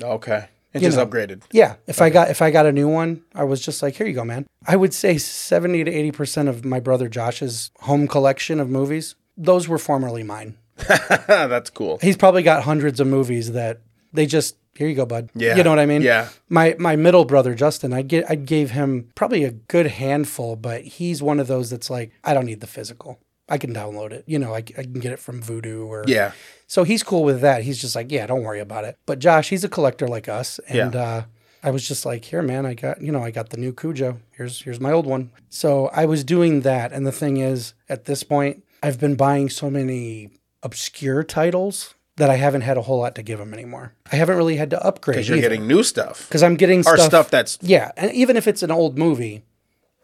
Okay. 0.00 0.46
You 0.74 0.80
just 0.80 0.96
know. 0.98 1.06
upgraded. 1.06 1.42
Yeah, 1.52 1.76
if 1.86 2.02
I 2.02 2.10
got 2.10 2.28
if 2.30 2.42
I 2.42 2.50
got 2.50 2.66
a 2.66 2.72
new 2.72 2.86
one, 2.88 3.22
I 3.34 3.44
was 3.44 3.62
just 3.64 3.82
like, 3.82 3.96
here 3.96 4.06
you 4.06 4.12
go, 4.12 4.24
man. 4.24 4.46
I 4.66 4.76
would 4.76 4.92
say 4.92 5.16
seventy 5.16 5.82
to 5.82 5.90
eighty 5.90 6.10
percent 6.12 6.50
of 6.50 6.64
my 6.66 6.80
brother 6.80 7.08
Josh's 7.08 7.70
home 7.80 8.06
collection 8.06 8.60
of 8.60 8.68
movies, 8.68 9.14
those 9.38 9.68
were 9.68 9.78
formerly 9.78 10.22
mine. 10.22 10.58
That's 11.26 11.70
cool. 11.70 11.98
He's 12.02 12.16
probably 12.18 12.42
got 12.42 12.64
hundreds 12.64 13.00
of 13.00 13.06
movies 13.06 13.52
that 13.52 13.80
they 14.12 14.26
just 14.26 14.56
here 14.76 14.88
you 14.88 14.94
go, 14.94 15.06
bud. 15.06 15.30
Yeah. 15.34 15.56
you 15.56 15.62
know 15.62 15.70
what 15.70 15.78
I 15.78 15.86
mean. 15.86 16.02
Yeah. 16.02 16.28
My 16.48 16.76
my 16.78 16.96
middle 16.96 17.24
brother 17.24 17.54
Justin, 17.54 17.92
I 17.92 18.02
get 18.02 18.30
I 18.30 18.34
gave 18.34 18.70
him 18.72 19.10
probably 19.14 19.44
a 19.44 19.50
good 19.52 19.86
handful, 19.86 20.56
but 20.56 20.82
he's 20.82 21.22
one 21.22 21.40
of 21.40 21.46
those 21.46 21.70
that's 21.70 21.90
like, 21.90 22.12
I 22.24 22.34
don't 22.34 22.46
need 22.46 22.60
the 22.60 22.66
physical. 22.66 23.18
I 23.48 23.58
can 23.58 23.72
download 23.72 24.10
it. 24.12 24.24
You 24.26 24.38
know, 24.40 24.52
I, 24.54 24.58
I 24.58 24.82
can 24.82 24.94
get 25.00 25.12
it 25.12 25.18
from 25.20 25.40
Vudu 25.40 25.86
or 25.86 26.04
Yeah. 26.08 26.32
so 26.66 26.82
he's 26.84 27.02
cool 27.04 27.22
with 27.22 27.40
that. 27.42 27.62
He's 27.62 27.80
just 27.80 27.94
like, 27.94 28.10
yeah, 28.10 28.26
don't 28.26 28.42
worry 28.42 28.58
about 28.60 28.84
it. 28.84 28.98
But 29.06 29.20
Josh, 29.20 29.48
he's 29.50 29.62
a 29.64 29.68
collector 29.68 30.08
like 30.08 30.28
us, 30.28 30.58
and 30.68 30.96
uh, 30.96 31.22
I 31.62 31.70
was 31.70 31.86
just 31.86 32.04
like, 32.04 32.24
here, 32.24 32.42
man, 32.42 32.66
I 32.66 32.74
got 32.74 33.00
you 33.00 33.12
know, 33.12 33.22
I 33.22 33.30
got 33.30 33.50
the 33.50 33.56
new 33.56 33.72
Cujo. 33.72 34.20
Here's 34.32 34.62
here's 34.62 34.80
my 34.80 34.90
old 34.92 35.06
one. 35.06 35.30
So 35.48 35.88
I 35.92 36.06
was 36.06 36.24
doing 36.24 36.62
that, 36.62 36.92
and 36.92 37.06
the 37.06 37.12
thing 37.12 37.36
is, 37.36 37.74
at 37.88 38.04
this 38.06 38.22
point, 38.24 38.64
I've 38.82 38.98
been 39.00 39.14
buying 39.16 39.48
so 39.48 39.70
many 39.70 40.30
obscure 40.62 41.22
titles 41.22 41.94
that 42.16 42.30
I 42.30 42.36
haven't 42.36 42.62
had 42.62 42.76
a 42.76 42.82
whole 42.82 42.98
lot 43.00 43.14
to 43.16 43.22
give 43.22 43.38
them 43.38 43.52
anymore. 43.54 43.92
I 44.10 44.16
haven't 44.16 44.36
really 44.36 44.56
had 44.56 44.70
to 44.70 44.82
upgrade 44.84 45.16
Because 45.16 45.28
you're 45.28 45.38
either. 45.38 45.48
getting 45.48 45.66
new 45.68 45.82
stuff. 45.82 46.26
because 46.28 46.42
I'm 46.42 46.56
getting 46.56 46.80
Or 46.80 46.96
stuff, 46.96 47.06
stuff 47.08 47.30
that's 47.30 47.58
yeah, 47.60 47.92
and 47.96 48.10
even 48.12 48.36
if 48.36 48.46
it's 48.48 48.62
an 48.62 48.70
old 48.70 48.96
movie, 48.98 49.42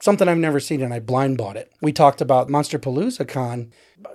something 0.01 0.29
I've 0.29 0.37
never 0.38 0.61
seen 0.61 0.83
and 0.83 0.92
I 0.92 1.01
blind 1.01 1.38
bought 1.38 1.57
it. 1.57 1.72
We 1.81 1.92
talked 1.92 2.20
about 2.20 2.51
Monster 2.51 2.79
Palooza 2.79 3.27
Con. 3.27 3.72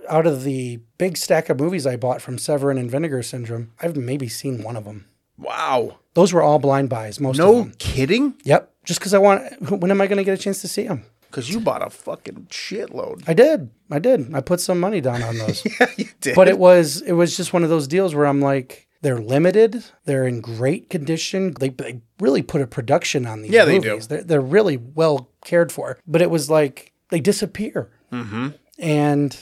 Out 0.09 0.27
of 0.27 0.43
the 0.43 0.79
big 0.97 1.15
stack 1.17 1.49
of 1.49 1.59
movies 1.59 1.87
I 1.87 1.95
bought 1.95 2.21
from 2.21 2.37
Severin 2.37 2.77
and 2.77 2.91
Vinegar 2.91 3.23
Syndrome, 3.23 3.71
I've 3.81 3.95
maybe 3.95 4.27
seen 4.27 4.61
one 4.63 4.75
of 4.75 4.83
them. 4.85 5.05
wow. 5.37 5.97
Those 6.13 6.33
were 6.33 6.41
all 6.41 6.57
blind 6.59 6.89
buys, 6.89 7.19
most 7.19 7.39
of 7.39 7.45
No 7.45 7.71
kidding? 7.77 8.33
Yep, 8.43 8.73
just 8.85 8.99
because 8.99 9.13
I 9.13 9.19
want. 9.19 9.41
When 9.71 9.91
am 9.91 10.01
I 10.01 10.07
going 10.07 10.17
to 10.17 10.23
get 10.23 10.33
a 10.37 10.41
chance 10.41 10.61
to 10.61 10.67
see 10.67 10.87
them? 10.87 11.03
Because 11.29 11.49
you 11.49 11.59
bought 11.59 11.85
a 11.85 11.89
fucking 11.89 12.47
shitload. 12.49 13.23
I 13.27 13.33
did. 13.33 13.69
I 13.91 13.99
did. 13.99 14.33
I 14.33 14.41
put 14.41 14.59
some 14.59 14.79
money 14.79 15.01
down 15.01 15.21
on 15.23 15.37
those. 15.37 15.63
Yeah, 15.79 15.87
you 15.97 16.07
did. 16.21 16.35
but 16.35 16.47
it 16.47 16.57
was 16.57 17.01
it 17.01 17.13
was 17.13 17.35
just 17.37 17.53
one 17.53 17.63
of 17.63 17.69
those 17.69 17.87
deals 17.87 18.15
where 18.15 18.25
I'm 18.25 18.41
like, 18.41 18.87
they're 19.01 19.19
limited. 19.19 19.83
They're 20.05 20.25
in 20.25 20.41
great 20.41 20.89
condition. 20.89 21.53
They, 21.59 21.69
they 21.69 22.01
really 22.19 22.41
put 22.41 22.61
a 22.61 22.67
production 22.67 23.25
on 23.27 23.41
these 23.43 23.51
Yeah, 23.51 23.65
they 23.65 23.79
do. 23.79 23.89
movies. 23.91 24.07
They're, 24.07 24.23
they're 24.23 24.41
really 24.41 24.77
well 24.77 25.29
cared 25.45 25.71
for. 25.71 25.99
But 26.07 26.21
it 26.21 26.29
was 26.31 26.49
like 26.49 26.93
they 27.09 27.19
disappear. 27.19 27.91
Mm-hmm. 28.11 28.49
And 28.79 29.37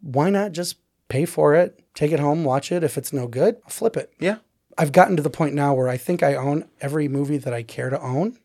why 0.00 0.30
not 0.30 0.52
just 0.52 0.76
pay 1.08 1.24
for 1.24 1.54
it, 1.54 1.82
take 1.94 2.12
it 2.12 2.20
home, 2.20 2.44
watch 2.44 2.70
it. 2.72 2.84
If 2.84 2.96
it's 2.98 3.12
no 3.12 3.26
good, 3.26 3.56
I'll 3.64 3.70
flip 3.70 3.96
it. 3.96 4.12
Yeah. 4.20 4.36
I've 4.78 4.92
gotten 4.92 5.16
to 5.16 5.22
the 5.22 5.30
point 5.30 5.54
now 5.54 5.74
where 5.74 5.88
I 5.88 5.96
think 5.96 6.22
I 6.22 6.34
own 6.34 6.64
every 6.80 7.08
movie 7.08 7.36
that 7.38 7.52
I 7.52 7.62
care 7.62 7.90
to 7.90 8.00
own. 8.00 8.38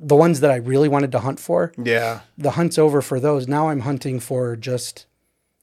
The 0.00 0.16
ones 0.16 0.40
that 0.40 0.50
I 0.50 0.56
really 0.56 0.88
wanted 0.88 1.12
to 1.12 1.20
hunt 1.20 1.38
for, 1.40 1.72
Yeah. 1.82 2.20
the 2.36 2.52
hunt's 2.52 2.78
over 2.78 3.02
for 3.02 3.20
those. 3.20 3.46
Now 3.48 3.68
I'm 3.68 3.80
hunting 3.80 4.20
for 4.20 4.56
just 4.56 5.06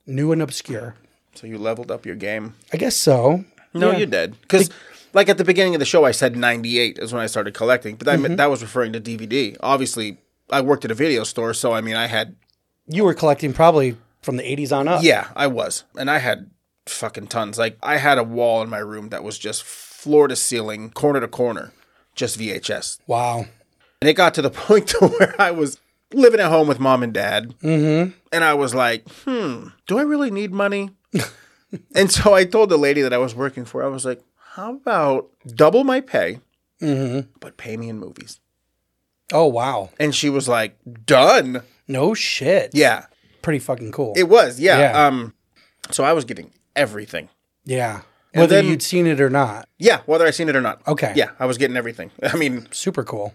new 0.05 0.31
and 0.31 0.41
obscure. 0.41 0.95
So 1.35 1.47
you 1.47 1.57
leveled 1.57 1.91
up 1.91 2.05
your 2.05 2.15
game. 2.15 2.55
I 2.73 2.77
guess 2.77 2.95
so. 2.95 3.45
No, 3.73 3.91
Yeah. 3.91 3.97
you 3.99 4.05
did. 4.05 4.39
Because, 4.41 4.69
like 5.13 5.29
at 5.29 5.37
the 5.37 5.43
beginning 5.43 5.75
of 5.75 5.79
the 5.79 5.85
show, 5.85 6.05
I 6.05 6.11
said 6.11 6.35
98 6.35 6.97
is 6.99 7.13
when 7.13 7.21
I 7.21 7.27
started 7.27 7.53
collecting, 7.53 7.95
but 7.95 8.05
that, 8.05 8.19
Mm-hmm. 8.19 8.35
that 8.35 8.49
was 8.49 8.61
referring 8.61 8.93
to 8.93 8.99
DVD. 8.99 9.55
Obviously, 9.61 10.17
I 10.49 10.61
worked 10.61 10.85
at 10.85 10.91
a 10.91 10.95
video 10.95 11.23
store, 11.23 11.53
so 11.53 11.71
I 11.73 11.81
mean, 11.81 11.95
I 11.95 12.07
had, 12.07 12.35
You 12.87 13.03
were 13.03 13.13
collecting 13.13 13.53
probably 13.53 13.97
from 14.21 14.37
the 14.37 14.43
80s 14.43 14.71
on 14.71 14.87
up. 14.87 15.03
yeah, 15.03 15.27
I 15.35 15.47
was. 15.47 15.83
And 15.95 16.09
I 16.09 16.17
had 16.19 16.49
fucking 16.87 17.27
tons. 17.27 17.57
Like, 17.59 17.77
I 17.83 17.97
had 17.97 18.17
a 18.17 18.23
wall 18.23 18.61
in 18.63 18.69
my 18.69 18.79
room 18.79 19.09
that 19.09 19.23
was 19.23 19.37
just 19.37 19.63
floor 19.63 20.27
to 20.27 20.35
ceiling, 20.35 20.89
corner 20.89 21.19
to 21.19 21.27
corner, 21.27 21.71
just 22.15 22.39
VHS. 22.39 22.97
Wow. 23.05 23.45
And 24.01 24.09
it 24.09 24.13
got 24.13 24.33
to 24.35 24.41
the 24.41 24.49
point 24.67 24.87
to 24.89 25.07
where 25.07 25.35
I 25.39 25.51
was 25.51 25.79
living 26.13 26.39
at 26.39 26.49
home 26.49 26.67
with 26.67 26.79
mom 26.79 27.03
and 27.03 27.13
dad. 27.13 27.53
Mm-hmm. 27.61 28.11
And 28.31 28.43
I 28.43 28.53
was 28.53 28.73
like, 28.73 29.07
hmm, 29.25 29.67
do 29.87 29.97
I 29.99 30.03
really 30.03 30.31
need 30.31 30.51
money? 30.51 30.91
and 31.95 32.11
so 32.11 32.33
I 32.33 32.45
told 32.45 32.69
the 32.69 32.77
lady 32.77 33.01
that 33.01 33.13
I 33.13 33.17
was 33.17 33.35
working 33.35 33.65
for, 33.65 33.83
I 33.83 33.87
was 33.87 34.05
like, 34.05 34.21
how 34.55 34.73
about 34.75 35.29
double 35.45 35.83
my 35.83 36.01
pay, 36.01 36.39
but 36.79 37.57
pay 37.57 37.77
me 37.77 37.89
in 37.89 37.99
movies? 37.99 38.39
Oh, 39.31 39.45
wow. 39.47 39.89
And 39.99 40.15
she 40.15 40.29
was 40.29 40.47
like, 40.47 40.77
done. 41.05 41.61
No 41.87 42.13
shit. 42.13 42.71
Yeah, 42.73 43.05
Pretty 43.41 43.59
fucking 43.59 43.91
cool. 43.91 44.13
it 44.17 44.27
was. 44.27 44.59
Yeah. 44.59 44.79
Yeah. 44.79 45.05
Um, 45.07 45.33
so 45.91 46.03
I 46.03 46.13
was 46.13 46.25
getting 46.25 46.51
everything. 46.75 47.29
yeah. 47.65 48.01
And 48.31 48.41
Whether 48.41 48.55
then- 48.57 48.65
you'd 48.67 48.83
seen 48.83 49.07
it 49.07 49.19
or 49.19 49.29
not. 49.31 49.67
Yeah, 49.79 50.01
whether 50.05 50.23
I 50.23 50.29
seen 50.29 50.49
it 50.49 50.55
or 50.55 50.61
not. 50.61 50.87
Okay. 50.87 51.13
Yeah, 51.15 51.31
I 51.39 51.47
was 51.47 51.57
getting 51.57 51.75
everything. 51.75 52.11
I 52.23 52.35
mean, 52.37 52.67
Super 52.71 53.03
cool. 53.03 53.33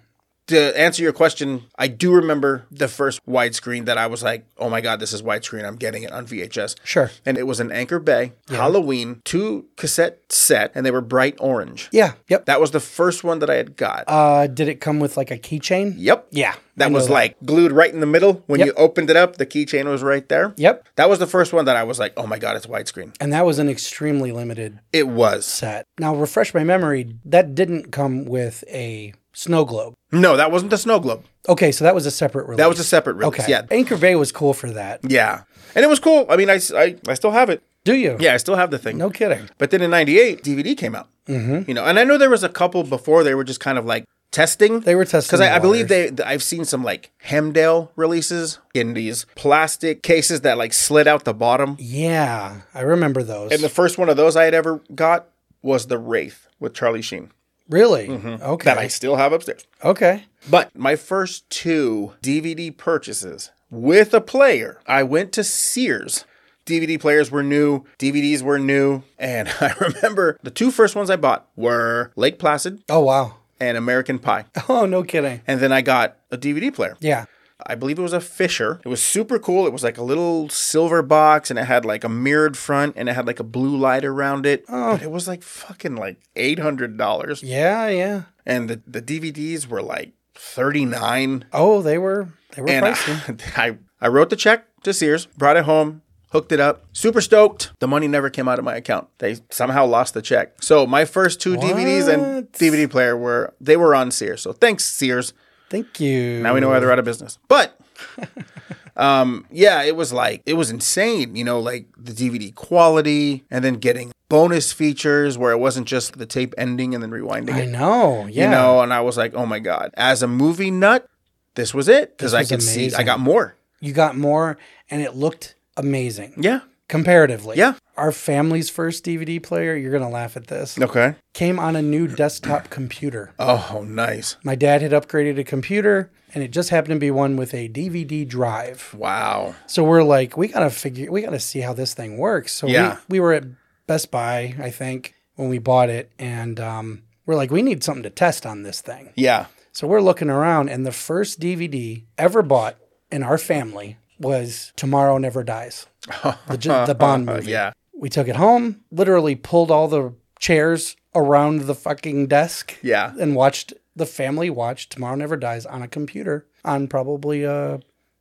To 0.49 0.79
answer 0.79 1.03
your 1.03 1.13
question, 1.13 1.63
I 1.79 1.89
do 1.89 2.13
remember 2.15 2.67
the 2.71 2.89
first 2.89 3.25
widescreen 3.27 3.87
that 3.87 3.97
I 3.99 4.07
was 4.07 4.23
like, 4.23 4.45
oh 4.59 4.69
my 4.69 4.81
God, 4.81 5.01
this 5.01 5.13
is 5.13 5.23
widescreen. 5.23 5.65
I'm 5.67 5.77
getting 5.77 6.03
it 6.03 6.13
on 6.13 6.27
VHS. 6.27 6.77
Sure. 6.85 7.11
And 7.25 7.39
it 7.39 7.47
was 7.47 7.61
an 7.61 7.73
Anchor 7.73 7.99
Bay 7.99 8.33
Halloween 8.49 9.21
two 9.25 9.67
cassette 9.77 10.21
set, 10.33 10.73
and 10.75 10.85
they 10.85 10.91
were 10.91 11.01
bright 11.01 11.37
orange. 11.41 11.89
Yeah. 11.93 12.13
Yep. 12.29 12.45
That 12.47 12.61
was 12.61 12.71
the 12.73 12.81
first 12.81 13.25
one 13.25 13.39
that 13.41 13.49
I 13.51 13.55
had 13.55 13.77
got. 13.77 14.05
Uh, 14.07 14.47
did 14.47 14.69
it 14.69 14.81
come 14.81 15.01
with 15.01 15.17
like 15.17 15.31
a 15.31 15.39
keychain? 15.39 15.95
yep. 15.97 16.27
Yeah. 16.31 16.55
That 16.77 16.91
was 16.91 17.09
like 17.09 17.37
glued 17.45 17.71
right 17.71 17.93
in 17.93 18.01
the 18.01 18.07
middle. 18.07 18.43
When 18.47 18.59
Yep. 18.59 18.67
you 18.67 18.73
opened 18.75 19.09
it 19.09 19.17
up, 19.17 19.37
the 19.37 19.47
keychain 19.47 19.85
was 19.85 20.03
right 20.03 20.29
there. 20.29 20.53
Yep. 20.57 20.85
That 20.97 21.09
was 21.09 21.21
the 21.21 21.27
first 21.27 21.53
one 21.53 21.67
that 21.67 21.77
I 21.77 21.85
was 21.85 21.99
like, 22.01 22.13
oh 22.17 22.27
my 22.27 22.39
God, 22.39 22.57
it's 22.57 22.67
widescreen. 22.67 23.15
And 23.21 23.33
that 23.33 23.47
was 23.47 23.59
an 23.61 23.69
extremely 23.69 24.33
limited 24.33 24.81
It 24.93 25.07
was. 25.09 25.47
set. 25.47 25.87
Now, 26.01 26.15
refresh 26.17 26.53
my 26.53 26.65
memory. 26.65 27.15
That 27.25 27.55
didn't 27.55 27.93
come 27.93 28.25
with 28.25 28.65
a 28.69 29.15
snow 29.35 29.65
globe. 29.65 29.95
No, 30.11 30.37
that 30.37 30.51
wasn't 30.51 30.71
the 30.71 30.79
snow 30.79 30.99
globe. 31.01 31.25
Okay, 31.49 31.73
so 31.73 31.85
that 31.85 31.95
was 31.95 32.07
a 32.07 32.11
separate 32.11 32.45
release. 32.45 32.59
That 32.59 32.69
was 32.69 32.79
a 32.79 32.85
separate 32.85 33.17
release. 33.17 33.41
okay. 33.41 33.51
Yeah. 33.51 33.63
Anchor 33.71 33.99
Bay 33.99 34.15
was 34.15 34.33
cool 34.33 34.55
for 34.55 34.71
that. 34.71 35.01
Yeah. 35.03 35.43
And 35.75 35.85
it 35.85 35.89
was 35.89 36.01
cool. 36.01 36.27
I 36.31 36.37
mean, 36.37 36.49
I, 36.49 36.61
I, 36.75 36.97
I 37.07 37.15
still 37.15 37.33
have 37.33 37.51
it. 37.51 37.63
Do 37.85 37.95
you? 37.95 38.17
Yeah, 38.19 38.33
I 38.33 38.39
still 38.39 38.57
have 38.57 38.71
the 38.71 38.79
thing. 38.79 38.97
No 38.97 39.11
kidding. 39.11 39.51
But 39.59 39.71
then 39.71 39.83
in 39.83 39.91
'98, 39.91 40.43
DVD 40.43 40.77
came 40.77 40.95
out. 40.95 41.09
Mm-hmm. 41.27 41.69
You 41.69 41.75
know, 41.75 41.85
and 41.85 41.99
I 41.99 42.05
know 42.05 42.17
there 42.17 42.31
was 42.31 42.43
a 42.43 42.49
couple 42.49 42.83
before 42.83 43.23
they 43.25 43.35
were 43.35 43.45
just 43.45 43.61
kind 43.61 43.77
of 43.77 43.85
like 43.85 44.07
testing. 44.31 44.81
They 44.81 44.95
were 44.95 45.05
testing 45.05 45.29
because 45.29 45.43
I, 45.43 45.57
I 45.57 45.59
believe 45.59 45.89
they. 45.89 46.11
I've 46.25 46.43
seen 46.43 46.65
some 46.65 46.83
like 46.83 47.11
Hemdale 47.27 47.91
releases 47.95 48.59
in 48.73 48.95
these 48.95 49.27
plastic 49.35 50.03
cases 50.03 50.41
that 50.43 50.57
like 50.57 50.73
slid 50.73 51.07
out 51.07 51.25
the 51.25 51.35
bottom. 51.35 51.77
Yeah, 51.79 52.63
I 52.73 52.81
remember 52.81 53.23
those. 53.23 53.53
And 53.53 53.63
the 53.63 53.69
first 53.69 53.99
one 53.99 54.09
of 54.09 54.17
those 54.17 54.35
I 54.35 54.45
had 54.45 54.55
ever 54.55 54.81
got 54.95 55.29
was 55.61 55.89
the 55.89 55.99
Wraith 55.99 56.49
with 56.59 56.73
Charlie 56.73 57.03
Sheen 57.03 57.33
really? 57.69 58.09
Mm-hmm. 58.09 58.43
Okay. 58.43 58.65
That 58.65 58.79
I 58.79 58.89
still 58.89 59.17
have 59.17 59.33
upstairs. 59.33 59.65
Okay. 59.85 60.25
But 60.51 60.77
my 60.77 60.97
first 60.97 61.49
two 61.51 62.13
DVD 62.23 62.77
purchases 62.77 63.51
with 63.71 64.13
a 64.15 64.21
player, 64.21 64.81
I 64.87 65.03
went 65.03 65.33
to 65.33 65.45
Sears. 65.45 66.25
DVD 66.67 66.99
players 66.99 67.31
were 67.31 67.43
new, 67.43 67.85
DVDs 67.99 68.41
were 68.43 68.59
new, 68.59 69.03
and 69.19 69.49
I 69.61 69.75
remember 69.81 70.39
the 70.43 70.51
two 70.51 70.71
first 70.71 70.97
ones 70.97 71.11
I 71.11 71.17
bought 71.17 71.47
were 71.57 72.11
Lake 72.17 72.39
Placid 72.39 72.83
Oh 72.89 73.01
wow. 73.01 73.35
and 73.61 73.77
American 73.77 74.19
Pie. 74.19 74.47
Oh 74.69 74.87
no 74.87 75.03
kidding. 75.03 75.43
And 75.47 75.61
then 75.61 75.73
I 75.73 75.83
got 75.83 76.17
a 76.31 76.39
DVD 76.39 76.73
player. 76.75 76.97
Yeah. 77.01 77.27
I 77.67 77.75
believe 77.75 77.99
it 77.99 78.03
was 78.03 78.13
a 78.13 78.21
Fisher. 78.21 78.81
It 78.85 78.89
was 78.89 79.03
super 79.03 79.39
cool. 79.39 79.67
It 79.67 79.73
was 79.73 79.85
like 79.85 79.97
a 79.97 80.03
little 80.03 80.49
silver 80.49 81.03
box 81.03 81.51
and 81.51 81.59
it 81.59 81.65
had 81.65 81.85
like 81.85 82.05
a 82.05 82.09
mirrored 82.09 82.57
front 82.57 82.95
and 82.97 83.09
it 83.09 83.15
had 83.15 83.27
like 83.27 83.41
a 83.41 83.45
blue 83.45 83.77
light 83.77 84.05
around 84.05 84.45
it. 84.47 84.65
Oh. 84.69 84.93
But 84.93 85.03
it 85.03 85.11
was 85.11 85.29
like 85.29 85.43
fucking 85.43 85.95
like 85.97 86.19
$800. 86.37 87.41
Yeah. 87.43 87.89
Yeah. 87.89 88.23
And 88.45 88.69
the, 88.69 88.83
the 88.87 89.01
DVDs 89.01 89.67
were 89.69 89.83
like 89.83 90.13
39 90.35 91.45
Oh, 91.53 91.81
they 91.81 91.99
were 91.99 92.29
they 92.55 92.63
were 92.63 92.69
and 92.69 92.87
pricey. 92.87 93.41
I, 93.59 93.79
I 94.01 94.09
wrote 94.09 94.31
the 94.31 94.37
check 94.37 94.67
to 94.83 94.93
Sears, 94.93 95.27
brought 95.27 95.57
it 95.57 95.65
home, 95.65 96.03
hooked 96.31 96.51
it 96.53 96.61
up, 96.61 96.85
super 96.93 97.21
stoked. 97.21 97.73
The 97.79 97.87
money 97.89 98.09
never 98.09 98.29
came 98.31 98.49
out 98.49 98.59
of 98.59 98.65
my 98.65 98.75
account. 98.75 99.09
They 99.19 99.37
somehow 99.51 99.87
lost 99.87 100.15
the 100.15 100.23
check. 100.23 100.63
So 100.63 100.87
my 100.87 101.05
first 101.05 101.41
two 101.41 101.57
DVDs 101.57 102.13
and 102.13 102.51
DVD 102.53 102.91
player 102.91 103.17
were 103.17 103.55
they 103.61 103.77
were 103.77 103.95
on 103.95 104.11
Sears. 104.11 104.43
So 104.43 104.53
thanks 104.53 104.85
Sears. 104.85 105.33
Thank 105.75 105.99
you. 105.99 106.41
Now 106.41 106.55
we 106.55 106.61
know 106.61 106.69
why 106.69 106.79
they're 106.79 106.93
out 106.93 107.01
of 107.01 107.05
business. 107.05 107.37
But 107.49 107.77
um 108.97 109.45
yeah, 109.51 109.83
it 109.83 109.97
was 109.97 110.13
like 110.13 110.41
it 110.47 110.55
was 110.55 110.71
insane, 110.71 111.35
you 111.35 111.43
know, 111.43 111.59
like 111.59 111.87
the 111.99 112.13
DVD 112.13 112.55
quality 112.55 113.43
and 113.51 113.65
then 113.65 113.75
getting 113.75 114.13
bonus 114.29 114.73
features 114.73 115.37
where 115.37 115.51
it 115.51 115.59
wasn't 115.59 115.89
just 115.89 116.17
the 116.17 116.27
tape 116.27 116.55
ending 116.57 116.95
and 116.95 117.03
then 117.03 117.11
rewinding 117.11 117.55
I 117.55 117.63
it. 117.63 117.71
know. 117.71 118.27
Yeah. 118.27 118.45
You 118.45 118.51
know, 118.53 118.83
and 118.83 118.93
I 118.93 119.01
was 119.01 119.17
like, 119.17 119.35
"Oh 119.35 119.47
my 119.47 119.59
god." 119.59 119.91
As 119.97 120.23
a 120.23 120.29
movie 120.29 120.71
nut, 120.71 121.09
this 121.57 121.75
was 121.75 121.89
it 121.89 122.17
cuz 122.19 122.35
I 122.35 122.45
could 122.45 122.63
see 122.63 122.95
I 122.95 123.03
got 123.03 123.19
more. 123.19 123.57
You 123.81 123.93
got 123.93 124.17
more, 124.17 124.57
and 124.89 125.03
it 125.03 125.17
looked 125.17 125.57
amazing 125.77 126.35
Yeah. 126.39 126.61
Comparatively. 126.89 127.57
Yeah. 127.57 127.75
Our 127.97 128.13
family's 128.13 128.71
first 128.71 129.05
DVD 129.05 129.43
player. 129.43 129.77
You're 129.77 129.93
gonna 129.93 130.11
laugh 130.11 130.37
at 130.37 130.49
this. 130.49 130.79
Okay. 130.79 131.15
Came 131.33 131.59
on 131.59 131.77
a 131.77 131.83
new 131.83 132.09
desktop 132.09 132.71
computer. 132.71 133.33
Oh, 133.39 133.85
nice. 133.87 134.37
My 134.43 134.55
dad 134.55 134.83
had 134.83 134.91
upgraded 134.93 135.39
a 135.39 135.45
computer, 135.45 136.11
and 136.35 136.43
it 136.43 136.51
just 136.51 136.71
happened 136.71 136.95
to 136.95 136.99
be 137.01 137.11
one 137.11 137.37
with 137.37 137.55
a 137.55 137.69
DVD 137.69 138.27
drive. 138.27 138.95
Wow. 138.99 139.55
So 139.67 139.85
we're 139.85 140.03
like, 140.03 140.37
we 140.37 140.49
gotta 140.49 140.71
figure, 140.71 141.11
we 141.11 141.23
gotta 141.23 141.41
see 141.41 141.61
how 141.61 141.73
this 141.73 141.95
thing 141.95 142.19
works. 142.19 142.53
So 142.53 142.67
Yeah. 142.67 142.99
we, 143.09 143.15
we 143.17 143.21
were 143.21 143.33
at 143.33 143.45
Best 143.87 144.11
Buy, 144.11 144.55
I 144.61 144.71
think, 144.71 145.15
when 145.37 145.49
we 145.49 145.59
bought 145.59 145.91
it, 145.91 146.11
and 146.19 146.59
um, 146.59 147.03
we're 147.27 147.37
like, 147.37 147.51
we 147.51 147.63
need 147.63 147.85
something 147.85 148.03
to 148.03 148.11
test 148.11 148.45
on 148.47 148.63
this 148.63 148.81
thing. 148.81 149.11
Yeah. 149.15 149.47
So 149.73 149.87
we're 149.87 150.01
looking 150.01 150.31
around, 150.31 150.69
and 150.69 150.85
the 150.87 150.93
first 150.93 151.39
DVD 151.41 152.05
ever 152.19 152.43
bought 152.43 152.77
in 153.11 153.23
our 153.23 153.39
family 153.39 153.99
was 154.19 154.73
Tomorrow 154.77 155.19
Never 155.19 155.43
Dies, 155.43 155.87
the, 156.23 156.85
the 156.87 156.95
Bond 156.95 157.27
movie. 157.33 157.51
Yeah. 157.51 157.73
We 157.97 158.09
took 158.09 158.29
it 158.29 158.37
home, 158.37 158.81
literally 158.91 159.35
pulled 159.37 159.71
all 159.71 159.89
the 159.89 160.15
chairs 160.39 160.97
around 161.15 161.63
the 161.63 161.75
fucking 161.75 162.27
desk, 162.27 162.77
Yeah. 162.83 163.13
and 163.21 163.35
watched 163.37 163.73
the 163.97 164.05
family 164.07 164.51
watch 164.51 164.89
Tomorrow 164.89 165.15
Never 165.17 165.37
Dies 165.37 165.65
on 165.65 165.81
a 165.83 165.89
computer 165.89 166.47
on 166.65 166.89
probably 166.89 167.45
a 167.45 167.81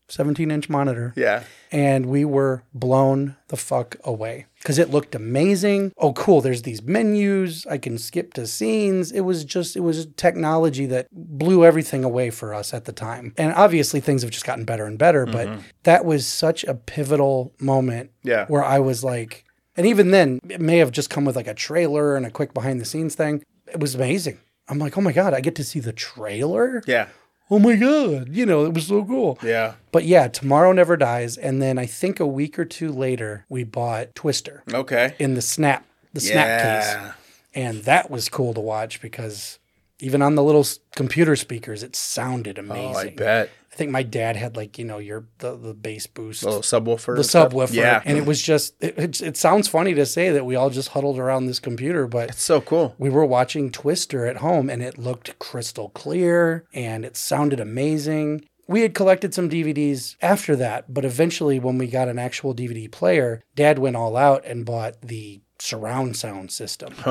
17 0.10 0.52
inch 0.52 0.70
monitor. 0.70 1.14
Yeah. 1.18 1.44
And 1.72 2.06
we 2.06 2.24
were 2.24 2.64
blown 2.74 3.36
the 3.48 3.58
fuck 3.58 3.96
away 4.04 4.46
because 4.64 4.80
it 4.80 4.90
looked 4.90 5.14
amazing. 5.14 5.92
Oh, 5.98 6.14
cool. 6.14 6.40
There's 6.42 6.62
these 6.62 6.82
menus. 6.82 7.68
I 7.68 7.78
can 7.78 7.98
skip 7.98 8.34
to 8.36 8.48
scenes. 8.48 9.12
It 9.12 9.22
was 9.22 9.44
just, 9.44 9.76
it 9.76 9.82
was 9.82 10.08
technology 10.16 10.86
that 10.88 11.08
blew 11.12 11.66
everything 11.66 12.04
away 12.04 12.30
for 12.30 12.54
us 12.54 12.74
at 12.74 12.86
the 12.86 12.94
time. 12.94 13.34
And 13.38 13.54
obviously, 13.54 14.00
things 14.00 14.22
have 14.22 14.32
just 14.32 14.46
gotten 14.46 14.64
better 14.64 14.86
and 14.86 14.98
better, 14.98 15.26
but 15.26 15.48
mm-hmm. 15.48 15.62
that 15.84 16.06
was 16.06 16.26
such 16.26 16.64
a 16.64 16.74
pivotal 16.74 17.54
moment 17.60 18.12
Yeah. 18.24 18.46
where 18.48 18.64
I 18.64 18.80
was 18.80 19.04
like, 19.04 19.44
and 19.76 19.86
even 19.86 20.12
then, 20.12 20.40
it 20.50 20.62
may 20.62 20.78
have 20.78 20.92
just 20.92 21.10
come 21.10 21.26
with 21.26 21.36
like 21.36 21.48
a 21.48 21.54
trailer 21.54 22.16
and 22.16 22.26
a 22.26 22.32
quick 22.32 22.54
behind 22.54 22.80
the 22.80 22.86
scenes 22.86 23.16
thing. 23.16 23.44
It 23.68 23.80
was 23.80 23.96
amazing. 23.96 24.40
I'm 24.70 24.80
like, 24.80 24.98
oh 24.98 25.02
my 25.02 25.12
God, 25.12 25.34
I 25.34 25.42
get 25.42 25.56
to 25.56 25.64
see 25.64 25.80
the 25.82 25.92
trailer? 25.94 26.82
Yeah. 26.88 27.08
Oh 27.52 27.60
my 27.60 27.76
God. 27.76 28.30
You 28.30 28.46
know, 28.46 28.66
it 28.66 28.74
was 28.74 28.88
so 28.88 29.04
cool. 29.04 29.38
Yeah. 29.44 29.74
But 29.92 30.06
yeah, 30.06 30.28
Tomorrow 30.28 30.72
Never 30.72 30.98
Dies. 30.98 31.38
And 31.38 31.62
then 31.62 31.78
I 31.78 31.86
think 31.86 32.20
a 32.20 32.26
week 32.28 32.58
or 32.58 32.66
two 32.66 32.92
later, 32.92 33.46
we 33.50 33.64
bought 33.64 34.16
Twister 34.16 34.64
Okay. 34.74 35.14
in 35.20 35.36
the 35.36 35.42
Snap, 35.42 35.86
the 36.14 36.20
Snap 36.22 36.62
case. 36.62 37.14
And 37.54 37.84
that 37.84 38.10
was 38.10 38.30
cool 38.30 38.54
to 38.56 38.62
watch 38.62 39.02
because 39.02 39.60
even 40.00 40.22
on 40.22 40.36
the 40.36 40.44
little 40.44 40.66
computer 40.96 41.36
speakers, 41.36 41.84
it 41.84 41.96
sounded 41.96 42.58
Oh, 42.58 42.64
amazing. 42.64 43.12
I 43.12 43.16
bet. 43.16 43.50
I 43.74 43.76
think 43.76 43.90
my 43.90 44.04
dad 44.04 44.36
had 44.36 44.56
like, 44.56 44.78
you 44.78 44.86
know, 44.86 45.00
your 45.00 45.26
the, 45.40 45.58
the 45.58 45.74
bass 45.74 46.06
boost. 46.06 46.44
Little 46.44 46.62
subwoofer. 46.62 47.16
the 47.16 47.24
stuff. 47.24 47.52
subwoofer. 47.52 47.74
Yeah. 47.74 48.04
And 48.06 48.20
it 48.20 48.26
was 48.28 48.40
just, 48.40 48.76
it, 48.80 48.94
it, 49.00 49.22
it 49.22 49.36
sounds 49.36 49.68
funny 49.68 49.96
to 49.96 50.06
say 50.06 50.30
that 50.30 50.46
we 50.46 50.56
all 50.56 50.70
just 50.70 50.90
huddled 50.90 51.18
around 51.18 51.48
this 51.48 51.60
computer, 51.60 52.06
but 52.08 52.30
It's 52.30 52.44
so 52.44 52.62
cool. 52.62 52.94
we 53.00 53.10
were 53.10 53.26
watching 53.26 53.72
Twister 53.72 54.28
at 54.28 54.38
home 54.38 54.70
and 54.70 54.84
it 54.84 55.00
looked 55.00 55.40
crystal 55.40 55.90
clear 55.90 56.66
and 56.72 57.04
it 57.04 57.18
sounded 57.18 57.60
amazing. 57.60 58.46
we 58.68 58.82
had 58.82 58.94
collected 58.94 59.34
some 59.34 59.50
DVDs 59.50 60.16
after 60.22 60.56
that, 60.56 60.94
but 60.94 61.04
eventually, 61.04 61.60
when 61.60 61.78
we 61.80 61.88
got 61.88 62.08
an 62.08 62.20
actual 62.20 62.54
DVD 62.54 62.90
player, 62.92 63.42
Dad 63.56 63.80
went 63.80 63.96
all 63.96 64.16
out 64.16 64.46
and 64.46 64.66
bought 64.66 65.02
the 65.02 65.42
surround 65.60 66.16
sound 66.16 66.52
system. 66.52 66.94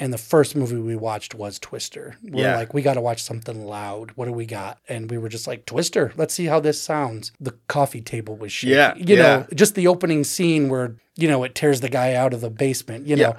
and 0.00 0.12
the 0.12 0.18
first 0.18 0.54
movie 0.54 0.76
we 0.76 0.94
watched 0.96 1.34
was 1.34 1.58
Twister. 1.58 2.16
We're 2.22 2.44
Yeah. 2.44 2.56
like, 2.56 2.72
we 2.74 2.82
got 2.82 2.94
to 2.94 3.00
watch 3.00 3.22
something 3.22 3.66
loud. 3.66 4.12
What 4.12 4.26
do 4.26 4.32
we 4.32 4.46
got? 4.46 4.78
And 4.88 5.10
we 5.10 5.18
were 5.18 5.28
just 5.28 5.46
like, 5.46 5.66
Twister. 5.66 6.12
Let's 6.16 6.34
see 6.34 6.46
how 6.46 6.60
this 6.60 6.80
sounds. 6.80 7.32
The 7.40 7.54
coffee 7.66 8.00
table 8.00 8.36
was 8.36 8.52
shaking. 8.52 8.76
Yeah, 8.76 8.94
you 8.96 9.16
yeah. 9.16 9.22
know, 9.22 9.46
just 9.54 9.74
the 9.74 9.86
opening 9.88 10.24
scene 10.24 10.68
where 10.68 10.96
you 11.16 11.26
know 11.28 11.42
it 11.44 11.54
tears 11.54 11.80
the 11.80 11.88
guy 11.88 12.14
out 12.14 12.32
of 12.32 12.40
the 12.40 12.50
basement. 12.50 13.06
You 13.06 13.16
know. 13.16 13.36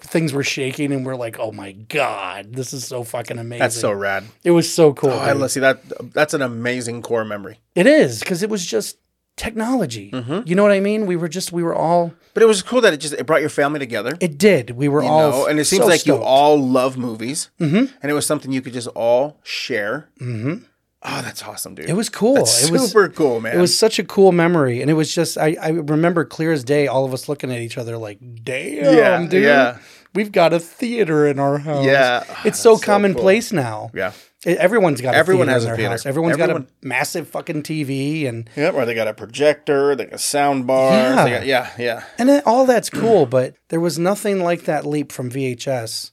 Things 0.00 0.34
were 0.34 0.42
shaking, 0.44 0.92
and 0.92 1.06
we're 1.06 1.16
like, 1.16 1.38
"Oh 1.38 1.52
my 1.52 1.72
god, 1.72 2.52
this 2.52 2.74
is 2.74 2.84
so 2.86 3.02
fucking 3.02 3.38
amazing!" 3.38 3.60
That's 3.60 3.80
so 3.80 3.92
rad. 3.92 4.24
It 4.44 4.50
was 4.50 4.70
so 4.70 4.92
cool. 4.92 5.08
Oh, 5.10 5.18
I 5.18 5.32
let's 5.32 5.54
see 5.54 5.60
that. 5.60 5.80
That's 6.12 6.34
an 6.34 6.42
amazing 6.42 7.00
core 7.00 7.24
memory. 7.24 7.60
It 7.74 7.86
is 7.86 8.20
because 8.20 8.42
it 8.42 8.50
was 8.50 8.66
just 8.66 8.98
technology. 9.36 10.10
Mm-hmm. 10.10 10.40
You 10.46 10.54
know 10.54 10.62
what 10.62 10.72
I 10.72 10.80
mean? 10.80 11.06
We 11.06 11.16
were 11.16 11.28
just 11.28 11.52
we 11.52 11.62
were 11.62 11.74
all. 11.74 12.14
But 12.34 12.42
it 12.42 12.46
was 12.46 12.62
cool 12.62 12.80
that 12.80 12.92
it 12.92 12.98
just 12.98 13.14
it 13.14 13.26
brought 13.26 13.40
your 13.40 13.50
family 13.50 13.78
together. 13.78 14.16
It 14.20 14.38
did. 14.38 14.70
We 14.70 14.88
were 14.88 15.02
you 15.02 15.08
all. 15.08 15.30
know, 15.30 15.46
and 15.46 15.58
it 15.58 15.64
seems 15.64 15.82
so 15.82 15.88
like 15.88 16.06
you 16.06 16.16
all 16.16 16.56
love 16.58 16.96
movies, 16.96 17.50
mm-hmm. 17.60 17.94
and 18.02 18.10
it 18.10 18.14
was 18.14 18.26
something 18.26 18.52
you 18.52 18.62
could 18.62 18.72
just 18.72 18.88
all 18.88 19.40
share. 19.42 20.08
Mm-hmm. 20.20 20.64
Oh, 21.04 21.20
that's 21.22 21.42
awesome, 21.42 21.74
dude. 21.74 21.90
It 21.90 21.94
was 21.94 22.08
cool. 22.08 22.34
That's 22.34 22.68
it 22.68 22.70
was 22.70 22.88
super 22.92 23.08
cool, 23.08 23.40
man. 23.40 23.56
It 23.56 23.60
was 23.60 23.76
such 23.76 23.98
a 23.98 24.04
cool 24.04 24.30
memory, 24.30 24.80
and 24.80 24.90
it 24.90 24.94
was 24.94 25.12
just 25.12 25.36
I, 25.36 25.56
I 25.60 25.70
remember 25.70 26.24
clear 26.24 26.52
as 26.52 26.62
day. 26.62 26.86
All 26.86 27.04
of 27.04 27.12
us 27.12 27.28
looking 27.28 27.50
at 27.50 27.58
each 27.58 27.76
other 27.76 27.96
like, 27.96 28.20
"Damn, 28.44 28.96
Yeah, 28.96 29.26
dude, 29.26 29.42
yeah. 29.42 29.78
we've 30.14 30.30
got 30.30 30.52
a 30.52 30.60
theater 30.60 31.26
in 31.26 31.40
our 31.40 31.58
house." 31.58 31.84
Yeah. 31.84 32.22
it's 32.44 32.58
so 32.60 32.74
That's 32.74 32.82
so 32.82 32.86
commonplace 32.86 33.52
now. 33.52 33.90
yeah. 33.92 34.12
Everyone's 34.44 35.00
got 35.00 35.14
a 35.14 35.18
Everyone 35.18 35.48
has 35.48 35.64
a 35.64 35.76
theater. 35.76 35.90
house. 35.90 36.04
Everyone's 36.06 36.38
Everyone- 36.38 36.62
got 36.62 36.70
a 36.70 36.86
massive 36.86 37.28
fucking 37.28 37.62
TV, 37.62 38.26
and 38.26 38.48
Yep, 38.56 38.74
or 38.74 38.84
they 38.84 38.94
got 38.94 39.06
a 39.08 39.14
projector, 39.14 39.94
they 39.94 40.04
got 40.06 40.14
a 40.14 40.18
sound 40.18 40.66
bar. 40.66 40.92
Yeah. 40.92 41.24
They 41.24 41.30
got, 41.30 41.46
yeah, 41.46 41.70
yeah. 41.78 42.04
and 42.18 42.28
it, 42.30 42.46
all 42.46 42.66
that's 42.66 42.90
cool. 42.90 43.26
but 43.26 43.54
there 43.68 43.80
was 43.80 43.98
nothing 43.98 44.42
like 44.42 44.64
that 44.64 44.84
leap 44.84 45.12
from 45.12 45.30
VHS 45.30 46.10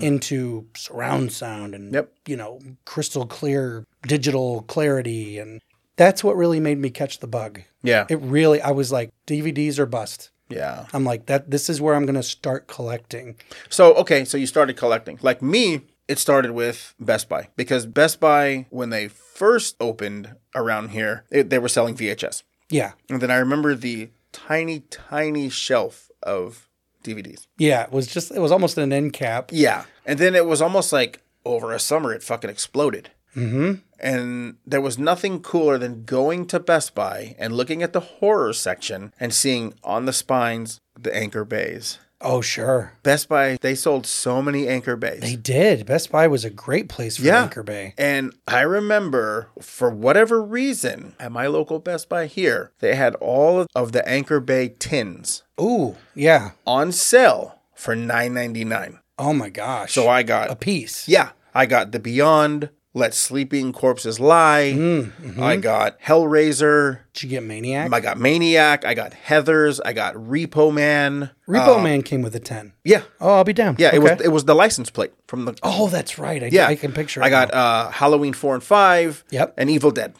into 0.00 0.66
surround 0.76 1.32
sound 1.32 1.74
and 1.74 1.92
Yep. 1.92 2.12
you 2.28 2.36
know 2.36 2.60
crystal 2.84 3.26
clear 3.26 3.84
digital 4.06 4.62
clarity, 4.62 5.38
and 5.38 5.60
that's 5.96 6.22
what 6.22 6.36
really 6.36 6.60
made 6.60 6.78
me 6.78 6.88
catch 6.90 7.18
the 7.20 7.26
bug. 7.26 7.62
Yeah. 7.82 8.06
It 8.08 8.20
really, 8.20 8.60
I 8.60 8.70
was 8.70 8.92
like, 8.92 9.10
DVDs 9.26 9.78
are 9.78 9.86
bust. 9.86 10.30
yeah. 10.48 10.86
I'm 10.92 11.04
like 11.04 11.26
that. 11.26 11.50
This 11.50 11.68
is 11.68 11.80
where 11.80 11.94
I'm 11.94 12.06
gonna 12.06 12.22
start 12.22 12.68
collecting. 12.68 13.36
So, 13.68 13.94
okay, 13.94 14.24
so 14.24 14.36
you 14.38 14.46
started 14.46 14.76
collecting. 14.76 15.18
Like 15.22 15.42
me, 15.42 15.82
it 16.08 16.18
started 16.18 16.52
with 16.52 16.94
Best 17.00 17.28
Buy 17.28 17.48
because 17.56 17.86
Best 17.86 18.20
Buy, 18.20 18.66
when 18.70 18.90
they 18.90 19.08
first 19.08 19.76
opened 19.80 20.34
around 20.54 20.90
here, 20.90 21.24
it, 21.30 21.50
they 21.50 21.58
were 21.58 21.68
selling 21.68 21.96
VHS. 21.96 22.42
Yeah, 22.70 22.92
And 23.08 23.20
then 23.20 23.30
I 23.30 23.36
remember 23.36 23.74
the 23.74 24.10
tiny, 24.32 24.80
tiny 24.90 25.48
shelf 25.48 26.10
of 26.22 26.68
DVDs. 27.04 27.46
yeah. 27.58 27.84
It 27.84 27.92
was 27.92 28.08
just. 28.08 28.32
It 28.32 28.40
was 28.40 28.50
almost 28.50 28.76
an 28.78 28.92
end 28.92 29.12
cap. 29.12 29.50
Yeah. 29.52 29.84
And 30.04 30.18
then 30.18 30.34
it 30.34 30.46
was 30.46 30.60
almost 30.60 30.92
like 30.92 31.22
over 31.44 31.72
a 31.72 31.78
summer, 31.78 32.12
it 32.12 32.24
fucking 32.24 32.50
exploded. 32.50 33.10
Mm-hmm. 33.36 33.74
And 34.00 34.56
there 34.66 34.80
was 34.80 34.98
nothing 34.98 35.40
cooler 35.40 35.78
than 35.78 36.04
going 36.04 36.46
to 36.46 36.58
Best 36.58 36.94
Buy 36.94 37.36
and 37.38 37.54
looking 37.56 37.82
at 37.82 37.92
the 37.92 38.00
horror 38.00 38.52
section 38.52 39.12
and 39.20 39.32
seeing 39.32 39.74
on 39.84 40.06
the 40.06 40.12
spines 40.12 40.80
the 40.98 41.14
anchor 41.14 41.44
bays. 41.44 41.98
Oh 42.20 42.40
sure, 42.40 42.94
Best 43.02 43.28
Buy, 43.28 43.58
they 43.60 43.74
sold 43.74 44.06
so 44.06 44.40
many 44.40 44.66
anchor 44.68 44.96
bays. 44.96 45.20
they 45.20 45.36
did. 45.36 45.84
Best 45.84 46.10
Buy 46.10 46.26
was 46.26 46.44
a 46.44 46.50
great 46.50 46.88
place 46.88 47.18
for 47.18 47.24
Yeah. 47.24 47.42
Anchor 47.42 47.62
Bay. 47.62 47.92
And 47.98 48.32
I 48.48 48.60
remember, 48.62 49.48
for 49.60 49.90
whatever 49.90 50.42
reason, 50.42 51.14
at 51.20 51.30
my 51.30 51.46
local 51.46 51.78
Best 51.78 52.08
Buy 52.08 52.26
here, 52.26 52.72
they 52.78 52.94
had 52.94 53.14
all 53.16 53.66
of 53.74 53.92
the 53.92 54.06
Anchor 54.08 54.40
Bay 54.40 54.74
tins 54.78 55.42
Ooh, 55.60 55.96
yeah. 56.14 56.52
on 56.66 56.90
sale 56.92 57.60
for 57.74 57.94
nine 57.94 58.32
ninety 58.32 58.64
nine. 58.64 58.98
Oh 59.18 59.32
my 59.34 59.50
gosh. 59.50 59.92
So 59.92 60.08
I 60.08 60.22
got 60.22 60.50
a 60.50 60.56
piece. 60.56 61.06
Yeah, 61.08 61.30
I 61.54 61.66
got 61.66 61.92
The 61.92 61.98
Beyond, 62.00 62.70
Let 62.96 63.12
Sleeping 63.12 63.74
Corpses 63.74 64.18
Lie. 64.18 64.72
Mm-hmm. 64.74 65.42
I 65.42 65.56
got 65.56 66.00
Hellraiser. 66.00 67.00
Did 67.12 67.22
you 67.24 67.28
get 67.28 67.42
Maniac? 67.42 67.92
I 67.92 68.00
got 68.00 68.18
Maniac. 68.18 68.86
I 68.86 68.94
got 68.94 69.12
Heather's. 69.12 69.80
I 69.80 69.92
got 69.92 70.14
Repo 70.14 70.72
Man. 70.72 71.30
Repo 71.46 71.82
Man 71.82 72.00
came 72.02 72.22
with 72.22 72.34
a 72.34 72.40
ten. 72.40 72.72
Yeah, 72.84 73.02
Oh, 73.20 73.34
I'll 73.34 73.44
be 73.44 73.52
down. 73.52 73.76
yeah. 73.78 73.94
It 73.94 73.98
was 74.00 74.18
it 74.22 74.28
was 74.32 74.46
the 74.46 74.54
license 74.54 74.88
plate 74.88 75.12
from 75.26 75.44
the. 75.44 75.54
Oh, 75.62 75.88
that's 75.88 76.18
right. 76.18 76.42
I, 76.42 76.46
yeah, 76.46 76.68
I 76.68 76.74
can 76.74 76.90
picture. 76.92 77.20
It. 77.20 77.24
I 77.24 77.28
got 77.28 77.52
uh, 77.52 77.90
Halloween 77.90 78.32
four 78.32 78.54
and 78.54 78.64
five. 78.64 79.24
Yep. 79.30 79.52
And 79.58 79.68
Evil 79.68 79.90
Dead. 79.90 80.14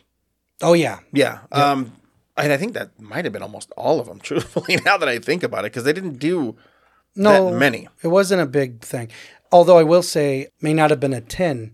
Oh 0.60 0.74
yeah. 0.74 0.98
Yeah. 1.14 1.38
Um, 1.52 1.94
and 2.36 2.52
I 2.52 2.58
think 2.58 2.74
that 2.74 3.00
might 3.00 3.24
have 3.24 3.32
been 3.32 3.42
almost 3.42 3.72
all 3.78 4.00
of 4.00 4.06
them. 4.06 4.20
Truthfully, 4.22 4.76
now 4.84 4.98
that 4.98 5.08
I 5.08 5.18
think 5.18 5.42
about 5.42 5.64
it, 5.64 5.72
because 5.72 5.84
they 5.84 5.94
didn't 5.94 6.18
do 6.18 6.56
No, 7.14 7.50
that 7.52 7.56
many. 7.56 7.88
it 8.02 8.08
wasn't 8.08 8.42
a 8.42 8.46
big 8.46 8.82
thing. 8.82 9.08
Although 9.50 9.78
I 9.78 9.82
will 9.82 10.02
say, 10.02 10.48
may 10.60 10.74
not 10.74 10.90
have 10.90 11.00
been 11.00 11.14
a 11.14 11.22
ten. 11.22 11.72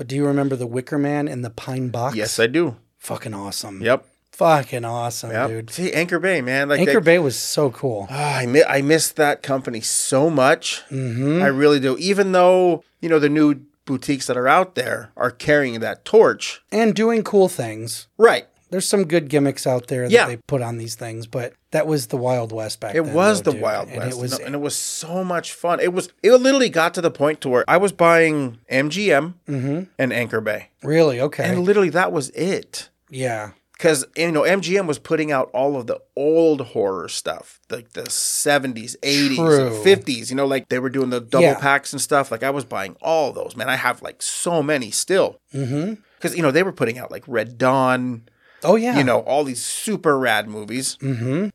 But 0.00 0.06
do 0.08 0.16
you 0.16 0.24
remember 0.24 0.56
the 0.56 0.66
Wicker 0.66 0.96
Man 0.96 1.28
and 1.28 1.44
the 1.44 1.50
pine 1.50 1.90
box? 1.90 2.16
Yes, 2.16 2.40
I 2.40 2.46
do. 2.46 2.76
Fucking 2.96 3.34
awesome. 3.34 3.82
Yep. 3.82 4.06
Fucking 4.32 4.82
awesome, 4.86 5.30
Yep. 5.30 5.48
dude. 5.50 5.70
See, 5.70 5.92
Anchor 5.92 6.18
Bay, 6.18 6.40
man. 6.40 6.70
Like 6.70 6.80
Anchor 6.80 7.00
they, 7.02 7.16
Bay 7.16 7.18
was 7.18 7.36
so 7.36 7.70
cool. 7.70 8.06
Ah, 8.08 8.38
I 8.38 8.46
mi- 8.46 8.64
I 8.66 8.80
miss 8.80 9.12
that 9.12 9.42
company 9.42 9.82
so 9.82 10.30
much. 10.30 10.80
Mm-hmm. 10.90 11.42
I 11.42 11.48
really 11.48 11.78
do. 11.80 11.98
Even 11.98 12.32
though 12.32 12.82
you 13.02 13.10
know 13.10 13.18
the 13.18 13.28
new 13.28 13.56
boutiques 13.84 14.26
that 14.26 14.38
are 14.38 14.48
out 14.48 14.74
there 14.74 15.10
are 15.18 15.30
carrying 15.30 15.80
that 15.80 16.06
torch, 16.06 16.62
and 16.72 16.94
doing 16.94 17.22
cool 17.22 17.50
things. 17.50 18.06
right? 18.16 18.46
There's 18.70 18.88
some 18.88 19.04
good 19.04 19.28
gimmicks 19.28 19.66
out 19.66 19.88
there 19.88 20.02
that 20.02 20.10
Yeah. 20.12 20.26
they 20.26 20.36
put 20.36 20.62
on 20.62 20.78
these 20.78 20.94
things, 20.94 21.26
but 21.26 21.52
that 21.72 21.86
was 21.86 22.06
the 22.08 22.16
Wild 22.16 22.52
West 22.52 22.80
back 22.80 22.94
It 22.94 23.02
then. 23.02 23.12
It 23.12 23.14
was 23.16 23.42
though, 23.42 23.50
the 23.50 23.56
dude. 23.56 23.62
Wild 23.62 23.88
and 23.88 23.98
West, 23.98 24.16
it 24.18 24.20
was 24.20 24.38
No, 24.38 24.46
and 24.46 24.54
it 24.54 24.58
was 24.60 24.76
so 24.76 25.24
much 25.24 25.52
fun. 25.52 25.80
It 25.80 25.92
was. 25.92 26.08
It 26.22 26.32
literally 26.32 26.68
got 26.68 26.94
to 26.94 27.00
the 27.00 27.10
point 27.10 27.40
to 27.42 27.48
where 27.48 27.64
I 27.68 27.76
was 27.76 27.92
buying 27.92 28.58
MGM 28.70 29.34
Mm-hmm. 29.48 29.82
and 29.98 30.12
Anchor 30.12 30.40
Bay, 30.40 30.68
really 30.82 31.20
okay. 31.20 31.44
and 31.44 31.64
literally 31.64 31.90
that 31.90 32.12
was 32.12 32.30
it. 32.30 32.88
yeah, 33.08 33.50
Because 33.72 34.04
you 34.16 34.30
know 34.30 34.42
MGM 34.42 34.86
was 34.86 34.98
putting 35.00 35.32
out 35.32 35.50
all 35.52 35.76
of 35.76 35.86
the 35.88 35.98
old 36.14 36.60
horror 36.60 37.08
stuff, 37.08 37.58
like 37.70 37.92
the 37.94 38.08
seventies, 38.08 38.96
eighties, 39.02 39.38
fifties. 39.82 40.30
You 40.30 40.36
know, 40.36 40.46
like 40.46 40.68
they 40.68 40.78
were 40.78 40.90
doing 40.90 41.10
the 41.10 41.20
double 41.20 41.42
Yeah. 41.44 41.54
packs 41.58 41.92
and 41.92 42.00
stuff. 42.00 42.30
Like 42.30 42.42
I 42.44 42.50
was 42.50 42.64
buying 42.64 42.96
all 43.02 43.32
those. 43.32 43.56
Man, 43.56 43.68
I 43.68 43.76
have 43.76 44.00
like 44.02 44.22
so 44.22 44.62
many 44.62 44.90
still. 44.90 45.38
mm-hmm. 45.54 45.94
Because 46.16 46.36
you 46.36 46.42
know 46.42 46.50
they 46.50 46.62
were 46.62 46.72
putting 46.72 46.98
out 46.98 47.10
like 47.10 47.24
Red 47.26 47.56
Dawn, 47.56 48.28
oh 48.64 48.76
yeah, 48.76 48.96
you 48.98 49.04
know, 49.04 49.20
all 49.20 49.44
these 49.44 49.62
super 49.62 50.18
rad 50.18 50.48
movies. 50.48 50.96
mm-hmm. 51.00 51.48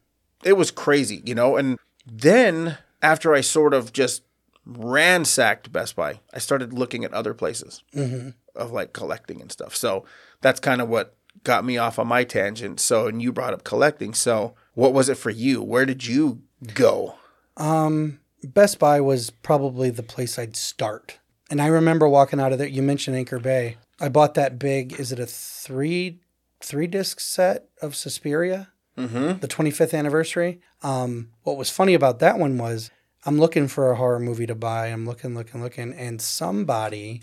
It 0.44 0.54
was 0.58 0.70
crazy, 0.72 1.22
you 1.26 1.34
know. 1.36 1.58
And 1.58 1.80
then 2.06 2.78
after 3.02 3.34
I 3.34 3.42
sort 3.42 3.74
of 3.74 3.92
just 3.94 4.24
ransacked 4.66 5.72
Best 5.72 5.96
Buy, 5.96 6.20
I 6.34 6.40
started 6.40 6.74
looking 6.74 7.04
at 7.06 7.14
other 7.14 7.34
places 7.34 7.84
Mm-hmm. 7.96 8.30
of 8.56 8.72
like 8.72 8.94
collecting 8.94 9.42
and 9.42 9.52
stuff. 9.52 9.76
So 9.76 10.06
that's 10.42 10.60
kind 10.60 10.82
of 10.82 10.90
what 10.90 11.16
got 11.44 11.66
me 11.66 11.78
off 11.78 12.00
on 12.00 12.08
my 12.08 12.24
tangent. 12.24 12.80
So, 12.80 13.08
and 13.08 13.22
you 13.22 13.32
brought 13.32 13.54
up 13.54 13.64
collecting. 13.64 14.14
So, 14.14 14.56
what 14.74 14.94
was 14.94 15.10
it 15.10 15.18
for 15.18 15.30
you? 15.30 15.62
Where 15.62 15.86
did 15.86 16.06
you 16.06 16.42
go? 16.74 17.16
Um, 17.58 18.20
Best 18.44 18.80
Buy 18.80 19.00
was 19.02 19.30
probably 19.30 19.90
the 19.90 20.04
place 20.04 20.38
I'd 20.38 20.56
start. 20.56 21.20
And 21.50 21.62
I 21.62 21.68
remember 21.68 22.08
walking 22.08 22.40
out 22.40 22.52
of 22.52 22.58
there. 22.58 22.68
You 22.68 22.82
mentioned 22.82 23.16
Anchor 23.16 23.40
Bay. 23.40 23.78
I 24.00 24.10
bought 24.10 24.34
that 24.34 24.60
big. 24.60 25.00
Is 25.00 25.12
it 25.12 25.20
a 25.20 25.26
three 25.26 26.20
three 26.66 26.88
disc 26.88 27.20
set 27.20 27.66
of 27.82 27.96
Suspiria? 27.96 28.70
Mm-hmm. 28.98 29.40
the 29.40 29.48
25th 29.50 29.94
anniversary. 29.94 30.62
Um, 30.82 31.32
what 31.44 31.58
was 31.58 31.70
funny 31.70 31.94
about 31.94 32.20
that 32.20 32.40
one 32.40 32.58
was 32.58 32.92
I'm 33.26 33.38
looking 33.38 33.68
for 33.68 33.92
a 33.92 33.98
horror 33.98 34.22
movie 34.22 34.46
to 34.46 34.56
buy. 34.56 34.88
I'm 34.88 35.06
looking, 35.06 35.36
looking, 35.36 35.62
looking, 35.62 35.92
and 35.94 36.22
somebody, 36.22 37.22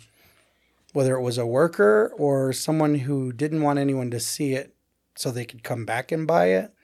whether 0.92 1.14
it 1.16 1.22
was 1.22 1.38
a 1.38 1.46
worker 1.46 2.12
or 2.18 2.52
someone 2.52 2.96
who 2.96 3.32
didn't 3.32 3.62
want 3.62 3.78
anyone 3.78 4.10
to 4.10 4.20
see 4.20 4.52
it 4.52 4.74
so 5.14 5.30
they 5.30 5.46
could 5.46 5.62
come 5.62 5.86
back 5.86 6.12
and 6.12 6.26
buy 6.26 6.48
it, 6.48 6.74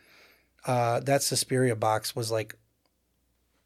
uh, 0.66 1.00
that 1.00 1.22
Suspiria 1.22 1.76
box 1.76 2.16
was 2.16 2.30
like 2.30 2.56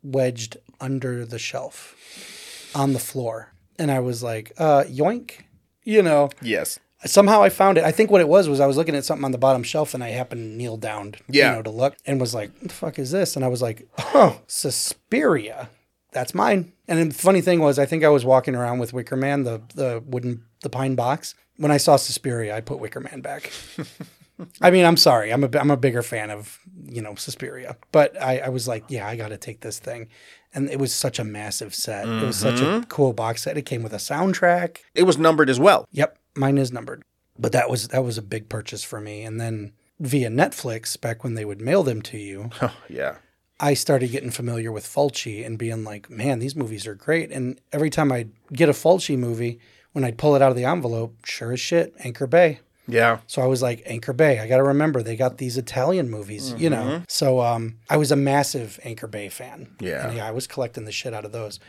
wedged 0.02 0.56
under 0.80 1.24
the 1.24 1.38
shelf 1.38 2.70
on 2.74 2.94
the 2.94 2.98
floor. 2.98 3.52
And 3.78 3.92
I 3.92 4.00
was 4.00 4.24
like, 4.24 4.52
uh, 4.58 4.82
yoink, 4.88 5.42
you 5.84 6.02
know, 6.02 6.30
Yes. 6.40 6.80
Somehow 7.06 7.42
I 7.42 7.48
found 7.48 7.78
it. 7.78 7.84
I 7.84 7.90
think 7.92 8.10
what 8.10 8.20
it 8.20 8.28
was 8.28 8.48
was 8.48 8.60
I 8.60 8.66
was 8.66 8.76
looking 8.76 8.94
at 8.94 9.04
something 9.04 9.24
on 9.24 9.32
the 9.32 9.38
bottom 9.38 9.62
shelf 9.62 9.94
and 9.94 10.02
I 10.04 10.10
happened 10.10 10.40
to 10.42 10.56
kneel 10.56 10.76
down, 10.76 11.14
Yeah. 11.28 11.50
you 11.50 11.56
know, 11.56 11.62
to 11.62 11.70
look 11.70 11.96
and 12.06 12.20
was 12.20 12.34
like, 12.34 12.50
"What 12.60 12.68
the 12.68 12.74
fuck 12.74 12.98
is 12.98 13.10
this?" 13.10 13.36
And 13.36 13.44
I 13.44 13.48
was 13.48 13.62
like, 13.62 13.86
"Oh, 13.98 14.40
Suspiria, 14.46 15.70
that's 16.12 16.34
mine." 16.34 16.72
And 16.88 17.10
the 17.10 17.14
funny 17.14 17.40
thing 17.40 17.60
was, 17.60 17.78
I 17.78 17.86
think 17.86 18.04
I 18.04 18.08
was 18.08 18.24
walking 18.24 18.54
around 18.54 18.78
with 18.78 18.92
Wicker 18.92 19.16
Man, 19.16 19.44
the 19.44 19.60
the 19.74 20.02
wooden 20.06 20.44
the 20.62 20.70
pine 20.70 20.94
box. 20.94 21.34
When 21.56 21.70
I 21.70 21.76
saw 21.76 21.96
Suspiria, 21.96 22.56
I 22.56 22.60
put 22.60 22.78
Wicker 22.80 23.00
Man 23.00 23.20
back. 23.20 23.50
I 24.60 24.70
mean, 24.70 24.84
I'm 24.84 24.96
sorry, 24.96 25.32
I'm 25.32 25.44
a 25.44 25.48
I'm 25.58 25.70
a 25.70 25.76
bigger 25.76 26.02
fan 26.02 26.30
of 26.30 26.58
you 26.84 27.02
know 27.02 27.14
Suspiria, 27.14 27.76
but 27.92 28.20
I, 28.20 28.38
I 28.38 28.48
was 28.48 28.66
like, 28.68 28.84
yeah, 28.88 29.06
I 29.06 29.16
got 29.16 29.28
to 29.28 29.36
take 29.38 29.60
this 29.60 29.78
thing. 29.78 30.08
And 30.54 30.68
it 30.68 30.78
was 30.78 30.92
such 30.94 31.18
a 31.18 31.24
massive 31.24 31.74
set. 31.74 32.06
It 32.06 32.22
was 32.26 32.36
such 32.36 32.56
Mm-hmm. 32.56 32.82
a 32.82 32.86
cool 32.86 33.12
box 33.14 33.42
set. 33.44 33.56
It 33.56 33.62
came 33.64 33.82
with 33.82 33.94
a 33.94 33.96
soundtrack. 33.98 34.78
It 34.94 35.04
was 35.04 35.16
numbered 35.16 35.48
as 35.48 35.58
well. 35.58 35.86
Yep, 35.92 36.18
mine 36.36 36.58
is 36.58 36.70
numbered. 36.70 37.02
But 37.38 37.52
that 37.52 37.70
was 37.70 37.88
that 37.88 38.04
was 38.04 38.18
a 38.18 38.22
big 38.22 38.48
purchase 38.50 38.84
for 38.84 39.00
me. 39.00 39.22
And 39.22 39.40
then 39.40 39.72
via 39.98 40.28
Netflix, 40.28 41.00
back 41.00 41.24
when 41.24 41.34
they 41.34 41.44
would 41.46 41.60
mail 41.62 41.82
them 41.82 42.02
to 42.02 42.18
you, 42.18 42.50
Oh, 42.60 42.76
yeah. 42.88 43.16
I 43.60 43.74
started 43.74 44.10
getting 44.10 44.30
familiar 44.32 44.72
with 44.72 44.84
Fulci 44.84 45.46
and 45.46 45.56
being 45.56 45.84
like, 45.84 46.10
man, 46.10 46.40
these 46.40 46.56
movies 46.56 46.86
are 46.86 46.96
great. 46.96 47.30
And 47.30 47.60
every 47.72 47.90
time 47.90 48.10
I'd 48.12 48.32
get 48.52 48.68
a 48.68 48.72
Fulci 48.72 49.16
movie, 49.16 49.60
when 49.92 50.04
I'd 50.04 50.18
pull 50.18 50.34
it 50.34 50.42
out 50.42 50.50
of 50.50 50.56
the 50.56 50.64
envelope, 50.64 51.24
sure 51.24 51.52
as 51.52 51.60
shit, 51.60 51.94
Anchor 52.00 52.26
Bay. 52.26 52.58
Yeah. 52.86 53.18
So 53.26 53.42
I 53.42 53.46
was 53.46 53.62
like, 53.62 53.82
Anchor 53.86 54.12
Bay, 54.12 54.40
I 54.40 54.48
got 54.48 54.56
to 54.56 54.64
remember 54.64 55.02
they 55.02 55.16
got 55.16 55.38
these 55.38 55.56
Italian 55.56 56.10
movies, 56.10 56.52
you 56.54 56.68
know? 56.68 57.02
So 57.08 57.40
um, 57.40 57.78
I 57.88 57.96
was 57.96 58.10
a 58.10 58.16
massive 58.16 58.80
Anchor 58.82 59.06
Bay 59.06 59.28
fan. 59.28 59.74
Yeah. 59.80 60.08
And 60.08 60.16
yeah, 60.16 60.26
I 60.26 60.32
was 60.32 60.46
collecting 60.46 60.84
the 60.84 60.92
shit 60.92 61.14
out 61.14 61.24
of 61.24 61.32
those. 61.32 61.60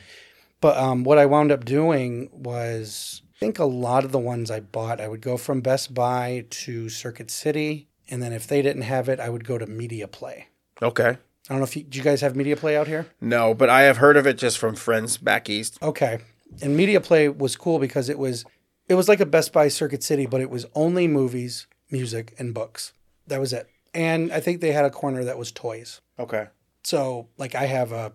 But 0.60 0.78
um, 0.78 1.04
what 1.04 1.18
I 1.18 1.26
wound 1.26 1.52
up 1.52 1.66
doing 1.66 2.30
was, 2.32 3.22
I 3.36 3.40
think 3.40 3.60
a 3.60 3.66
lot 3.66 4.06
of 4.06 4.12
the 4.12 4.20
ones 4.20 4.50
I 4.50 4.62
bought, 4.62 5.02
I 5.02 5.08
would 5.08 5.22
go 5.22 5.38
from 5.38 5.62
Best 5.62 5.94
Buy 5.94 6.46
to 6.50 6.90
Circuit 6.90 7.30
City. 7.30 7.88
And 8.10 8.22
then 8.22 8.34
if 8.34 8.48
they 8.48 8.62
didn't 8.62 8.84
have 8.84 9.10
it, 9.10 9.20
I 9.20 9.30
would 9.30 9.46
go 9.46 9.58
to 9.58 9.68
Media 9.68 10.08
Play. 10.08 10.48
Okay. 10.82 11.10
I 11.10 11.18
don't 11.50 11.58
know 11.58 11.66
if 11.66 11.76
you, 11.76 11.84
do 11.84 11.98
you 11.98 12.04
guys 12.04 12.22
have 12.22 12.36
Media 12.36 12.56
Play 12.56 12.78
out 12.78 12.88
here? 12.88 13.08
No, 13.20 13.54
but 13.54 13.70
I 13.70 13.82
have 13.82 13.98
heard 13.98 14.18
of 14.18 14.26
it 14.26 14.38
just 14.38 14.58
from 14.58 14.76
friends 14.76 15.18
back 15.18 15.50
east. 15.50 15.78
Okay. 15.82 16.20
And 16.62 16.78
Media 16.78 17.02
Play 17.02 17.28
was 17.30 17.56
cool 17.56 17.80
because 17.80 18.08
it 18.10 18.18
was 18.18 18.46
it 18.88 18.96
was 18.96 19.08
like 19.08 19.20
a 19.20 19.26
Best 19.26 19.54
Buy 19.54 19.68
Circuit 19.68 20.04
City, 20.04 20.26
but 20.26 20.42
it 20.42 20.50
was 20.50 20.66
only 20.76 21.08
movies, 21.08 21.68
music, 21.92 22.34
and 22.40 22.54
books. 22.54 22.94
That 23.28 23.40
was 23.40 23.54
it. 23.54 23.70
And 23.94 24.32
I 24.32 24.40
think 24.40 24.60
they 24.60 24.72
had 24.72 24.86
a 24.86 24.90
corner 24.90 25.24
that 25.24 25.38
was 25.38 25.52
toys. 25.52 26.02
Okay. 26.20 26.48
So 26.84 27.30
like 27.38 27.56
I 27.56 27.66
have 27.68 27.92
a 27.92 28.14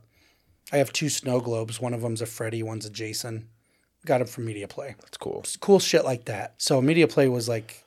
I 0.72 0.76
have 0.78 0.92
two 0.92 1.08
snow 1.08 1.40
globes. 1.40 1.80
One 1.80 1.94
of 1.94 2.02
them's 2.02 2.20
a 2.20 2.26
Freddy, 2.26 2.62
one's 2.62 2.84
a 2.84 2.90
Jason. 2.90 3.48
Got 4.04 4.18
them 4.18 4.26
from 4.28 4.44
Media 4.44 4.68
Play. 4.68 4.94
That's 5.00 5.16
cool. 5.16 5.40
It's 5.40 5.56
cool 5.56 5.78
shit 5.80 6.04
like 6.04 6.26
that. 6.26 6.54
So 6.58 6.80
Media 6.82 7.08
Play 7.08 7.28
was 7.28 7.48
like 7.48 7.84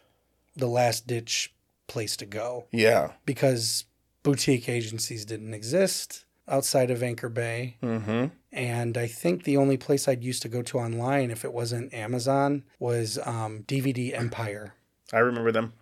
the 0.55 0.67
last 0.67 1.07
ditch 1.07 1.53
place 1.87 2.15
to 2.17 2.25
go 2.25 2.65
Yeah. 2.71 3.11
because 3.25 3.85
boutique 4.23 4.67
agencies 4.69 5.25
didn't 5.25 5.53
exist 5.53 6.25
outside 6.47 6.89
of 6.91 7.01
Anchor 7.03 7.29
Bay. 7.29 7.77
Mm-hmm. 7.83 8.27
And 8.51 8.97
I 8.97 9.07
think 9.07 9.43
the 9.43 9.57
only 9.57 9.77
place 9.77 10.07
I'd 10.07 10.23
used 10.23 10.41
to 10.41 10.49
go 10.49 10.61
to 10.63 10.77
online, 10.79 11.31
if 11.31 11.45
it 11.45 11.53
wasn't 11.53 11.93
Amazon, 11.93 12.63
was 12.79 13.17
um, 13.25 13.63
DVD 13.67 14.17
Empire. 14.17 14.73
I 15.13 15.19
remember 15.19 15.51
them. 15.51 15.73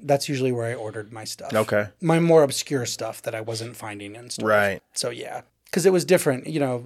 That's 0.00 0.28
usually 0.28 0.52
where 0.52 0.66
I 0.66 0.74
ordered 0.74 1.12
my 1.12 1.24
stuff. 1.24 1.52
Okay. 1.54 1.88
My 2.00 2.20
more 2.20 2.42
obscure 2.42 2.86
stuff 2.86 3.22
that 3.22 3.34
I 3.34 3.40
wasn't 3.40 3.76
finding 3.76 4.14
in 4.14 4.30
stores. 4.30 4.48
Right. 4.48 4.82
So 4.92 5.10
yeah, 5.10 5.40
because 5.64 5.86
it 5.86 5.92
was 5.92 6.04
different. 6.04 6.46
You 6.46 6.60
know, 6.60 6.78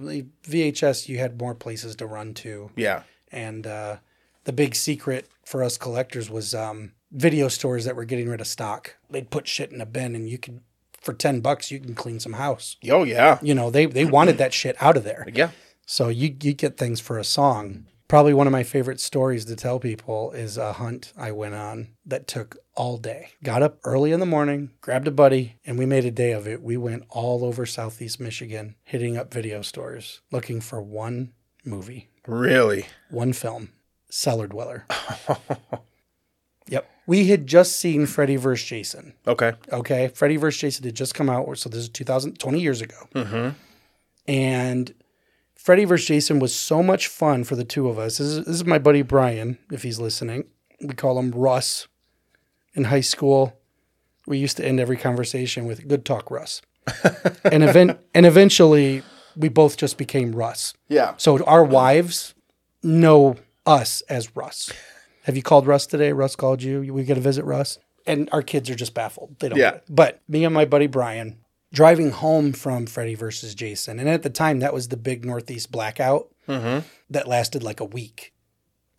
VHS, 0.45 1.07
you 1.09 1.19
had 1.19 1.39
more 1.39 1.53
places 1.55 1.95
to 1.97 2.05
run 2.07 2.33
to, 2.35 2.71
Yeah. 2.75 3.03
and 3.31 3.67
uh, 3.67 3.97
the 4.45 4.53
big 4.53 4.75
secret 4.75 5.27
for 5.45 5.61
us 5.63 5.77
collectors 5.77 6.29
was 6.29 6.55
um, 6.55 6.93
video 7.11 7.49
stores 7.49 7.85
that 7.85 7.95
were 7.95 8.05
getting 8.05 8.29
rid 8.29 8.41
of 8.41 8.47
stock. 8.47 8.95
They'd 9.09 9.29
put 9.29 9.47
shit 9.47 9.71
in 9.71 9.79
a 9.81 9.85
bin, 9.85 10.15
and 10.15 10.27
you 10.27 10.37
could, 10.37 10.61
for 11.03 11.13
ten 11.13 11.39
bucks, 11.41 11.69
you 11.71 11.79
can 11.79 11.93
clean 11.95 12.19
some 12.19 12.33
house. 12.33 12.77
Oh 12.89 13.03
yeah. 13.03 13.37
You 13.41 13.53
know, 13.53 13.69
they 13.69 13.85
they 13.85 14.05
wanted 14.05 14.37
that 14.39 14.53
shit 14.53 14.75
out 14.81 14.97
of 14.97 15.03
there. 15.03 15.27
Yeah. 15.33 15.51
So 15.85 16.07
you 16.07 16.35
you 16.41 16.53
get 16.53 16.77
things 16.77 16.99
for 17.01 17.17
a 17.19 17.23
song. 17.23 17.85
Probably 18.07 18.33
one 18.33 18.47
of 18.47 18.53
my 18.53 18.63
favorite 18.63 18.99
stories 18.99 19.43
to 19.45 19.55
tell 19.55 19.79
people 19.79 20.31
is 20.31 20.55
a 20.57 20.73
hunt 20.73 21.11
I 21.17 21.31
went 21.31 21.55
on 21.55 21.89
that 22.05 22.27
took 22.27 22.57
all 22.75 22.97
day. 22.97 23.29
Got 23.43 23.63
up 23.63 23.79
early 23.83 24.11
in 24.11 24.19
the 24.19 24.25
morning, 24.25 24.69
grabbed 24.81 25.07
a 25.07 25.11
buddy, 25.11 25.55
and 25.65 25.79
we 25.79 25.85
made 25.85 26.05
a 26.05 26.11
day 26.11 26.31
of 26.31 26.47
it. 26.47 26.61
We 26.61 26.77
went 26.77 27.03
all 27.09 27.43
over 27.43 27.65
Southeast 27.65 28.19
Michigan, 28.19 28.75
hitting 28.83 29.17
up 29.17 29.33
video 29.33 29.61
stores, 29.63 30.21
looking 30.31 30.61
for 30.61 30.79
one 30.81 31.33
movie, 31.65 32.09
Really. 32.27 32.85
one 33.09 33.33
film, 33.33 33.69
Cellar 34.09 34.47
Dweller. 34.47 34.85
We 37.05 37.27
had 37.27 37.47
just 37.47 37.75
seen 37.75 38.05
Freddy 38.05 38.37
vs. 38.37 38.65
Jason. 38.65 39.13
Okay. 39.27 39.53
Okay. 39.71 40.07
Freddy 40.09 40.37
vs. 40.37 40.59
Jason 40.59 40.85
had 40.85 40.95
just 40.95 41.13
come 41.15 41.29
out. 41.29 41.57
So 41.57 41.69
this 41.69 41.79
is 41.79 41.89
2000, 41.89 42.39
20 42.39 42.59
years 42.59 42.81
ago. 42.81 42.95
Mm-hmm. 43.13 43.49
And 44.27 44.93
Freddy 45.55 45.85
vs. 45.85 46.07
Jason 46.07 46.39
was 46.39 46.55
so 46.55 46.81
much 46.81 47.07
fun 47.07 47.43
for 47.43 47.55
the 47.55 47.65
two 47.65 47.87
of 47.89 47.99
us. 47.99 48.17
This 48.17 48.27
is, 48.27 48.45
this 48.45 48.55
is 48.55 48.65
my 48.65 48.79
buddy 48.79 49.01
Brian, 49.01 49.57
if 49.71 49.83
he's 49.83 49.99
listening. 49.99 50.45
We 50.81 50.93
call 50.93 51.19
him 51.19 51.31
Russ. 51.31 51.87
In 52.75 52.85
high 52.85 53.01
school, 53.01 53.59
we 54.25 54.39
used 54.39 54.57
to 54.57 54.65
end 54.65 54.79
every 54.79 54.97
conversation 54.97 55.65
with 55.65 55.87
"Good 55.87 56.05
talk, 56.05 56.31
Russ," 56.31 56.61
and 57.43 57.63
event 57.63 57.99
and 58.15 58.25
eventually 58.25 59.03
we 59.35 59.47
both 59.49 59.77
just 59.77 59.97
became 59.97 60.31
Russ. 60.31 60.73
Yeah. 60.87 61.13
So 61.17 61.43
our 61.43 61.63
wives 61.63 62.33
know 62.81 63.35
us 63.65 64.01
as 64.09 64.35
Russ. 64.35 64.71
Have 65.23 65.35
you 65.35 65.43
called 65.43 65.67
Russ 65.67 65.85
today? 65.87 66.11
Russ 66.13 66.35
called 66.35 66.61
you. 66.63 66.93
We 66.93 67.03
get 67.03 67.15
to 67.15 67.21
visit 67.21 67.45
Russ, 67.45 67.79
and 68.05 68.29
our 68.31 68.41
kids 68.41 68.69
are 68.69 68.75
just 68.75 68.93
baffled. 68.93 69.35
They 69.39 69.49
don't. 69.49 69.57
Yeah. 69.57 69.71
Get 69.71 69.75
it. 69.75 69.83
But 69.89 70.21
me 70.27 70.43
and 70.45 70.53
my 70.53 70.65
buddy 70.65 70.87
Brian 70.87 71.37
driving 71.71 72.11
home 72.11 72.53
from 72.53 72.85
Freddy 72.85 73.15
versus 73.15 73.55
Jason, 73.55 73.99
and 73.99 74.07
at 74.07 74.21
the 74.23 74.29
time 74.29 74.59
that 74.59 74.73
was 74.73 74.89
the 74.89 74.97
big 74.97 75.25
Northeast 75.25 75.71
blackout 75.71 76.29
Mm-hmm. 76.47 76.85
that 77.09 77.25
lasted 77.25 77.63
like 77.63 77.79
a 77.79 77.85
week. 77.85 78.33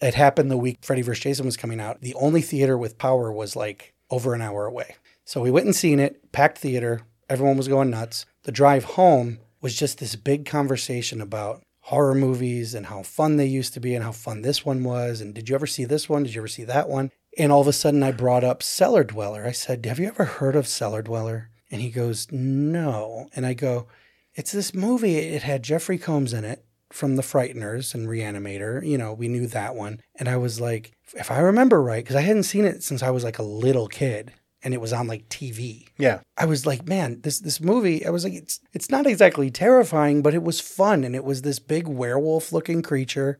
It 0.00 0.14
happened 0.14 0.50
the 0.50 0.56
week 0.56 0.78
Freddy 0.80 1.02
vs. 1.02 1.22
Jason 1.22 1.44
was 1.44 1.58
coming 1.58 1.78
out. 1.78 2.00
The 2.00 2.14
only 2.14 2.40
theater 2.40 2.78
with 2.78 2.96
power 2.96 3.30
was 3.30 3.54
like 3.54 3.92
over 4.10 4.32
an 4.32 4.40
hour 4.40 4.64
away. 4.64 4.96
So 5.26 5.42
we 5.42 5.50
went 5.50 5.66
and 5.66 5.76
seen 5.76 6.00
it, 6.00 6.32
packed 6.32 6.56
theater. 6.56 7.02
Everyone 7.28 7.58
was 7.58 7.68
going 7.68 7.90
nuts. 7.90 8.24
The 8.44 8.50
drive 8.52 8.84
home 8.84 9.40
was 9.60 9.76
just 9.76 9.98
this 9.98 10.16
big 10.16 10.46
conversation 10.46 11.20
about 11.20 11.62
horror 11.84 12.14
movies 12.14 12.74
and 12.74 12.86
how 12.86 13.02
fun 13.02 13.36
they 13.36 13.44
used 13.46 13.74
to 13.74 13.80
be 13.80 13.94
and 13.94 14.02
how 14.02 14.12
fun 14.12 14.40
this 14.40 14.64
one 14.64 14.82
was. 14.82 15.20
And 15.20 15.34
did 15.34 15.48
you 15.48 15.54
ever 15.54 15.66
see 15.66 15.84
this 15.84 16.08
one? 16.08 16.22
Did 16.22 16.34
you 16.34 16.40
ever 16.40 16.48
see 16.48 16.64
that 16.64 16.88
one? 16.88 17.10
And 17.36 17.52
all 17.52 17.60
of 17.60 17.68
a 17.68 17.74
sudden 17.74 18.02
I 18.02 18.10
brought 18.10 18.42
up 18.42 18.62
Cellar 18.62 19.04
Dweller. 19.04 19.44
I 19.44 19.52
said, 19.52 19.84
Have 19.84 19.98
you 19.98 20.08
ever 20.08 20.24
heard 20.24 20.56
of 20.56 20.66
Cellar 20.66 21.02
Dweller? 21.02 21.50
And 21.70 21.82
he 21.82 21.90
goes, 21.90 22.26
No. 22.30 23.28
And 23.36 23.44
I 23.44 23.52
go, 23.52 23.86
It's 24.34 24.52
this 24.52 24.72
movie. 24.72 25.16
It 25.16 25.42
had 25.42 25.62
Jeffrey 25.62 25.98
Combs 25.98 26.32
in 26.32 26.44
it 26.44 26.64
from 26.90 27.16
The 27.16 27.22
Frighteners 27.22 27.94
and 27.94 28.08
Reanimator. 28.08 28.86
You 28.86 28.96
know, 28.96 29.12
we 29.12 29.28
knew 29.28 29.46
that 29.48 29.74
one. 29.74 30.00
And 30.18 30.26
I 30.26 30.38
was 30.38 30.60
like, 30.60 30.92
if 31.12 31.30
I 31.30 31.40
remember 31.40 31.82
right, 31.82 32.02
because 32.02 32.16
I 32.16 32.22
hadn't 32.22 32.44
seen 32.44 32.64
it 32.64 32.82
since 32.82 33.02
I 33.02 33.10
was 33.10 33.24
like 33.24 33.38
a 33.38 33.42
little 33.42 33.88
kid 33.88 34.32
and 34.64 34.72
it 34.72 34.80
was 34.80 34.92
on 34.92 35.06
like 35.06 35.28
TV. 35.28 35.88
Yeah. 35.98 36.20
I 36.38 36.46
was 36.46 36.66
like, 36.66 36.88
man, 36.88 37.20
this 37.20 37.38
this 37.38 37.60
movie, 37.60 38.04
I 38.04 38.10
was 38.10 38.24
like, 38.24 38.32
it's 38.32 38.60
it's 38.72 38.90
not 38.90 39.06
exactly 39.06 39.50
terrifying, 39.50 40.22
but 40.22 40.34
it 40.34 40.42
was 40.42 40.60
fun. 40.60 41.04
And 41.04 41.14
it 41.14 41.22
was 41.22 41.42
this 41.42 41.58
big 41.58 41.86
werewolf 41.86 42.52
looking 42.52 42.82
creature 42.82 43.38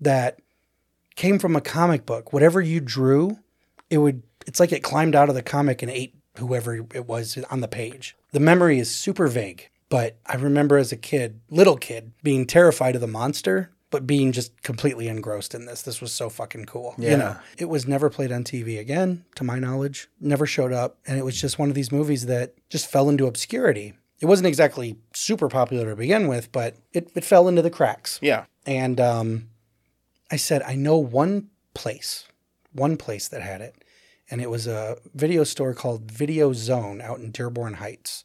that 0.00 0.38
came 1.16 1.38
from 1.38 1.56
a 1.56 1.60
comic 1.60 2.04
book. 2.04 2.32
Whatever 2.32 2.60
you 2.60 2.80
drew, 2.80 3.38
it 3.90 3.98
would 3.98 4.22
it's 4.46 4.60
like 4.60 4.72
it 4.72 4.82
climbed 4.82 5.16
out 5.16 5.30
of 5.30 5.34
the 5.34 5.42
comic 5.42 5.82
and 5.82 5.90
ate 5.90 6.14
whoever 6.38 6.76
it 6.76 7.06
was 7.06 7.38
on 7.50 7.60
the 7.60 7.68
page. 7.68 8.14
The 8.32 8.40
memory 8.40 8.78
is 8.78 8.90
super 8.90 9.28
vague, 9.28 9.70
but 9.88 10.18
I 10.26 10.36
remember 10.36 10.78
as 10.78 10.92
a 10.92 10.96
kid, 10.96 11.40
little 11.50 11.76
kid, 11.76 12.12
being 12.22 12.46
terrified 12.46 12.94
of 12.94 13.00
the 13.00 13.06
monster, 13.06 13.70
but 13.92 14.06
being 14.06 14.32
just 14.32 14.62
completely 14.62 15.06
engrossed 15.06 15.54
in 15.54 15.66
this. 15.66 15.82
This 15.82 16.00
was 16.00 16.12
so 16.12 16.28
fucking 16.28 16.64
cool. 16.64 16.94
Yeah. 16.98 17.10
You 17.10 17.16
know, 17.18 17.36
it 17.58 17.64
was 17.66 17.86
never 17.86 18.10
played 18.10 18.32
on 18.32 18.42
TV 18.42 18.80
again, 18.80 19.24
to 19.36 19.44
my 19.44 19.60
knowledge, 19.60 20.08
never 20.18 20.46
showed 20.46 20.72
up. 20.72 20.98
And 21.06 21.18
it 21.18 21.24
was 21.24 21.40
just 21.40 21.58
one 21.58 21.68
of 21.68 21.76
these 21.76 21.92
movies 21.92 22.26
that 22.26 22.54
just 22.68 22.90
fell 22.90 23.08
into 23.08 23.26
obscurity. 23.26 23.92
It 24.20 24.26
wasn't 24.26 24.46
exactly 24.48 24.96
super 25.14 25.48
popular 25.48 25.90
to 25.90 25.96
begin 25.96 26.26
with, 26.26 26.50
but 26.50 26.76
it, 26.92 27.10
it 27.14 27.24
fell 27.24 27.48
into 27.48 27.62
the 27.62 27.70
cracks. 27.70 28.18
Yeah. 28.22 28.46
And 28.66 28.98
um, 28.98 29.48
I 30.30 30.36
said, 30.36 30.62
I 30.62 30.74
know 30.74 30.96
one 30.96 31.50
place, 31.74 32.24
one 32.72 32.96
place 32.96 33.28
that 33.28 33.42
had 33.42 33.60
it. 33.60 33.76
And 34.30 34.40
it 34.40 34.48
was 34.48 34.66
a 34.66 34.96
video 35.14 35.44
store 35.44 35.74
called 35.74 36.10
Video 36.10 36.54
Zone 36.54 37.02
out 37.02 37.18
in 37.18 37.30
Dearborn 37.30 37.74
Heights. 37.74 38.24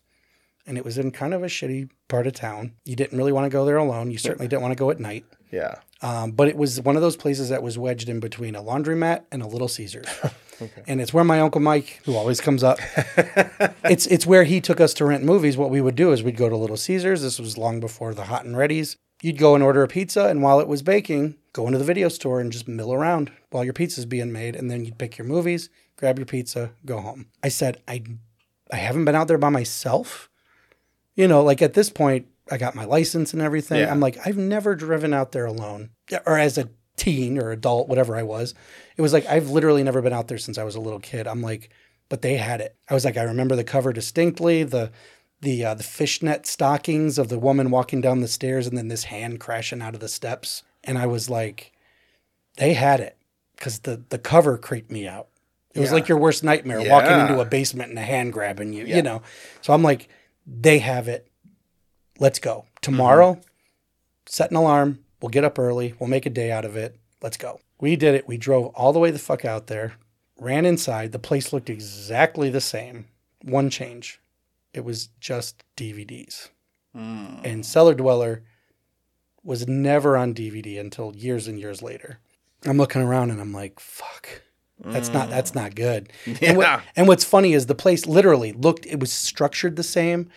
And 0.65 0.77
it 0.77 0.85
was 0.85 0.97
in 0.97 1.11
kind 1.11 1.33
of 1.33 1.43
a 1.43 1.47
shitty 1.47 1.89
part 2.07 2.27
of 2.27 2.33
town. 2.33 2.73
You 2.85 2.95
didn't 2.95 3.17
really 3.17 3.31
want 3.31 3.45
to 3.45 3.49
go 3.49 3.65
there 3.65 3.77
alone. 3.77 4.11
You 4.11 4.17
certainly 4.17 4.47
didn't 4.47 4.61
want 4.61 4.71
to 4.71 4.79
go 4.79 4.91
at 4.91 4.99
night. 4.99 5.25
Yeah. 5.51 5.75
Um, 6.01 6.31
but 6.31 6.47
it 6.47 6.55
was 6.55 6.79
one 6.81 6.95
of 6.95 7.01
those 7.01 7.15
places 7.15 7.49
that 7.49 7.63
was 7.63 7.77
wedged 7.77 8.09
in 8.09 8.19
between 8.19 8.55
a 8.55 8.61
laundromat 8.61 9.23
and 9.31 9.41
a 9.41 9.47
Little 9.47 9.67
Caesars. 9.67 10.07
And 10.87 10.99
it's 10.99 11.13
where 11.13 11.23
my 11.23 11.39
uncle 11.39 11.61
Mike, 11.61 12.01
who 12.05 12.15
always 12.15 12.41
comes 12.41 12.63
up, 12.63 12.79
it's 13.83 14.07
it's 14.07 14.25
where 14.25 14.43
he 14.43 14.59
took 14.59 14.81
us 14.81 14.93
to 14.95 15.05
rent 15.05 15.23
movies. 15.23 15.55
What 15.55 15.69
we 15.69 15.81
would 15.81 15.95
do 15.95 16.11
is 16.11 16.23
we'd 16.23 16.35
go 16.35 16.49
to 16.49 16.57
Little 16.57 16.77
Caesars. 16.77 17.21
This 17.21 17.39
was 17.39 17.57
long 17.57 17.79
before 17.79 18.15
the 18.15 18.25
hot 18.25 18.45
and 18.45 18.55
readies. 18.55 18.95
You'd 19.21 19.37
go 19.37 19.55
and 19.55 19.63
order 19.63 19.83
a 19.83 19.87
pizza, 19.87 20.25
and 20.27 20.41
while 20.41 20.59
it 20.59 20.67
was 20.67 20.81
baking, 20.81 21.35
go 21.53 21.67
into 21.67 21.79
the 21.79 21.85
video 21.85 22.07
store 22.07 22.39
and 22.39 22.51
just 22.51 22.67
mill 22.67 22.93
around 22.93 23.31
while 23.49 23.63
your 23.63 23.73
pizza's 23.73 24.05
being 24.05 24.31
made, 24.31 24.55
and 24.55 24.69
then 24.69 24.85
you'd 24.85 24.97
pick 24.97 25.17
your 25.17 25.27
movies, 25.27 25.69
grab 25.95 26.17
your 26.17 26.25
pizza, 26.25 26.71
go 26.85 27.01
home. 27.01 27.27
I 27.43 27.49
said, 27.49 27.81
I, 27.87 28.03
I 28.71 28.77
haven't 28.77 29.05
been 29.05 29.15
out 29.15 29.27
there 29.27 29.37
by 29.37 29.49
myself. 29.49 30.29
You 31.15 31.27
know, 31.27 31.43
like 31.43 31.61
at 31.61 31.73
this 31.73 31.89
point, 31.89 32.27
I 32.51 32.57
got 32.57 32.75
my 32.75 32.85
license 32.85 33.33
and 33.33 33.41
everything. 33.41 33.79
Yeah. 33.79 33.91
I'm 33.91 33.99
like, 33.99 34.17
I've 34.25 34.37
never 34.37 34.75
driven 34.75 35.13
out 35.13 35.31
there 35.31 35.45
alone, 35.45 35.89
or 36.25 36.37
as 36.37 36.57
a 36.57 36.69
teen 36.95 37.37
or 37.37 37.51
adult, 37.51 37.87
whatever 37.87 38.15
I 38.15 38.23
was. 38.23 38.53
It 38.97 39.01
was 39.01 39.13
like 39.13 39.25
I've 39.27 39.49
literally 39.49 39.83
never 39.83 40.01
been 40.01 40.13
out 40.13 40.27
there 40.27 40.37
since 40.37 40.57
I 40.57 40.63
was 40.63 40.75
a 40.75 40.79
little 40.81 40.99
kid. 40.99 41.27
I'm 41.27 41.41
like, 41.41 41.69
but 42.09 42.21
they 42.21 42.37
had 42.37 42.61
it. 42.61 42.75
I 42.89 42.93
was 42.93 43.05
like, 43.05 43.17
I 43.17 43.23
remember 43.23 43.55
the 43.55 43.63
cover 43.63 43.93
distinctly. 43.93 44.63
The 44.63 44.91
the 45.41 45.63
uh, 45.65 45.73
the 45.75 45.83
fishnet 45.83 46.47
stockings 46.47 47.17
of 47.19 47.29
the 47.29 47.37
woman 47.39 47.69
walking 47.69 48.01
down 48.01 48.21
the 48.21 48.27
stairs, 48.27 48.65
and 48.65 48.77
then 48.77 48.87
this 48.87 49.03
hand 49.05 49.39
crashing 49.39 49.81
out 49.81 49.93
of 49.93 49.99
the 49.99 50.07
steps. 50.07 50.63
And 50.83 50.97
I 50.97 51.05
was 51.05 51.29
like, 51.29 51.73
they 52.57 52.73
had 52.73 52.99
it. 52.99 53.17
because 53.55 53.79
the 53.79 54.01
the 54.09 54.17
cover 54.17 54.57
creeped 54.57 54.89
me 54.91 55.07
out. 55.07 55.27
It 55.75 55.81
was 55.81 55.91
like 55.91 56.07
your 56.07 56.17
worst 56.17 56.43
nightmare 56.43 56.79
walking 56.89 57.19
into 57.19 57.39
a 57.39 57.45
basement 57.45 57.89
and 57.91 57.99
a 57.99 58.01
hand 58.01 58.33
grabbing 58.33 58.73
you, 58.73 58.85
Yeah. 58.85 58.95
you 58.95 59.01
know. 59.03 59.21
So 59.61 59.73
I'm 59.73 59.83
like, 59.83 60.09
they 60.47 60.79
have 60.79 61.07
it. 61.07 61.27
Let's 62.19 62.39
go. 62.39 62.65
Tomorrow, 62.81 63.33
Mm-hmm. 63.33 63.41
set 64.27 64.51
an 64.51 64.57
alarm. 64.57 64.99
We'll 65.21 65.29
get 65.29 65.43
up 65.43 65.57
early. 65.59 65.93
We'll 65.99 66.09
make 66.09 66.25
a 66.25 66.29
day 66.31 66.51
out 66.51 66.65
of 66.65 66.75
it. 66.75 66.99
Let's 67.21 67.37
go. 67.37 67.59
We 67.79 67.95
did 67.95 68.13
it. 68.15 68.27
We 68.27 68.37
drove 68.37 68.67
all 68.75 68.93
the 68.93 68.99
way 68.99 69.11
the 69.11 69.19
fuck 69.19 69.45
out 69.45 69.67
there, 69.67 69.93
ran 70.39 70.65
inside. 70.65 71.11
The 71.11 71.19
place 71.19 71.51
looked 71.53 71.69
exactly 71.69 72.49
the 72.49 72.61
same. 72.61 73.05
One 73.43 73.69
change. 73.69 74.19
It 74.73 74.83
was 74.83 75.09
just 75.19 75.63
DVDs. 75.75 76.49
Mm. 76.95 77.41
And 77.43 77.65
Cellar 77.65 77.93
Dweller 77.95 78.43
was 79.43 79.67
never 79.67 80.17
on 80.17 80.33
DVD 80.33 80.79
until 80.79 81.15
years 81.15 81.47
and 81.47 81.59
years 81.59 81.81
later. 81.81 82.19
I'm 82.65 82.77
looking 82.77 83.01
around 83.01 83.31
and 83.31 83.39
I'm 83.39 83.53
like, 83.53 83.79
fuck. 83.79 84.27
That's 84.79 85.09
not 85.09 85.29
that's 85.31 85.55
not 85.55 85.73
good. 85.73 86.11
And, 86.41 86.57
what- 86.57 86.63
Yeah. 86.67 86.81
and 86.95 87.07
what's 87.07 87.23
funny 87.23 87.53
is 87.53 87.65
the 87.65 87.73
place 87.75 88.05
literally 88.05 88.51
looked 88.51 88.85
it 88.85 88.99
was 88.99 89.11
structured 89.11 89.75
the 89.75 89.83
same. 89.83 90.29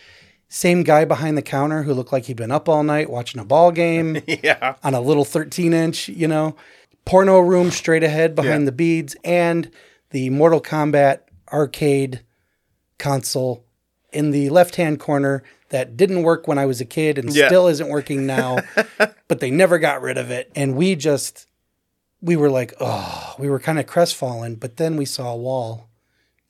Same 0.53 0.83
guy 0.83 1.05
behind 1.05 1.39
the 1.39 1.43
counter 1.43 1.85
who 1.85 1.95
looked 1.95 2.13
like 2.13 2.25
he'd 2.25 2.37
been 2.37 2.51
up 2.51 2.69
all 2.69 2.83
night 2.83 3.09
watching 3.09 3.41
a 3.41 3.45
ball 3.45 3.71
game 3.71 4.21
Yeah. 4.27 4.75
on 4.83 4.95
a 4.95 5.01
little 5.01 5.25
13 5.25 5.73
inch, 5.73 6.09
you 6.09 6.27
know, 6.27 6.57
porno 7.05 7.39
room 7.39 7.71
straight 7.71 8.03
ahead 8.03 8.35
behind 8.35 8.63
Yeah. 8.63 8.67
the 8.67 8.73
beads 8.73 9.15
and 9.25 9.71
the 10.11 10.29
Mortal 10.31 10.61
Kombat 10.61 11.21
arcade 11.53 12.23
console 12.99 13.65
in 14.13 14.33
the 14.33 14.51
left 14.51 14.77
hand 14.77 14.99
corner 14.99 15.43
that 15.69 15.97
didn't 15.97 16.25
work 16.25 16.49
when 16.49 16.59
I 16.59 16.67
was 16.67 16.81
a 16.81 16.85
kid 16.85 17.17
and 17.17 17.33
Yeah. 17.33 17.47
still 17.47 17.69
isn't 17.69 17.89
working 17.89 18.27
now, 18.27 18.59
but 19.29 19.39
they 19.39 19.53
never 19.53 19.79
got 19.79 20.03
rid 20.03 20.19
of 20.19 20.31
it. 20.33 20.51
And 20.57 20.75
we 20.75 20.97
just, 20.97 21.47
we 22.21 22.35
were 22.35 22.51
like, 22.51 22.75
oh, 22.81 23.37
we 23.39 23.49
were 23.49 23.61
kind 23.61 23.79
of 23.79 23.87
crestfallen. 23.87 24.57
But 24.57 24.79
then 24.79 24.97
we 24.97 25.05
saw 25.05 25.33
a 25.33 25.37
wall 25.37 25.89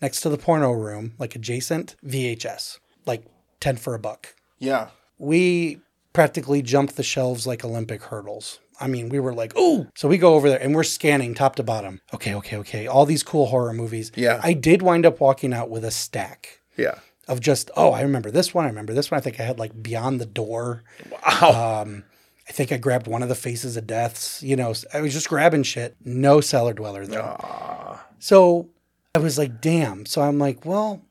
next 0.01 0.23
to 0.23 0.31
the 0.31 0.39
porno 0.39 0.73
room, 0.73 1.13
like 1.19 1.37
adjacent 1.37 1.97
VHS, 2.05 2.79
like 3.05 3.25
10 3.61 3.77
for 3.77 3.95
a 3.95 3.99
buck 3.99 4.35
Yeah. 4.59 4.89
we 5.19 5.81
practically 6.13 6.61
jumped 6.63 6.97
the 6.97 7.03
shelves 7.05 7.47
like 7.47 7.65
Olympic 7.65 8.03
hurdles. 8.03 8.59
I 8.81 8.87
mean, 8.89 9.11
we 9.11 9.21
were 9.21 9.33
like, 9.35 9.57
ooh. 9.57 9.87
So 9.95 10.09
we 10.09 10.19
go 10.19 10.35
over 10.35 10.49
there 10.49 10.61
and 10.61 10.75
we're 10.75 10.83
scanning 10.83 11.35
top 11.35 11.55
to 11.57 11.63
bottom. 11.63 12.01
Okay, 12.15 12.35
okay, 12.35 12.57
okay. 12.57 12.87
All 12.89 13.07
these 13.07 13.23
cool 13.23 13.47
horror 13.47 13.73
movies. 13.75 14.11
Yeah. 14.17 14.41
I 14.43 14.55
did 14.55 14.83
wind 14.83 15.05
up 15.07 15.21
walking 15.21 15.53
out 15.53 15.71
with 15.71 15.85
a 15.85 15.91
stack 15.93 16.61
Yeah. 16.77 16.99
of 17.29 17.41
just, 17.41 17.71
oh, 17.77 17.93
I 17.93 18.01
remember 18.01 18.31
this 18.33 18.53
one. 18.55 18.65
I 18.65 18.69
remember 18.69 18.93
this 18.95 19.11
one. 19.11 19.19
I 19.19 19.21
think 19.21 19.39
I 19.39 19.45
had 19.45 19.59
like 19.61 19.81
Beyond 19.83 20.21
the 20.21 20.27
Door. 20.27 20.83
Wow. 21.13 21.83
Um, 21.83 22.05
I 22.49 22.53
think 22.53 22.73
I 22.73 22.79
grabbed 22.79 23.07
one 23.07 23.23
of 23.23 23.29
the 23.29 23.35
Faces 23.37 23.77
of 23.77 23.87
Deaths. 23.87 24.43
You 24.43 24.57
know, 24.57 24.75
I 24.93 25.01
was 25.03 25.13
just 25.13 25.29
grabbing 25.29 25.63
shit. 25.63 25.95
No 26.05 26.41
cellar 26.41 26.73
dweller 26.73 27.07
though. 27.07 27.37
Ah. 27.39 28.05
So 28.19 28.69
I 29.15 29.19
was 29.21 29.39
like, 29.39 29.61
damn. 29.61 30.07
So 30.07 30.23
I'm 30.23 30.39
like, 30.41 30.65
well, 30.65 31.03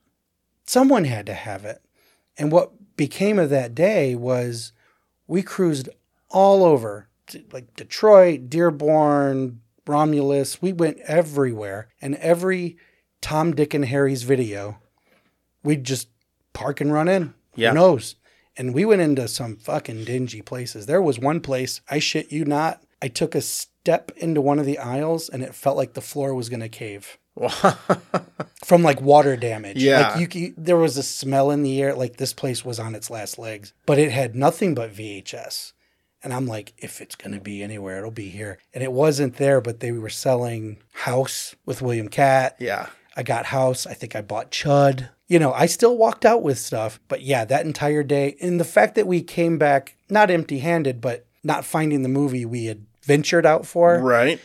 someone 0.66 1.06
had 1.06 1.26
to 1.28 1.34
have 1.34 1.64
it. 1.64 1.82
And 2.40 2.52
what 2.52 2.72
became 2.96 3.38
of 3.38 3.50
that 3.52 3.76
day 3.76 4.16
was 4.16 4.72
we 5.28 5.44
cruised 5.44 5.90
all 6.30 6.64
over, 6.64 7.10
like 7.52 7.76
Detroit, 7.76 8.50
Dearborn, 8.50 9.62
Romulus. 9.86 10.62
We 10.62 10.74
went 10.74 11.00
everywhere. 11.00 11.90
And 12.02 12.16
every 12.16 12.78
Tom, 13.22 13.54
Dick, 13.54 13.74
and 13.74 13.86
Harry's 13.86 14.24
video, 14.24 14.80
we'd 15.64 15.84
just 15.84 16.08
park 16.54 16.82
and 16.82 16.94
run 16.94 17.10
in. 17.10 17.34
Yeah. 17.56 17.70
Who 17.70 17.76
knows? 17.76 18.16
And 18.56 18.74
we 18.74 18.86
went 18.86 19.02
into 19.02 19.28
some 19.28 19.58
fucking 19.58 20.06
dingy 20.06 20.42
places. 20.42 20.86
There 20.86 21.02
was 21.02 21.20
one 21.20 21.42
place, 21.42 21.82
I 21.90 22.00
shit 22.00 22.32
you 22.32 22.46
not, 22.46 22.82
I 23.02 23.08
took 23.08 23.36
a 23.36 23.42
step 23.42 24.12
into 24.18 24.42
one 24.42 24.60
of 24.60 24.66
the 24.66 24.78
aisles 24.78 25.30
and 25.30 25.44
it 25.44 25.56
felt 25.56 25.78
like 25.78 25.94
the 25.94 26.02
floor 26.02 26.34
was 26.34 26.50
going 26.50 26.60
to 26.60 26.70
cave 26.70 27.18
from 28.66 28.84
like 28.84 29.02
water 29.02 29.36
damage. 29.38 29.82
Yeah. 29.82 30.16
Like 30.16 30.36
you, 30.36 30.54
there 30.58 30.78
was 30.78 30.98
a 30.98 31.04
smell 31.04 31.52
in 31.52 31.64
the 31.64 31.82
air. 31.82 31.96
Like 31.96 32.18
this 32.18 32.34
place 32.34 32.66
was 32.66 32.80
on 32.80 32.96
its 32.96 33.10
last 33.10 33.40
legs, 33.40 33.74
but 33.86 33.98
it 33.98 34.12
had 34.12 34.36
nothing 34.36 34.76
but 34.76 34.94
VHS. 34.94 35.74
And 36.22 36.34
I'm 36.34 36.48
like, 36.48 36.74
if 36.78 37.00
it's 37.00 37.16
going 37.16 37.32
to 37.32 37.40
be 37.40 37.64
anywhere, 37.64 37.98
it'll 38.00 38.12
be 38.12 38.28
here. 38.30 38.58
And 38.74 38.84
it 38.84 38.92
wasn't 38.92 39.38
there, 39.38 39.62
but 39.62 39.80
they 39.80 39.94
were 39.94 40.10
selling 40.10 40.78
House 40.92 41.56
with 41.66 41.82
William 41.82 42.10
Katt. 42.10 42.56
yeah. 42.60 42.88
I 43.18 43.24
got 43.24 43.48
House. 43.48 43.86
I 43.86 43.94
think 43.96 44.16
I 44.16 44.22
bought 44.22 44.50
Chud. 44.52 45.10
You 45.28 45.40
know, 45.40 45.52
I 45.52 45.66
still 45.66 45.98
walked 45.98 46.26
out 46.26 46.42
with 46.42 46.58
stuff. 46.58 47.02
But 47.10 47.22
yeah, 47.22 47.44
that 47.44 47.66
entire 47.66 48.02
day, 48.04 48.38
and 48.40 48.60
the 48.60 48.66
fact 48.66 48.96
that 48.96 49.08
we 49.08 49.22
came 49.22 49.58
back 49.58 49.98
not 50.10 50.32
empty 50.32 50.60
handed, 50.60 51.02
but 51.02 51.26
not 51.44 51.66
finding 51.66 52.02
the 52.04 52.08
movie 52.10 52.46
we 52.46 52.66
had 52.66 52.86
ventured 53.04 53.46
out 53.46 53.66
for 53.66 54.00
Right. 54.00 54.40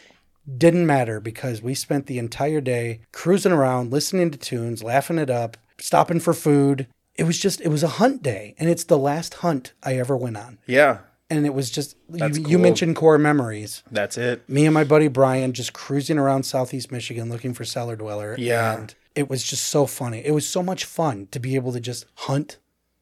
Didn't 0.56 0.86
matter 0.86 1.20
because 1.20 1.62
we 1.62 1.74
spent 1.74 2.06
the 2.06 2.18
entire 2.18 2.60
day 2.60 3.00
cruising 3.12 3.52
around, 3.52 3.92
listening 3.92 4.30
to 4.30 4.38
tunes, 4.38 4.82
laughing 4.82 5.18
it 5.18 5.30
up, 5.30 5.56
stopping 5.78 6.20
for 6.20 6.34
food. 6.34 6.86
It 7.16 7.24
was 7.24 7.38
just, 7.38 7.60
it 7.60 7.68
was 7.68 7.82
a 7.82 7.88
hunt 7.88 8.22
day. 8.22 8.54
And 8.58 8.68
it's 8.68 8.84
the 8.84 8.98
last 8.98 9.34
hunt 9.34 9.72
I 9.82 9.96
ever 9.96 10.16
went 10.16 10.36
on. 10.36 10.58
Yeah. 10.66 10.98
And 11.30 11.46
it 11.46 11.54
was 11.54 11.70
just, 11.70 11.96
you, 12.10 12.18
That's 12.18 12.38
you 12.38 12.58
mentioned 12.58 12.96
core 12.96 13.18
memories. 13.18 13.82
That's 13.90 14.18
it. 14.18 14.48
Me 14.48 14.66
and 14.66 14.74
my 14.74 14.84
buddy 14.84 15.08
Brian 15.08 15.52
just 15.52 15.72
cruising 15.72 16.18
around 16.18 16.44
Southeast 16.44 16.92
Michigan 16.92 17.30
looking 17.30 17.54
for 17.54 17.64
Cellar 17.64 17.96
Dweller. 17.96 18.36
Yeah. 18.38 18.78
And 18.78 18.94
it 19.14 19.30
was 19.30 19.42
just 19.42 19.66
so 19.66 19.86
funny. 19.86 20.24
It 20.24 20.32
was 20.32 20.46
so 20.46 20.62
much 20.62 20.84
fun 20.84 21.28
to 21.30 21.40
be 21.40 21.54
able 21.54 21.72
to 21.72 21.80
just 21.80 22.04
hunt 22.14 22.58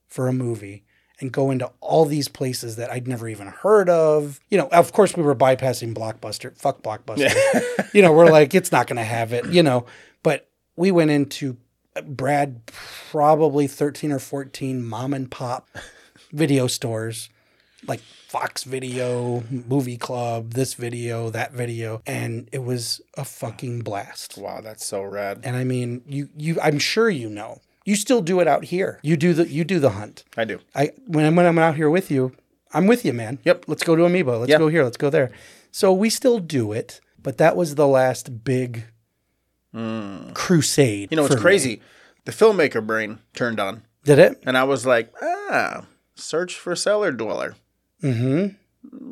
for 0.07 0.29
a 0.29 0.33
movie 0.33 0.85
and 1.23 1.33
go 1.33 1.51
into 1.51 1.71
all 1.81 2.05
these 2.05 2.29
places 2.29 2.77
that 2.77 2.91
I'd 2.91 3.09
never 3.09 3.29
even 3.29 3.47
heard 3.47 3.89
of. 3.89 4.41
You 4.51 4.59
know, 4.59 4.69
of 4.69 4.93
course 4.93 5.17
we 5.17 5.23
were 5.23 5.35
bypassing 5.35 5.95
Blockbuster. 5.95 6.57
Fuck 6.57 6.83
Blockbuster. 6.83 7.91
you 7.95 8.03
know, 8.03 8.13
we're 8.13 8.31
like, 8.31 8.55
it's 8.55 8.73
not 8.73 8.87
going 8.87 8.99
to 8.99 9.05
have 9.05 9.33
it, 9.33 9.47
you 9.47 9.63
know. 9.63 9.87
But 10.23 10.49
we 10.77 10.91
went 10.91 11.11
into 11.11 11.57
uh, 11.97 12.03
Brad, 12.03 12.67
probably 12.67 13.67
13 13.67 14.13
or 14.13 14.19
14 14.19 14.85
mom 14.85 15.15
and 15.15 15.31
pop 15.31 15.69
video 16.33 16.67
stores 16.67 17.31
like 17.87 18.01
Fox 18.01 18.65
Video, 18.65 19.43
Movie 19.51 19.97
Club, 19.97 20.53
this 20.53 20.75
video, 20.75 21.31
that 21.31 21.53
video, 21.53 22.01
and 22.07 22.49
it 22.53 22.63
was 22.63 23.01
a 23.17 23.25
fucking 23.25 23.81
blast. 23.81 24.39
Wow, 24.39 24.61
that's 24.61 24.87
so 24.87 25.03
rad. 25.03 25.41
And 25.43 25.57
I 25.57 25.65
mean, 25.65 26.03
you 26.07 26.29
you 26.37 26.61
I'm 26.61 26.79
sure 26.79 27.11
you 27.11 27.29
know. 27.29 27.61
You 27.85 27.97
still 27.97 28.21
do 28.23 28.41
it 28.41 28.47
out 28.49 28.65
here. 28.67 28.99
You 29.03 29.17
do 29.17 29.33
the 29.35 29.49
you 29.49 29.65
do 29.65 29.79
the 29.81 29.91
hunt. 29.91 30.25
I 30.37 30.45
do. 30.45 30.61
I 30.75 30.91
when 31.07 31.25
I'm 31.25 31.35
when 31.37 31.47
I'm 31.47 31.59
out 31.59 31.75
here 31.77 31.91
with 31.91 32.11
you, 32.11 32.33
I'm 32.73 32.87
with 32.87 33.05
you, 33.05 33.13
man. 33.13 33.39
Yep. 33.45 33.65
Let's 33.67 33.83
go 33.83 33.97
to 33.97 34.05
Amoeba. 34.05 34.33
Let's 34.39 34.51
Yeah. 34.51 34.59
go 34.59 34.69
here. 34.69 34.85
Let's 34.85 34.97
go 34.97 35.11
there. 35.11 35.31
So 35.71 35.93
we 35.93 36.09
still 36.11 36.39
do 36.39 36.73
it, 36.73 37.01
but 37.23 37.39
that 37.39 37.57
was 37.57 37.75
the 37.75 37.87
last 37.89 38.45
big 38.45 38.85
crusade. 40.35 41.09
Hmm. 41.09 41.15
You 41.15 41.17
know, 41.17 41.25
it's 41.25 41.35
for 41.35 41.39
me. 41.41 41.43
crazy. 41.43 41.81
The 42.25 42.33
filmmaker 42.33 42.87
brain 42.87 43.19
turned 43.35 43.59
on, 43.59 43.83
Did 44.05 44.19
it? 44.19 44.43
and 44.47 44.57
I 44.57 44.65
was 44.65 44.87
like, 44.87 45.13
ah, 45.21 45.87
search 46.15 46.55
for 46.55 46.77
cellar 46.77 47.11
dweller. 47.11 47.57
Mm-hmm. 48.03 48.55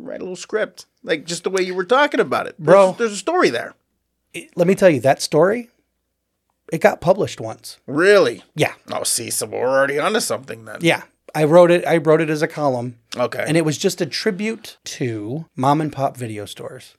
Write 0.05 0.21
a 0.21 0.23
little 0.25 0.37
script, 0.37 0.87
like 1.03 1.25
just 1.25 1.43
the 1.45 1.51
way 1.51 1.63
you 1.63 1.75
were 1.75 1.85
talking 1.85 2.21
about 2.21 2.47
it, 2.47 2.57
Bro. 2.59 2.87
There's, 2.93 2.99
there's 2.99 3.13
a 3.13 3.17
story 3.17 3.51
there. 3.51 3.75
Let 4.55 4.67
me 4.69 4.75
tell 4.77 4.91
you 4.91 5.01
that 5.01 5.21
story. 5.23 5.71
It 6.73 6.81
got 6.81 7.01
published 7.01 7.41
once. 7.41 7.79
Really? 7.87 8.43
Yeah. 8.55 8.75
Oh, 8.93 9.03
see, 9.05 9.31
so 9.31 9.47
we're 9.47 9.69
already 9.69 9.99
onto 9.99 10.21
something 10.21 10.65
then. 10.65 10.79
Yeah. 10.81 11.03
I 11.35 11.45
wrote 11.45 11.71
it 11.71 11.87
I 11.87 11.97
wrote 11.99 12.21
it 12.21 12.29
as 12.29 12.43
a 12.43 12.49
column 12.49 12.99
Okay. 13.17 13.45
and 13.47 13.57
it 13.57 13.65
was 13.65 13.79
just 13.79 14.01
a 14.01 14.07
tribute 14.07 14.79
to 14.85 15.47
mom 15.55 15.81
and 15.81 15.93
pop 15.93 16.17
video 16.17 16.45
stores. 16.45 16.97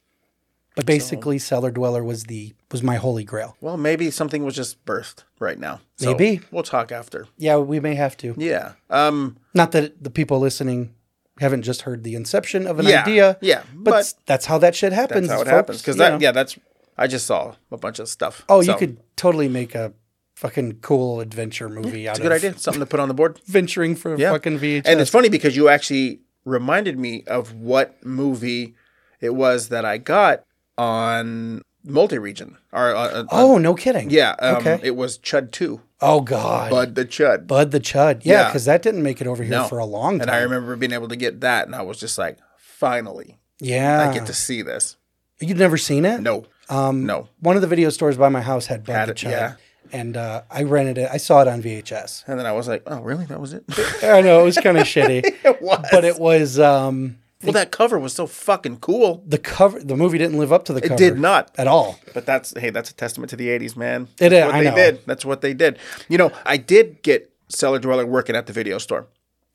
But 0.74 0.86
basically 0.86 1.38
Cellar 1.38 1.70
Dweller 1.70 2.02
was 2.02 2.24
the 2.26 2.54
was 2.72 2.82
my 2.82 2.96
holy 2.96 3.26
grail. 3.26 3.58
well, 3.60 3.76
maybe 3.76 4.10
something 4.10 4.46
was 4.46 4.56
just 4.56 4.86
birthed 4.86 5.24
right 5.40 5.60
now. 5.60 5.82
So 5.98 6.12
Maybe. 6.12 6.40
we'll 6.50 6.64
talk 6.64 6.94
after. 6.94 7.28
Yeah, 7.38 7.58
we 7.58 7.82
may 7.82 7.96
have 7.96 8.16
to. 8.18 8.34
Yeah. 8.38 8.74
Um. 8.90 9.36
Not 9.54 9.74
that 9.74 10.02
the 10.02 10.10
people 10.10 10.40
listening 10.40 10.94
haven't 11.40 11.64
just 11.64 11.82
heard 11.82 12.04
the 12.06 12.16
inception 12.16 12.66
of 12.68 12.80
an 12.80 12.86
Yeah. 12.86 13.02
idea. 13.02 13.38
Yeah. 13.42 13.64
But, 13.74 13.92
But, 13.92 14.14
that's 14.28 14.46
how 14.46 14.58
that 14.60 14.76
shit 14.76 14.94
happens. 14.94 15.28
that's 15.28 15.34
how 15.34 15.42
it 15.42 15.46
folks, 15.46 15.52
happens. 15.56 15.82
Because 15.82 15.98
that, 15.98 16.10
know. 16.14 16.20
yeah, 16.20 16.32
that's. 16.32 16.58
I 16.98 17.08
just 17.08 17.26
saw 17.26 17.56
a 17.72 17.78
bunch 17.78 18.00
of 18.00 18.08
stuff. 18.10 18.44
Oh, 18.50 18.62
So, 18.62 18.72
you 18.72 18.78
could 18.78 18.98
totally 19.16 19.48
make 19.48 19.74
a 19.76 19.94
fucking 20.36 20.80
cool 20.82 21.20
adventure 21.20 21.70
movie 21.70 22.08
out 22.08 22.14
It's 22.18 22.20
a 22.20 22.24
good 22.24 22.32
of 22.32 22.38
idea. 22.38 22.58
Something 22.58 22.80
to 22.82 22.86
put 22.86 23.00
on 23.00 23.08
the 23.08 23.14
board. 23.14 23.40
venturing 23.46 23.96
for 23.96 24.18
Yeah. 24.18 24.32
fucking 24.32 24.60
VHS. 24.60 24.84
And 24.86 25.00
it's 25.00 25.10
funny 25.12 25.30
because 25.30 25.56
you 25.56 25.70
actually 25.70 26.22
reminded 26.46 26.98
me 27.00 27.24
of 27.28 27.54
what 27.54 28.04
movie 28.06 28.76
it 29.20 29.36
was 29.36 29.70
that 29.70 29.86
I 29.86 29.98
got 29.98 30.44
on 30.78 31.62
multi-region. 31.84 32.58
Or 32.72 32.96
uh, 32.96 33.08
uh, 33.08 33.24
oh, 33.32 33.58
no 33.58 33.74
kidding. 33.76 34.10
yeah, 34.10 34.36
um, 34.40 34.56
okay. 34.58 34.80
it 34.84 34.96
was 34.96 35.18
Chud 35.20 35.52
2 35.52 35.82
oh 36.02 36.22
God. 36.22 36.72
Bud 36.72 36.96
the 36.96 37.06
Chud. 37.06 37.46
Bud 37.48 37.70
the 37.72 37.80
Chud. 37.80 38.22
Yeah, 38.24 38.34
Yeah. 38.42 38.48
because 38.48 38.66
that 38.66 38.82
didn't 38.82 39.04
make 39.04 39.22
it 39.22 39.28
over 39.28 39.44
here 39.44 39.52
No. 39.52 39.68
for 39.68 39.78
a 39.78 39.86
long 39.86 40.14
time. 40.20 40.22
and 40.28 40.32
I 40.32 40.42
remember 40.42 40.76
being 40.76 40.92
able 40.94 41.08
to 41.10 41.16
get 41.16 41.42
that, 41.42 41.68
and 41.68 41.76
I 41.76 41.82
was 41.84 42.00
just 42.00 42.18
like, 42.18 42.38
finally, 42.58 43.38
yeah. 43.60 44.10
I 44.10 44.14
get 44.14 44.26
to 44.26 44.34
see 44.34 44.62
this. 44.64 44.98
You'd 45.40 45.58
never 45.58 45.78
seen 45.78 46.06
it? 46.06 46.22
No, 46.22 46.46
Um, 46.72 47.06
no, 47.06 47.28
One 47.42 47.56
of 47.56 47.62
the 47.62 47.68
video 47.68 47.90
stores 47.90 48.18
by 48.18 48.30
my 48.30 48.42
house 48.42 48.66
had 48.68 48.84
Bud 48.86 48.94
Had 48.94 49.10
it, 49.10 49.18
Chud. 49.18 49.32
yeah. 49.32 49.56
And 49.94 50.16
uh, 50.16 50.44
I 50.50 50.64
rented 50.64 50.98
it. 50.98 51.10
I 51.12 51.18
saw 51.18 51.42
it 51.42 51.48
on 51.50 51.62
VHS. 51.62 52.24
and 52.28 52.40
then 52.40 52.46
I 52.46 52.54
was 52.54 52.68
like, 52.68 52.84
oh, 52.88 53.02
really? 53.02 53.26
That 53.26 53.42
was 53.42 53.52
it? 53.54 53.66
I 54.04 54.22
know 54.22 54.40
it 54.42 54.46
was 54.46 54.58
kind 54.58 54.78
of 54.78 54.88
shitty, 54.88 55.22
it 55.44 55.62
was. 55.62 55.86
but 55.92 56.06
it 56.06 56.18
was. 56.18 56.58
Um, 56.60 57.18
Well, 57.44 57.52
that 57.54 57.72
cover 57.72 58.00
was 58.00 58.14
so 58.14 58.26
fucking 58.26 58.78
cool. 58.78 59.22
The 59.28 59.38
cover, 59.38 59.80
the 59.80 59.98
movie 59.98 60.18
didn't 60.18 60.38
live 60.38 60.54
up 60.54 60.64
to 60.66 60.74
the 60.74 60.80
It 60.80 60.88
cover. 60.88 60.94
It 60.94 60.98
did 61.10 61.20
not. 61.20 61.52
at 61.58 61.68
all. 61.68 62.00
But 62.14 62.26
that's 62.26 62.54
hey, 62.58 62.70
that's 62.70 62.90
a 62.90 62.94
testament 62.94 63.32
to 63.32 63.36
the 63.36 63.48
'80s, 63.50 63.76
man. 63.76 64.08
It 64.20 64.30
That's 64.30 64.34
is, 64.34 64.46
What 64.46 64.56
I 64.56 64.64
they 64.64 64.70
know. 64.70 64.76
did. 64.76 65.06
That's 65.08 65.26
what 65.26 65.42
they 65.42 65.54
did. 65.54 65.78
You 66.08 66.18
know, 66.20 66.32
I 66.46 66.56
did 66.58 67.02
get 67.04 67.30
Cellar 67.50 67.80
Dweller 67.80 68.06
working 68.06 68.36
at 68.36 68.46
the 68.46 68.54
video 68.54 68.78
store, 68.78 69.08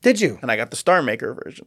Did 0.03 0.21
you? 0.21 0.37
and 0.43 0.51
I 0.51 0.55
got 0.57 0.69
the 0.69 0.75
Star 0.77 1.01
Maker 1.01 1.33
version. 1.33 1.65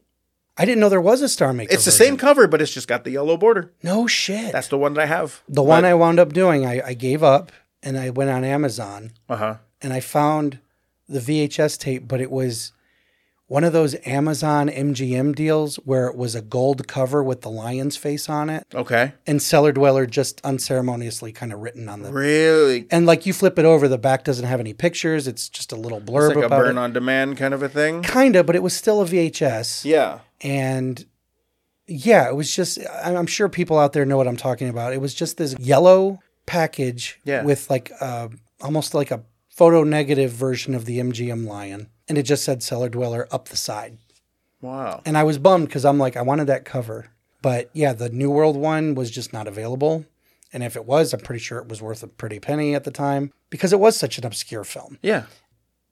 I 0.61 0.65
didn't 0.65 0.79
know 0.79 0.89
there 0.89 1.01
was 1.01 1.21
a 1.21 1.29
Star 1.29 1.53
Maker. 1.53 1.73
It's 1.73 1.85
the 1.85 1.91
version. 1.91 2.05
same 2.05 2.17
cover, 2.17 2.47
but 2.47 2.61
it's 2.61 2.73
just 2.73 2.87
got 2.87 3.03
the 3.03 3.11
yellow 3.11 3.35
border. 3.37 3.71
No 3.81 4.05
shit. 4.05 4.51
That's 4.51 4.67
the 4.67 4.77
one 4.77 4.93
that 4.93 5.01
I 5.01 5.05
have. 5.07 5.41
the 5.49 5.63
one 5.63 5.85
I 5.85 5.93
wound 5.95 6.19
up 6.19 6.33
doing. 6.33 6.65
I, 6.65 6.81
I 6.89 6.93
gave 6.93 7.23
up 7.23 7.51
and 7.81 7.97
I 7.97 8.11
went 8.11 8.29
on 8.29 8.43
Amazon 8.43 9.11
Uh 9.27 9.35
huh. 9.37 9.55
and 9.81 9.91
I 9.91 9.99
found 9.99 10.59
the 11.09 11.19
VHS 11.19 11.77
tape, 11.79 12.07
but 12.07 12.21
it 12.21 12.29
was 12.29 12.73
one 13.47 13.63
of 13.65 13.73
those 13.73 13.95
Amazon 14.05 14.69
MGM 14.69 15.35
deals 15.35 15.75
where 15.77 16.07
it 16.07 16.15
was 16.15 16.35
a 16.35 16.41
gold 16.41 16.87
cover 16.87 17.21
with 17.21 17.41
the 17.41 17.49
lion's 17.49 17.97
face 17.97 18.29
on 18.29 18.49
it, 18.49 18.65
Okay. 18.73 19.11
and 19.27 19.41
Cellar 19.41 19.73
Dweller 19.73 20.05
just 20.05 20.39
unceremoniously 20.45 21.33
kind 21.33 21.51
of 21.51 21.59
written 21.59 21.89
on 21.89 22.01
the. 22.01 22.13
Really. 22.13 22.87
And 22.91 23.05
like 23.05 23.25
you 23.25 23.33
flip 23.33 23.59
it 23.59 23.65
over, 23.65 23.89
the 23.89 23.97
back 23.97 24.23
doesn't 24.23 24.45
have 24.45 24.61
any 24.61 24.73
pictures. 24.73 25.27
It's 25.27 25.49
just 25.49 25.73
a 25.73 25.75
little 25.75 25.99
blurb 25.99 26.27
It's 26.29 26.35
like 26.37 26.43
a 26.43 26.47
about 26.47 26.59
burn 26.61 26.77
it. 26.77 26.81
on 26.81 26.93
demand 26.93 27.35
kind 27.37 27.53
of 27.53 27.61
a 27.61 27.67
thing. 27.67 28.03
Kinda, 28.03 28.43
but 28.45 28.55
it 28.55 28.63
was 28.63 28.73
still 28.73 29.01
a 29.01 29.05
VHS. 29.05 29.83
Yeah. 29.83 30.19
And 30.41 31.05
yeah, 31.87 32.27
it 32.27 32.35
was 32.35 32.55
just. 32.55 32.79
I'm 33.03 33.27
sure 33.27 33.49
people 33.49 33.77
out 33.79 33.93
there 33.93 34.05
know 34.05 34.17
what 34.17 34.27
I'm 34.27 34.37
talking 34.37 34.69
about. 34.69 34.93
It 34.93 35.01
was 35.01 35.13
just 35.13 35.37
this 35.37 35.55
yellow 35.59 36.19
package 36.45 37.19
Yeah. 37.23 37.43
with 37.43 37.69
like 37.69 37.91
uh, 37.99 38.29
almost 38.61 38.93
like 38.93 39.11
a 39.11 39.23
photo 39.49 39.83
negative 39.83 40.31
version 40.31 40.73
of 40.73 40.85
the 40.85 40.99
MGM 40.99 41.45
lion, 41.47 41.89
and 42.07 42.17
it 42.17 42.23
just 42.23 42.43
said 42.43 42.63
Cellar 42.63 42.89
Dweller 42.89 43.27
up 43.31 43.49
the 43.49 43.57
side. 43.57 43.97
Wow. 44.61 45.01
And 45.05 45.17
I 45.17 45.23
was 45.23 45.37
bummed 45.37 45.67
because 45.67 45.85
I'm 45.85 45.97
like, 45.97 46.15
I 46.15 46.21
wanted 46.21 46.45
that 46.47 46.65
cover, 46.65 47.07
but 47.41 47.69
yeah, 47.73 47.93
the 47.93 48.09
New 48.09 48.29
World 48.29 48.55
one 48.55 48.95
was 48.95 49.09
just 49.11 49.33
not 49.33 49.47
available. 49.47 50.05
And 50.53 50.63
if 50.63 50.75
it 50.75 50.85
was, 50.85 51.13
I'm 51.13 51.19
pretty 51.21 51.39
sure 51.39 51.59
it 51.59 51.67
was 51.69 51.81
worth 51.81 52.03
a 52.03 52.07
pretty 52.07 52.39
penny 52.39 52.75
at 52.75 52.83
the 52.83 52.91
time 52.91 53.31
because 53.49 53.71
it 53.73 53.79
was 53.79 53.95
such 53.97 54.17
an 54.17 54.25
obscure 54.25 54.63
film. 54.65 54.99
Yeah. 55.01 55.23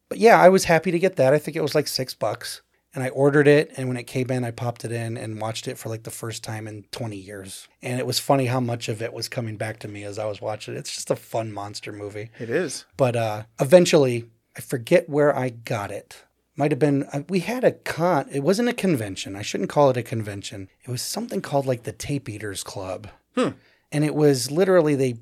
But 0.09 0.17
yeah, 0.19 0.39
I 0.39 0.49
was 0.49 0.65
happy 0.65 0.91
to 0.91 0.99
get 0.99 1.15
that. 1.15 1.33
I 1.33 1.39
think 1.39 1.55
it 1.57 1.61
was 1.61 1.73
like 1.75 1.87
six 1.87 2.13
bucks. 2.13 2.61
And 2.95 3.03
I 3.03 3.09
ordered 3.09 3.47
it. 3.47 3.71
And 3.77 3.87
when 3.87 3.97
it 3.97 4.07
came 4.07 4.31
in, 4.31 4.43
I 4.43 4.51
popped 4.51 4.83
it 4.83 4.91
in 4.91 5.15
and 5.15 5.39
watched 5.39 5.67
it 5.67 5.77
for 5.77 5.89
like 5.89 6.03
the 6.03 6.11
first 6.11 6.43
time 6.43 6.67
in 6.67 6.85
20 6.91 7.15
years. 7.15 7.67
And 7.81 7.99
it 7.99 8.07
was 8.07 8.19
funny 8.19 8.45
how 8.47 8.59
much 8.59 8.89
of 8.89 9.01
it 9.01 9.13
was 9.13 9.29
coming 9.29 9.57
back 9.57 9.79
to 9.79 9.87
me 9.87 10.03
as 10.03 10.17
I 10.17 10.25
was 10.25 10.41
watching 10.41 10.73
it. 10.73 10.77
It's 10.77 10.93
just 10.93 11.11
a 11.11 11.15
fun 11.15 11.53
monster 11.53 11.91
movie. 11.91 12.31
It 12.39 12.49
is. 12.49 12.85
But 12.97 13.15
uh, 13.15 13.43
eventually, 13.59 14.25
I 14.57 14.61
forget 14.61 15.07
where 15.07 15.35
I 15.35 15.49
got 15.49 15.91
it. 15.91 16.23
Might 16.55 16.71
have 16.71 16.79
been, 16.79 17.03
uh, 17.13 17.21
we 17.29 17.39
had 17.39 17.63
a 17.63 17.71
con, 17.71 18.27
it 18.31 18.43
wasn't 18.43 18.69
a 18.69 18.73
convention. 18.73 19.35
I 19.35 19.43
shouldn't 19.43 19.69
call 19.69 19.89
it 19.91 19.97
a 19.97 20.03
convention. 20.03 20.67
It 20.83 20.89
was 20.89 21.01
something 21.01 21.41
called 21.41 21.65
like 21.65 21.83
the 21.83 21.93
Tape 21.93 22.27
Eaters 22.27 22.63
Club. 22.63 23.07
Hmm. 23.35 23.49
And 23.91 24.03
it 24.03 24.13
was 24.15 24.51
literally, 24.51 24.95
they 24.95 25.15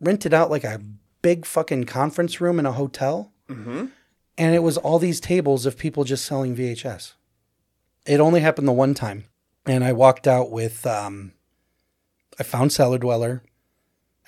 rented 0.00 0.32
out 0.32 0.50
like 0.50 0.64
a 0.64 0.80
big 1.22 1.46
fucking 1.46 1.84
conference 1.84 2.40
room 2.40 2.58
in 2.58 2.66
a 2.66 2.72
hotel. 2.72 3.32
Mm-hmm. 3.48 3.86
And 4.36 4.54
it 4.54 4.62
was 4.62 4.76
all 4.76 4.98
these 4.98 5.20
tables 5.20 5.66
of 5.66 5.78
people 5.78 6.04
just 6.04 6.24
selling 6.24 6.56
VHS. 6.56 7.14
It 8.06 8.20
only 8.20 8.40
happened 8.40 8.68
the 8.68 8.72
one 8.72 8.94
time. 8.94 9.24
And 9.66 9.84
I 9.84 9.92
walked 9.92 10.26
out 10.26 10.50
with, 10.50 10.86
um, 10.86 11.32
I 12.38 12.42
found 12.42 12.72
Cellar 12.72 12.98
Dweller. 12.98 13.42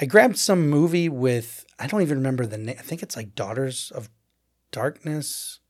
I 0.00 0.07
grabbed 0.07 0.38
some 0.38 0.68
movie 0.68 1.09
with, 1.09 1.66
I 1.78 1.86
don't 1.86 2.02
even 2.02 2.18
remember 2.18 2.46
the 2.46 2.59
name. 2.59 2.76
I 2.78 2.82
think 2.82 3.02
it's 3.02 3.16
like 3.16 3.34
Daughters 3.34 3.90
of 3.94 4.09
Darkness. 4.70 5.61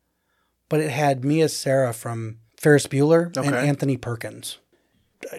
But 0.69 0.81
it 0.81 0.91
had 0.91 1.25
Mia 1.25 1.49
Sara 1.49 1.93
from 1.93 2.39
Ferris 2.57 2.87
Bueller 2.87 3.37
and 3.37 3.55
Anthony 3.55 3.97
Perkins. 3.97 4.59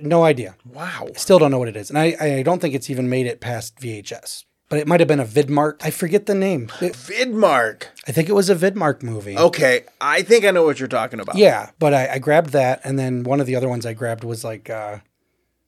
No 0.02 0.24
idea. 0.24 0.56
Wow. 0.66 1.10
Still 1.16 1.40
don't 1.40 1.52
know 1.52 1.60
what 1.60 1.68
it 1.68 1.76
is. 1.76 1.90
And 1.90 2.00
I, 2.00 2.16
I 2.20 2.44
don't 2.44 2.60
think 2.60 2.74
it's 2.76 2.90
even 2.90 3.10
made 3.10 3.28
it 3.28 3.40
past 3.40 3.78
VHS. 3.78 4.46
But 4.70 4.80
it 4.80 4.88
might 4.88 5.00
have 5.00 5.08
been 5.08 5.22
a 5.22 5.26
Vidmark. 5.26 5.78
I 5.82 5.92
forget 5.92 6.26
the 6.26 6.36
name. 6.36 6.64
It- 6.82 6.94
Vidmark. 6.94 7.84
I 8.08 8.12
think 8.12 8.28
it 8.28 8.34
was 8.34 8.50
a 8.50 8.56
Vidmark 8.56 9.02
movie. 9.02 9.38
Okay. 9.38 9.86
I 10.02 10.22
think 10.24 10.44
I 10.44 10.52
know 10.52 10.64
what 10.64 10.78
you're 10.80 10.90
talking 10.90 11.20
about. 11.22 11.38
Yeah, 11.38 11.70
but 11.80 11.94
I, 11.94 12.14
I 12.16 12.20
grabbed 12.20 12.50
that, 12.52 12.82
and 12.84 13.00
then 13.00 13.24
one 13.24 13.40
of 13.40 13.48
the 13.48 13.56
other 13.56 13.70
ones 13.70 13.86
I 13.86 13.94
grabbed 13.94 14.24
was 14.26 14.44
like 14.44 14.70
uh, 14.70 15.00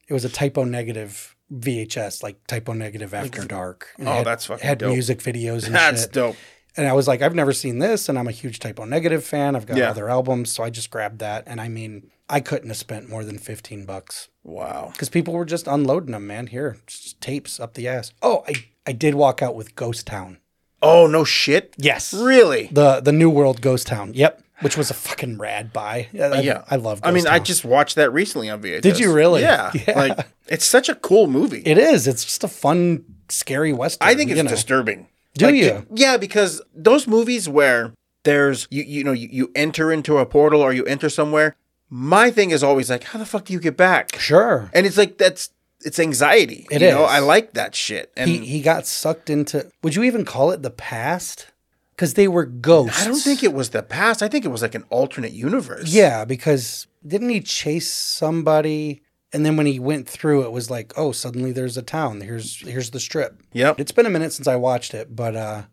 it 0.08 0.14
was 0.14 0.26
a 0.26 0.30
Type 0.30 0.58
O 0.58 0.64
Negative 0.66 1.36
VHS, 1.54 2.24
like 2.24 2.45
Type 2.47 2.68
O 2.68 2.74
Negative 2.74 3.14
after 3.14 3.45
dark. 3.45 3.88
And 3.97 4.08
Oh, 4.08 4.14
had, 4.16 4.26
that's 4.26 4.45
fucking 4.47 4.68
had 4.68 4.78
dope. 4.80 4.91
music 4.91 5.20
videos 5.20 5.66
and 5.66 5.76
That's 5.76 6.04
shit. 6.04 6.12
dope. 6.14 6.36
And 6.78 6.88
I 6.88 6.93
was 6.93 7.08
like, 7.08 7.22
I've 7.22 7.36
never 7.36 7.52
seen 7.52 7.80
this, 7.80 8.08
and 8.10 8.18
I'm 8.20 8.28
a 8.28 8.32
huge 8.32 8.60
Type 8.60 8.80
O 8.80 8.86
Negative 8.86 9.24
fan. 9.24 9.56
I've 9.56 9.66
got 9.66 9.78
Yeah. 9.78 9.89
other 9.89 10.10
albums, 10.10 10.52
so 10.54 10.64
I 10.64 10.70
just 10.70 10.91
grabbed 10.91 11.20
that. 11.20 11.43
And 11.47 11.60
I 11.62 11.68
mean, 11.70 12.10
I 12.30 12.39
couldn't 12.41 12.68
have 12.70 12.78
spent 12.78 13.10
more 13.10 13.24
than 13.24 13.38
fifteen 13.38 13.86
bucks 13.86 14.28
Wow. 14.43 14.89
because 14.93 15.10
people 15.10 15.34
were 15.34 15.45
just 15.45 15.68
unloading 15.68 16.12
them, 16.12 16.28
man. 16.28 16.47
Here, 16.47 16.78
just 16.86 17.20
tapes 17.22 17.60
up 17.62 17.74
the 17.76 17.88
ass. 17.88 18.14
Oh, 18.22 18.43
I 18.47 18.54
I 18.89 18.91
did 18.91 19.13
walk 19.13 19.43
out 19.43 19.53
with 19.53 19.75
Ghost 19.75 20.07
Town. 20.07 20.39
Oh 20.81 21.05
no 21.05 21.23
shit. 21.23 21.75
Yes, 21.77 22.11
Really? 22.11 22.69
the 22.71 23.01
the 23.01 23.11
New 23.11 23.29
World 23.29 23.61
Ghost 23.61 23.85
Town. 23.85 24.13
Yep, 24.15 24.41
which 24.61 24.75
was 24.77 24.89
a 24.89 24.93
fucking 24.95 25.37
rad 25.37 25.71
buy. 25.71 26.07
I, 26.13 26.41
yeah. 26.41 26.63
I 26.71 26.77
love. 26.77 27.01
I 27.03 27.11
mean, 27.11 27.25
Ghost 27.25 27.33
I 27.35 27.39
just 27.39 27.63
watched 27.63 27.95
that 27.97 28.11
recently 28.11 28.49
on 28.49 28.61
VHS. 28.63 28.81
Did 28.81 28.99
you 28.99 29.13
really? 29.13 29.41
Yeah. 29.41 29.71
Yeah. 29.87 29.99
Like 29.99 30.27
it's 30.47 30.65
such 30.65 30.89
a 30.89 30.95
cool 30.95 31.27
movie. 31.27 31.61
It 31.65 31.77
is. 31.77 32.07
It's 32.07 32.23
just 32.23 32.43
a 32.43 32.47
fun, 32.47 33.05
scary 33.29 33.73
western. 33.73 34.07
I 34.09 34.15
think 34.15 34.31
it's 34.31 34.37
you 34.37 34.43
know. 34.43 34.49
disturbing. 34.49 35.07
Do 35.35 35.45
Like, 35.45 35.55
you? 35.55 35.85
Yeah, 35.93 36.17
because 36.17 36.61
those 36.73 37.05
movies 37.07 37.47
where 37.47 37.93
there's 38.23 38.67
you 38.71 38.81
you 38.83 39.03
know 39.03 39.11
you, 39.13 39.29
you 39.31 39.51
enter 39.55 39.91
into 39.91 40.17
a 40.17 40.25
portal 40.25 40.61
or 40.61 40.73
you 40.73 40.83
enter 40.85 41.09
somewhere. 41.09 41.55
My 41.91 42.31
thing 42.31 42.51
is 42.51 42.63
always 42.63 42.89
like, 42.89 43.03
how 43.03 43.19
the 43.19 43.25
fuck 43.25 43.45
do 43.45 43.53
you 43.53 43.59
get 43.59 43.75
back? 43.77 44.17
Sure. 44.19 44.69
And 44.73 44.85
it's 44.87 44.97
like 44.97 45.17
that's 45.17 45.49
it's 45.82 45.99
anxiety. 45.99 46.67
It 46.71 46.82
you 46.82 46.89
know. 46.91 47.03
I 47.03 47.19
like 47.19 47.53
that 47.53 47.75
shit. 47.75 48.11
And 48.17 48.30
He 48.30 48.39
he 48.45 48.61
got 48.61 48.86
sucked 48.86 49.30
into. 49.30 49.69
Would 49.84 49.95
you 49.95 50.03
even 50.03 50.25
call 50.25 50.51
it 50.51 50.61
the 50.61 50.69
past? 50.71 51.47
Because 51.95 52.13
they 52.13 52.27
were 52.30 52.45
ghosts. 52.45 53.01
I 53.01 53.07
don't 53.09 53.19
think 53.19 53.43
it 53.43 53.53
was 53.53 53.71
the 53.71 53.84
past. 53.84 54.23
I 54.23 54.30
think 54.30 54.45
it 54.45 54.49
was 54.49 54.61
like 54.61 54.73
an 54.75 54.86
alternate 54.89 55.34
universe. 55.34 55.91
Yeah, 55.93 56.23
because 56.23 56.88
didn't 57.05 57.30
he 57.30 57.41
chase 57.41 57.91
somebody? 57.91 59.01
And 59.34 59.45
then 59.45 59.57
when 59.57 59.65
he 59.65 59.80
went 59.80 60.07
through, 60.09 60.43
it 60.43 60.51
was 60.51 60.71
like, 60.71 60.93
oh, 60.97 61.11
suddenly 61.11 61.51
there's 61.51 61.77
a 61.77 61.82
town. 61.82 62.21
Here's 62.21 62.61
here's 62.61 62.91
the 62.91 62.99
strip. 62.99 63.41
Yep. 63.53 63.80
It's 63.80 63.91
been 63.91 64.05
a 64.05 64.09
minute 64.09 64.32
since 64.34 64.47
I 64.47 64.55
watched 64.55 64.93
it, 64.93 65.15
but 65.15 65.36
uh, 65.36 65.63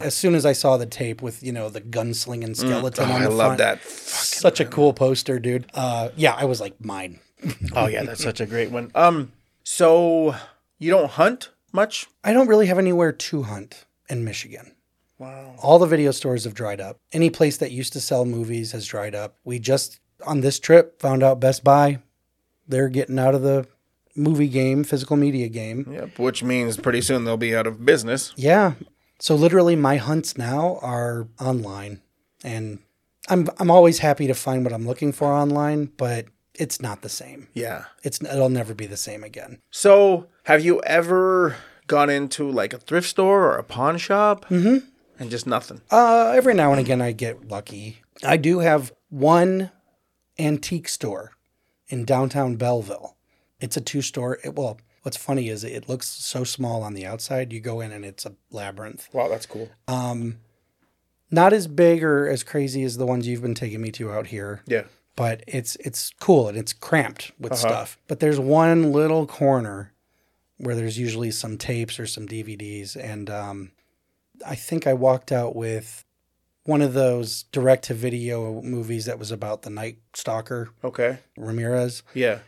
as 0.00 0.14
soon 0.14 0.34
as 0.34 0.46
I 0.46 0.52
saw 0.52 0.76
the 0.76 0.86
tape 0.86 1.20
with 1.20 1.42
you 1.42 1.52
know 1.52 1.68
the 1.68 1.80
gunslinging 1.80 2.56
skeleton 2.56 3.10
Oh, 3.10 3.12
on 3.14 3.22
I 3.22 3.24
the 3.24 3.30
love 3.30 3.58
that. 3.58 3.82
Such 3.82 4.60
a 4.60 4.64
cool 4.64 4.92
poster, 4.94 5.38
dude. 5.38 5.66
Uh, 5.74 6.08
yeah, 6.16 6.34
I 6.34 6.44
was 6.46 6.60
like, 6.60 6.82
mine. 6.84 7.18
Oh 7.74 7.86
yeah, 7.86 8.04
that's 8.04 8.22
such 8.22 8.40
a 8.40 8.46
great 8.46 8.70
one. 8.70 8.90
Um, 8.94 9.32
so 9.64 10.34
you 10.78 10.90
don't 10.90 11.10
hunt 11.10 11.50
much? 11.72 12.08
I 12.22 12.32
don't 12.32 12.48
really 12.48 12.66
have 12.66 12.78
anywhere 12.78 13.12
to 13.12 13.42
hunt 13.42 13.86
in 14.08 14.24
Michigan. 14.24 14.74
Wow. 15.18 15.54
All 15.62 15.78
the 15.78 15.86
video 15.86 16.10
stores 16.10 16.44
have 16.44 16.54
dried 16.54 16.80
up. 16.80 16.98
Any 17.12 17.30
place 17.30 17.56
that 17.58 17.70
used 17.70 17.92
to 17.92 18.00
sell 18.00 18.24
movies 18.24 18.72
has 18.72 18.86
dried 18.86 19.14
up. 19.14 19.36
We 19.44 19.58
just 19.58 20.00
on 20.26 20.40
this 20.40 20.58
trip 20.58 21.00
found 21.00 21.22
out 21.22 21.40
Best 21.40 21.64
Buy 21.64 21.98
they're 22.66 22.88
getting 22.88 23.18
out 23.18 23.34
of 23.34 23.42
the 23.42 23.66
movie 24.14 24.48
game, 24.48 24.84
physical 24.84 25.16
media 25.16 25.48
game. 25.48 25.86
Yep. 25.90 26.18
Which 26.18 26.42
means 26.42 26.76
pretty 26.76 27.00
soon 27.00 27.24
they'll 27.24 27.36
be 27.36 27.54
out 27.56 27.66
of 27.66 27.84
business. 27.84 28.32
Yeah. 28.36 28.74
So 29.18 29.34
literally 29.34 29.76
my 29.76 29.96
hunts 29.96 30.36
now 30.36 30.78
are 30.82 31.28
online 31.40 32.02
and 32.42 32.80
I'm 33.28 33.48
I'm 33.58 33.70
always 33.70 34.00
happy 34.00 34.26
to 34.26 34.34
find 34.34 34.64
what 34.64 34.72
I'm 34.72 34.86
looking 34.86 35.12
for 35.12 35.32
online, 35.32 35.92
but 35.96 36.26
it's 36.54 36.80
not 36.80 37.02
the 37.02 37.08
same. 37.08 37.48
Yeah. 37.54 37.84
It's 38.02 38.20
it'll 38.22 38.48
never 38.48 38.74
be 38.74 38.86
the 38.86 38.96
same 38.96 39.24
again. 39.24 39.58
So 39.70 40.26
have 40.44 40.64
you 40.64 40.80
ever 40.82 41.56
gone 41.86 42.10
into 42.10 42.50
like 42.50 42.72
a 42.72 42.78
thrift 42.78 43.08
store 43.08 43.46
or 43.46 43.56
a 43.58 43.64
pawn 43.64 43.98
shop 43.98 44.46
Mhm. 44.48 44.84
and 45.18 45.30
just 45.30 45.46
nothing? 45.46 45.80
Uh, 45.90 46.32
every 46.36 46.54
now 46.54 46.70
and 46.72 46.80
again, 46.80 47.00
I 47.00 47.12
get 47.12 47.48
lucky. 47.48 48.02
I 48.22 48.36
do 48.36 48.58
have 48.60 48.92
one 49.08 49.70
antique 50.38 50.88
store 50.88 51.32
in 51.88 52.04
downtown 52.04 52.56
Belleville. 52.56 53.16
It's 53.60 53.76
a 53.76 53.80
two 53.80 54.02
store. 54.02 54.38
It, 54.44 54.54
well, 54.54 54.78
what's 55.02 55.16
funny 55.16 55.48
is 55.48 55.64
it 55.64 55.88
looks 55.88 56.08
so 56.08 56.44
small 56.44 56.82
on 56.82 56.94
the 56.94 57.06
outside. 57.06 57.52
You 57.52 57.60
go 57.60 57.80
in 57.80 57.92
and 57.92 58.04
it's 58.04 58.24
a 58.26 58.34
labyrinth. 58.50 59.08
Wow, 59.12 59.28
that's 59.28 59.46
cool. 59.46 59.68
Um, 59.88 60.38
not 61.30 61.52
as 61.52 61.66
big 61.66 62.02
or 62.04 62.28
as 62.28 62.42
crazy 62.42 62.82
as 62.84 62.96
the 62.96 63.06
ones 63.06 63.26
you've 63.26 63.42
been 63.42 63.54
taking 63.54 63.80
me 63.80 63.90
to 63.92 64.12
out 64.12 64.28
here, 64.28 64.62
Yeah. 64.66 64.84
But 65.16 65.42
it's 65.46 65.76
it's 65.76 66.10
cool 66.20 66.48
and 66.48 66.56
it's 66.56 66.72
cramped 66.72 67.32
with 67.38 67.52
Uh-huh. 67.52 67.60
stuff. 67.60 67.98
But 68.08 68.20
there's 68.20 68.40
one 68.40 68.92
little 68.92 69.26
corner 69.26 69.92
where 70.58 70.74
there's 70.74 70.98
usually 70.98 71.30
some 71.30 71.58
tapes 71.58 71.98
or 71.98 72.06
some 72.06 72.26
DVDs, 72.28 72.96
and 72.96 73.28
um, 73.28 73.72
I 74.46 74.54
think 74.54 74.86
I 74.86 74.94
walked 74.94 75.32
out 75.32 75.56
with 75.56 76.04
one 76.64 76.80
of 76.82 76.92
those 76.92 77.42
direct 77.50 77.84
to 77.86 77.94
video 77.94 78.62
movies 78.62 79.06
that 79.06 79.18
was 79.18 79.32
about 79.32 79.62
the 79.62 79.70
Night 79.70 79.98
Stalker 80.14 80.70
Okay. 80.84 81.18
Ramirez. 81.36 82.04
Yeah. 82.14 82.38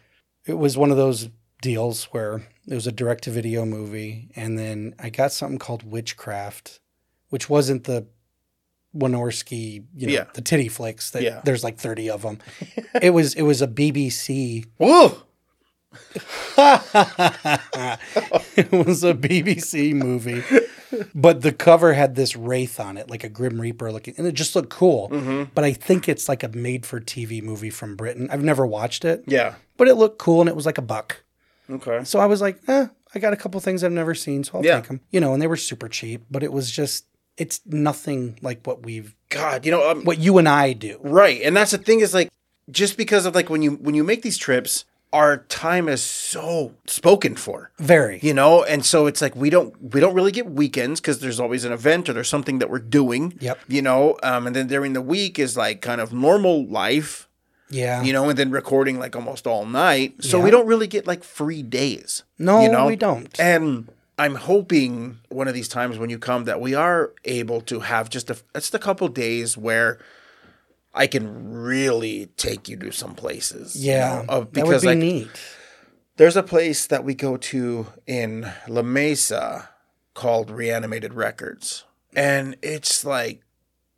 It 0.46 0.54
was 0.54 0.76
one 0.78 0.92
of 0.92 0.96
those 0.96 1.30
deals 1.62 2.04
where 2.12 2.46
it 2.68 2.74
was 2.74 2.86
a 2.86 2.92
direct 2.92 3.24
to 3.24 3.30
video 3.30 3.64
movie, 3.64 4.30
and 4.36 4.56
then 4.58 4.94
I 5.00 5.10
got 5.10 5.32
something 5.32 5.58
called 5.58 5.82
Witchcraft, 5.82 6.78
which 7.30 7.50
wasn't 7.50 7.84
the 7.84 8.06
Wynorski, 8.97 9.84
you 9.97 10.07
know, 10.07 10.12
Yeah. 10.12 10.24
the 10.34 10.40
titty 10.42 10.68
flicks. 10.68 11.11
That 11.11 11.22
Yeah. 11.22 11.40
there's 11.45 11.64
like 11.64 11.78
thirty 11.78 12.09
of 12.11 12.22
them. 12.22 12.38
it 13.03 13.11
was 13.11 13.34
it 13.34 13.42
was 13.42 13.61
a 13.62 13.66
BBC. 13.68 14.66
Whoa. 14.78 15.22
It 18.57 18.70
was 18.70 19.03
a 19.05 19.14
BBC 19.14 19.95
movie, 19.95 20.42
but 21.14 21.42
the 21.42 21.53
cover 21.53 21.92
had 21.95 22.14
this 22.14 22.36
wraith 22.36 22.78
on 22.78 22.97
it, 22.97 23.11
like 23.11 23.24
a 23.24 23.28
Grim 23.28 23.61
Reaper 23.61 23.90
looking, 23.90 24.14
and 24.16 24.26
it 24.26 24.32
just 24.32 24.55
looked 24.55 24.70
cool. 24.70 25.09
Mm-hmm. 25.11 25.51
But 25.55 25.64
I 25.64 25.72
think 25.72 26.09
it's 26.09 26.28
like 26.28 26.42
a 26.45 26.49
made-for-TV 26.49 27.42
movie 27.42 27.70
from 27.70 27.97
Britain. 27.97 28.28
I've 28.30 28.45
never 28.45 28.64
watched 28.66 29.05
it, 29.05 29.24
Yeah. 29.26 29.55
but 29.76 29.88
it 29.88 29.95
looked 29.97 30.18
cool, 30.18 30.40
and 30.40 30.49
it 30.49 30.55
was 30.57 30.66
like 30.66 30.78
a 30.78 30.82
buck. 30.82 31.22
Okay. 31.68 32.05
So 32.05 32.20
I 32.20 32.26
was 32.26 32.40
like, 32.40 32.61
eh, 32.68 32.86
I 33.14 33.18
got 33.18 33.32
a 33.32 33.36
couple 33.36 33.59
things 33.61 33.82
I've 33.82 33.90
never 33.92 34.14
seen, 34.14 34.45
so 34.45 34.59
I'll 34.59 34.64
Yeah. 34.64 34.76
take 34.76 34.88
them. 34.88 35.01
You 35.11 35.20
know, 35.20 35.32
and 35.32 35.42
they 35.42 35.47
were 35.49 35.57
super 35.57 35.88
cheap, 35.88 36.24
but 36.30 36.42
it 36.45 36.53
was 36.53 36.70
just, 36.70 37.07
it's 37.37 37.61
nothing 37.66 38.39
like 38.43 38.66
what 38.66 38.82
we've, 38.85 39.14
God, 39.28 39.64
you 39.66 39.72
know, 39.72 39.91
um, 39.91 40.05
what 40.05 40.18
you 40.18 40.39
and 40.39 40.49
I 40.49 40.72
do. 40.72 40.99
right, 41.03 41.41
and 41.43 41.57
that's 41.57 41.72
the 41.72 41.78
thing 41.78 42.01
is 42.01 42.14
like, 42.14 42.30
just 42.70 42.97
because 42.97 43.26
of 43.26 43.35
like 43.35 43.51
when 43.51 43.62
you 43.62 43.72
when 43.72 43.95
you 43.95 44.05
make 44.05 44.22
these 44.22 44.39
trips, 44.39 44.85
our 45.12 45.39
time 45.49 45.89
is 45.89 46.03
so 46.03 46.74
spoken 46.87 47.37
for. 47.37 47.70
Very. 47.78 48.18
you 48.22 48.35
know 48.35 48.64
and 48.64 48.85
so 48.85 49.07
it's 49.07 49.20
like 49.22 49.37
we 49.37 49.49
don't 49.51 49.95
we 49.95 50.01
don't 50.01 50.14
really 50.14 50.32
get 50.32 50.51
weekends 50.51 51.01
because 51.01 51.20
there's 51.20 51.39
always 51.39 51.64
an 51.64 51.72
event 51.72 52.09
or 52.09 52.12
there's 52.14 52.28
something 52.28 52.59
that 52.61 52.68
we're 52.70 52.78
doing 53.01 53.35
Yep. 53.41 53.59
you 53.68 53.82
know 53.82 54.16
um, 54.24 54.47
and 54.47 54.57
then 54.57 54.66
during 54.66 54.93
the 54.93 55.01
week 55.03 55.39
is 55.39 55.57
like 55.57 55.80
kind 55.82 56.01
of 56.01 56.12
normal 56.12 56.66
life 56.66 57.28
Yeah. 57.70 58.03
you 58.03 58.12
know 58.12 58.28
and 58.28 58.37
then 58.39 58.51
recording 58.51 58.99
like 58.99 59.14
almost 59.14 59.47
all 59.47 59.66
night 59.66 60.14
so 60.24 60.39
Yeah. 60.39 60.45
we 60.45 60.51
don't 60.51 60.66
really 60.66 60.87
get 60.89 61.07
like 61.07 61.22
free 61.22 61.62
days 61.62 62.22
No, 62.39 62.62
you 62.62 62.68
know 62.72 62.87
we 62.87 62.97
don't. 62.97 63.39
and 63.39 63.89
i'm 64.18 64.34
hoping 64.34 65.18
one 65.28 65.48
of 65.48 65.54
these 65.54 65.68
times 65.68 65.98
when 65.98 66.10
you 66.10 66.18
come 66.18 66.44
that 66.44 66.60
we 66.60 66.74
are 66.74 67.12
able 67.24 67.60
to 67.60 67.80
have 67.80 68.08
just 68.08 68.30
a 68.30 68.36
just 68.54 68.74
a 68.74 68.78
couple 68.78 69.08
days 69.08 69.56
where 69.56 69.98
I 70.94 71.06
can 71.08 71.52
really 71.52 72.26
take 72.36 72.68
you 72.68 72.76
to 72.76 72.92
some 72.92 73.14
places. 73.14 73.74
you 73.74 73.92
yeah. 73.92 74.22
know, 74.26 74.32
uh, 74.32 74.38
that 74.38 74.38
would 74.38 74.52
because 74.52 74.82
be 74.82 74.88
like 74.88 74.98
neat. 74.98 75.28
there's 76.16 76.36
a 76.36 76.42
place 76.42 76.86
that 76.86 77.04
we 77.04 77.14
go 77.14 77.36
to 77.36 77.88
in 78.06 78.50
La 78.68 78.82
Mesa 78.82 79.70
called 80.14 80.50
Reanimated 80.50 81.12
Records. 81.12 81.84
And 82.14 82.56
it's 82.62 83.04
like, 83.04 83.42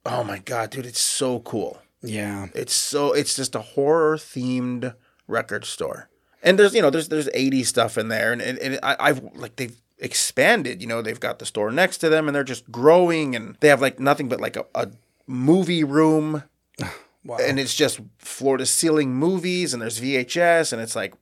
oh 0.07 0.25
my 0.25 0.39
God, 0.39 0.71
dude, 0.71 0.87
it's 0.87 1.01
so 1.01 1.41
cool. 1.41 1.83
Yeah. 2.03 2.47
It's 2.55 2.75
so, 2.75 3.13
it's 3.13 3.37
just 3.37 3.55
a 3.55 3.61
horror 3.61 4.17
themed 4.17 4.95
record 5.27 5.67
store. 5.67 6.09
And 6.43 6.59
there's, 6.59 6.75
you 6.75 6.81
know, 6.81 6.91
there's, 6.91 7.09
there's 7.09 7.29
80 7.35 7.65
stuff 7.65 7.99
in 7.99 8.09
there. 8.09 8.33
And, 8.33 8.41
and, 8.41 8.59
and 8.59 8.79
I, 8.83 8.97
I've 8.99 9.23
like, 9.35 9.57
they've 9.57 9.77
expanded, 9.99 10.81
you 10.83 10.87
know, 10.87 11.03
they've 11.03 11.19
got 11.21 11.39
the 11.39 11.47
store 11.47 11.71
next 11.71 11.99
to 11.99 12.09
them 12.09 12.29
and 12.29 12.35
they're 12.35 12.45
just 12.45 12.71
growing 12.71 13.35
and 13.35 13.57
they 13.61 13.69
have 13.69 13.81
like 13.81 13.99
nothing 13.99 14.29
but 14.29 14.41
like 14.41 14.57
a, 14.57 14.65
a 14.75 14.89
movie 15.27 15.85
room 15.85 16.43
Wow. 17.25 17.39
and 17.41 17.59
it's 17.59 17.75
just 17.75 18.01
floor 18.19 18.57
to 18.57 18.67
ceiling 18.67 19.15
movies 19.15 19.73
and 19.73 19.83
there's 19.83 20.01
VHS 20.01 20.73
and 20.73 20.81
it's 20.81 20.95
like 20.95 21.15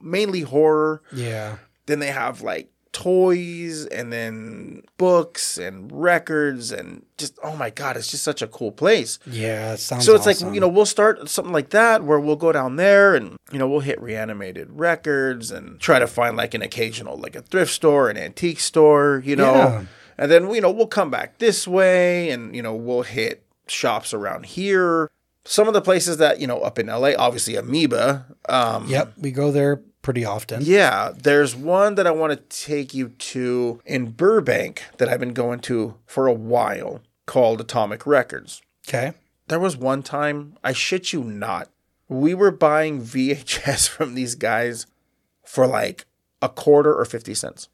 mainly 0.00 0.40
horror. 0.40 1.02
yeah. 1.12 1.56
Then 1.86 1.98
they 1.98 2.10
have 2.12 2.42
like 2.42 2.71
toys 2.92 3.86
and 3.86 4.12
then 4.12 4.82
books 4.98 5.58
and 5.58 5.90
records 5.92 6.70
and 6.70 7.04
just 7.16 7.38
oh 7.42 7.56
my 7.56 7.70
god, 7.70 7.96
it's 7.96 8.10
just 8.10 8.22
such 8.22 8.42
a 8.42 8.46
cool 8.46 8.70
place. 8.70 9.18
Yeah. 9.26 9.72
It 9.72 9.78
sounds 9.78 10.04
So 10.04 10.14
it's 10.14 10.26
awesome. 10.26 10.48
like, 10.48 10.54
you 10.54 10.60
know, 10.60 10.68
we'll 10.68 10.86
start 10.86 11.28
something 11.28 11.52
like 11.52 11.70
that 11.70 12.04
where 12.04 12.20
we'll 12.20 12.36
go 12.36 12.52
down 12.52 12.76
there 12.76 13.14
and, 13.14 13.36
you 13.50 13.58
know, 13.58 13.68
we'll 13.68 13.80
hit 13.80 14.00
reanimated 14.00 14.68
records 14.70 15.50
and 15.50 15.80
try 15.80 15.98
to 15.98 16.06
find 16.06 16.36
like 16.36 16.54
an 16.54 16.62
occasional, 16.62 17.16
like 17.16 17.34
a 17.34 17.42
thrift 17.42 17.72
store, 17.72 18.10
an 18.10 18.16
antique 18.16 18.60
store, 18.60 19.22
you 19.24 19.36
know. 19.36 19.54
Yeah. 19.54 19.84
And 20.18 20.30
then, 20.30 20.50
you 20.54 20.60
know, 20.60 20.70
we'll 20.70 20.86
come 20.86 21.10
back 21.10 21.38
this 21.38 21.66
way 21.66 22.30
and, 22.30 22.54
you 22.54 22.62
know, 22.62 22.74
we'll 22.74 23.02
hit 23.02 23.44
shops 23.66 24.12
around 24.12 24.46
here. 24.46 25.10
Some 25.44 25.66
of 25.66 25.74
the 25.74 25.80
places 25.80 26.18
that, 26.18 26.38
you 26.40 26.46
know, 26.46 26.60
up 26.60 26.78
in 26.78 26.86
LA, 26.86 27.12
obviously 27.18 27.56
Amoeba. 27.56 28.26
Um, 28.48 28.86
Yep. 28.88 29.14
We 29.18 29.32
go 29.32 29.50
there 29.50 29.80
pretty 30.02 30.24
often. 30.24 30.62
yeah, 30.62 31.12
there's 31.16 31.54
one 31.56 31.94
that 31.94 32.06
I 32.06 32.10
want 32.10 32.32
to 32.32 32.64
take 32.64 32.92
you 32.92 33.08
to 33.10 33.80
in 33.86 34.10
Burbank 34.10 34.82
that 34.98 35.08
I've 35.08 35.20
been 35.20 35.32
going 35.32 35.60
to 35.60 35.94
for 36.06 36.26
a 36.26 36.32
while 36.32 37.00
called 37.26 37.60
Atomic 37.60 38.06
Records. 38.06 38.60
Okay. 38.88 39.12
There 39.48 39.60
was 39.60 39.76
one 39.76 40.02
time, 40.02 40.56
I 40.64 40.72
shit 40.72 41.12
you 41.12 41.22
not, 41.22 41.68
we 42.08 42.34
were 42.34 42.50
buying 42.50 43.00
VHS 43.02 43.88
from 43.88 44.14
these 44.14 44.34
guys 44.34 44.86
for 45.44 45.66
like 45.66 46.04
a 46.40 46.48
quarter 46.48 46.94
or 46.94 47.04
50 47.04 47.34
cents. 47.34 47.68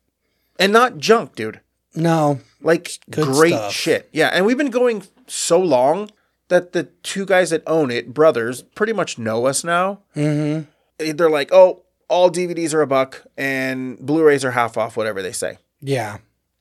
And 0.59 0.72
not 0.72 0.99
junk, 0.99 1.35
dude. 1.35 1.61
No. 1.95 2.41
Like 2.61 2.99
Good 3.11 3.26
great 3.26 3.53
stuff. 3.53 3.72
shit. 3.72 4.09
Yeah. 4.12 4.29
And 4.29 4.45
we've 4.45 4.59
been 4.59 4.70
going 4.70 5.05
so 5.26 5.59
long 5.61 6.11
that 6.49 6.72
the 6.72 6.85
two 7.03 7.24
guys 7.26 7.51
that 7.51 7.62
own 7.66 7.91
it, 7.91 8.12
brothers, 8.12 8.62
pretty 8.62 8.93
much 8.93 9.18
know 9.18 9.47
us 9.47 9.62
now. 9.64 10.01
Mm-hmm. 10.16 11.12
They're 11.16 11.31
like, 11.31 11.51
oh, 11.53 11.85
all 12.09 12.31
DVDs 12.31 12.75
are 12.75 12.83
a 12.83 12.87
buck 12.87 13.27
and 13.37 13.99
Blu 13.99 14.25
rays 14.25 14.45
are 14.45 14.51
half 14.51 14.77
off, 14.77 14.97
whatever 14.97 15.23
they 15.23 15.33
say. 15.33 15.59
Yeah. 15.81 16.19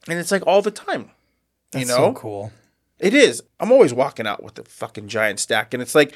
And 0.07 0.19
it's 0.19 0.31
like 0.31 0.45
all 0.45 0.61
the 0.61 0.71
time. 0.71 1.11
That's 1.71 1.89
you 1.89 1.95
know? 1.95 1.97
so 1.97 2.13
cool. 2.13 2.51
It 2.99 3.13
is. 3.13 3.43
I'm 3.59 3.71
always 3.71 3.93
walking 3.93 4.27
out 4.27 4.43
with 4.43 4.55
the 4.55 4.63
fucking 4.63 5.07
giant 5.07 5.39
stack, 5.39 5.73
and 5.73 5.83
it's 5.83 5.93
like 5.93 6.15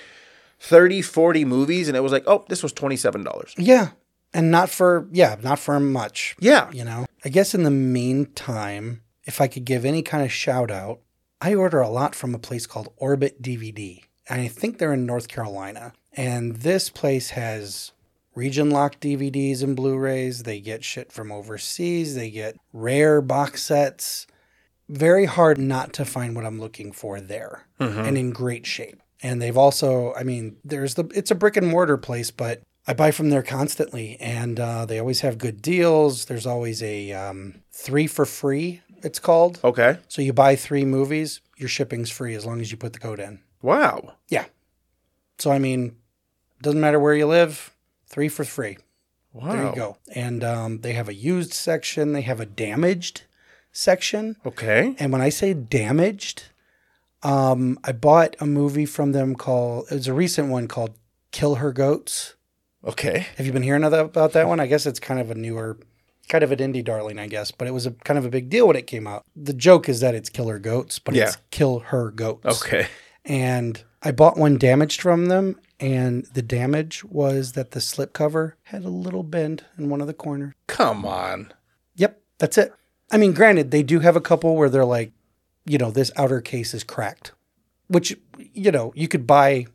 30, 0.59 1.01
40 1.01 1.45
movies, 1.45 1.87
and 1.87 1.95
it 1.95 2.01
was 2.01 2.11
like, 2.11 2.23
oh, 2.25 2.45
this 2.49 2.63
was 2.63 2.73
$27. 2.73 3.53
Yeah. 3.57 3.89
And 4.33 4.49
not 4.49 4.69
for, 4.69 5.07
yeah, 5.11 5.35
not 5.43 5.59
for 5.59 5.79
much. 5.79 6.35
Yeah. 6.39 6.71
You 6.71 6.85
know, 6.85 7.05
I 7.23 7.29
guess 7.29 7.53
in 7.53 7.63
the 7.63 7.71
meantime, 7.71 9.01
if 9.25 9.41
I 9.41 9.47
could 9.47 9.65
give 9.65 9.85
any 9.85 10.01
kind 10.01 10.23
of 10.23 10.31
shout 10.31 10.71
out, 10.71 11.01
I 11.41 11.53
order 11.53 11.81
a 11.81 11.89
lot 11.89 12.15
from 12.15 12.33
a 12.33 12.39
place 12.39 12.65
called 12.65 12.93
Orbit 12.97 13.41
DVD. 13.41 14.03
And 14.29 14.41
I 14.41 14.47
think 14.47 14.77
they're 14.77 14.93
in 14.93 15.05
North 15.05 15.27
Carolina. 15.27 15.93
And 16.13 16.57
this 16.57 16.89
place 16.89 17.31
has 17.31 17.91
region 18.35 18.69
locked 18.69 19.01
DVDs 19.01 19.63
and 19.63 19.75
Blu 19.75 19.97
rays. 19.97 20.43
They 20.43 20.59
get 20.59 20.83
shit 20.83 21.11
from 21.11 21.31
overseas. 21.31 22.15
They 22.15 22.29
get 22.29 22.57
rare 22.73 23.21
box 23.21 23.63
sets. 23.63 24.27
Very 24.89 25.25
hard 25.25 25.57
not 25.57 25.93
to 25.93 26.05
find 26.05 26.35
what 26.35 26.45
I'm 26.45 26.59
looking 26.59 26.91
for 26.91 27.21
there 27.21 27.65
and 27.79 28.17
in 28.17 28.31
great 28.31 28.65
shape. 28.65 29.01
And 29.23 29.41
they've 29.41 29.57
also, 29.57 30.13
I 30.15 30.23
mean, 30.23 30.57
there's 30.65 30.95
the, 30.95 31.05
it's 31.13 31.31
a 31.31 31.35
brick 31.35 31.55
and 31.55 31.67
mortar 31.67 31.97
place, 31.97 32.31
but 32.31 32.61
I 32.87 32.93
buy 32.93 33.11
from 33.11 33.29
there 33.29 33.43
constantly, 33.43 34.17
and 34.19 34.59
uh, 34.59 34.85
they 34.85 34.99
always 34.99 35.21
have 35.21 35.37
good 35.37 35.61
deals. 35.61 36.25
There's 36.25 36.47
always 36.47 36.81
a 36.81 37.11
um, 37.13 37.61
three 37.71 38.07
for 38.07 38.25
free. 38.25 38.81
It's 39.03 39.19
called. 39.19 39.59
Okay. 39.63 39.97
So 40.07 40.21
you 40.21 40.33
buy 40.33 40.55
three 40.55 40.85
movies, 40.85 41.41
your 41.57 41.69
shipping's 41.69 42.09
free 42.09 42.33
as 42.35 42.45
long 42.45 42.59
as 42.59 42.71
you 42.71 42.77
put 42.77 42.93
the 42.93 42.99
code 42.99 43.19
in. 43.19 43.39
Wow. 43.61 44.13
Yeah. 44.29 44.45
So 45.37 45.51
I 45.51 45.59
mean, 45.59 45.95
doesn't 46.61 46.81
matter 46.81 46.99
where 46.99 47.15
you 47.15 47.27
live, 47.27 47.75
three 48.11 48.27
for 48.29 48.43
free. 48.43 48.77
Wow. 49.33 49.53
There 49.53 49.65
you 49.67 49.75
go. 49.75 49.97
And 50.13 50.43
um, 50.43 50.81
they 50.81 50.93
have 50.93 51.07
a 51.07 51.13
used 51.13 51.53
section. 51.53 52.11
They 52.11 52.21
have 52.21 52.41
a 52.41 52.45
damaged 52.45 53.23
section. 53.71 54.35
Okay. 54.45 54.95
And 54.99 55.11
when 55.11 55.21
I 55.21 55.29
say 55.29 55.53
damaged, 55.53 56.43
um, 57.23 57.79
I 57.83 57.93
bought 57.93 58.35
a 58.39 58.45
movie 58.45 58.85
from 58.85 59.13
them 59.13 59.35
called. 59.35 59.87
It 59.89 59.95
was 59.95 60.07
a 60.07 60.13
recent 60.13 60.49
one 60.49 60.67
called 60.67 60.91
"Kill 61.31 61.55
Her 61.55 61.71
Goats." 61.71 62.35
Okay. 62.83 63.27
Have 63.37 63.45
you 63.45 63.53
been 63.53 63.63
hearing 63.63 63.83
about 63.83 64.33
that 64.33 64.47
one? 64.47 64.59
I 64.59 64.67
guess 64.67 64.85
it's 64.85 64.99
kind 64.99 65.19
of 65.19 65.29
a 65.29 65.35
newer, 65.35 65.77
kind 66.27 66.43
of 66.43 66.51
an 66.51 66.59
indie 66.59 66.83
darling, 66.83 67.19
I 67.19 67.27
guess, 67.27 67.51
but 67.51 67.67
it 67.67 67.71
was 67.71 67.85
a 67.85 67.91
kind 67.91 68.17
of 68.17 68.25
a 68.25 68.29
big 68.29 68.49
deal 68.49 68.67
when 68.67 68.75
it 68.75 68.87
came 68.87 69.07
out. 69.07 69.23
The 69.35 69.53
joke 69.53 69.87
is 69.87 69.99
that 69.99 70.15
it's 70.15 70.29
killer 70.29 70.57
goats, 70.59 70.97
but 70.99 71.15
it's 71.15 71.37
kill 71.51 71.79
her 71.79 72.09
goats. 72.09 72.63
Okay. 72.63 72.87
And 73.23 73.83
I 74.01 74.11
bought 74.11 74.37
one 74.37 74.57
damaged 74.57 75.01
from 75.01 75.27
them, 75.27 75.59
and 75.79 76.25
the 76.33 76.41
damage 76.41 77.03
was 77.03 77.51
that 77.53 77.71
the 77.71 77.79
slipcover 77.79 78.53
had 78.63 78.83
a 78.83 78.89
little 78.89 79.23
bend 79.23 79.65
in 79.77 79.89
one 79.89 80.01
of 80.01 80.07
the 80.07 80.13
corners. 80.13 80.53
Come 80.67 81.05
on. 81.05 81.53
Yep, 81.95 82.19
that's 82.39 82.57
it. 82.57 82.73
I 83.11 83.17
mean, 83.17 83.33
granted, 83.33 83.71
they 83.71 83.83
do 83.83 83.99
have 83.99 84.15
a 84.15 84.21
couple 84.21 84.55
where 84.55 84.69
they're 84.69 84.85
like, 84.85 85.11
you 85.65 85.77
know, 85.77 85.91
this 85.91 86.11
outer 86.15 86.41
case 86.41 86.73
is 86.73 86.83
cracked, 86.83 87.33
which, 87.87 88.17
you 88.37 88.71
know, 88.71 88.91
you 88.95 89.07
could 89.07 89.27
buy 89.27 89.67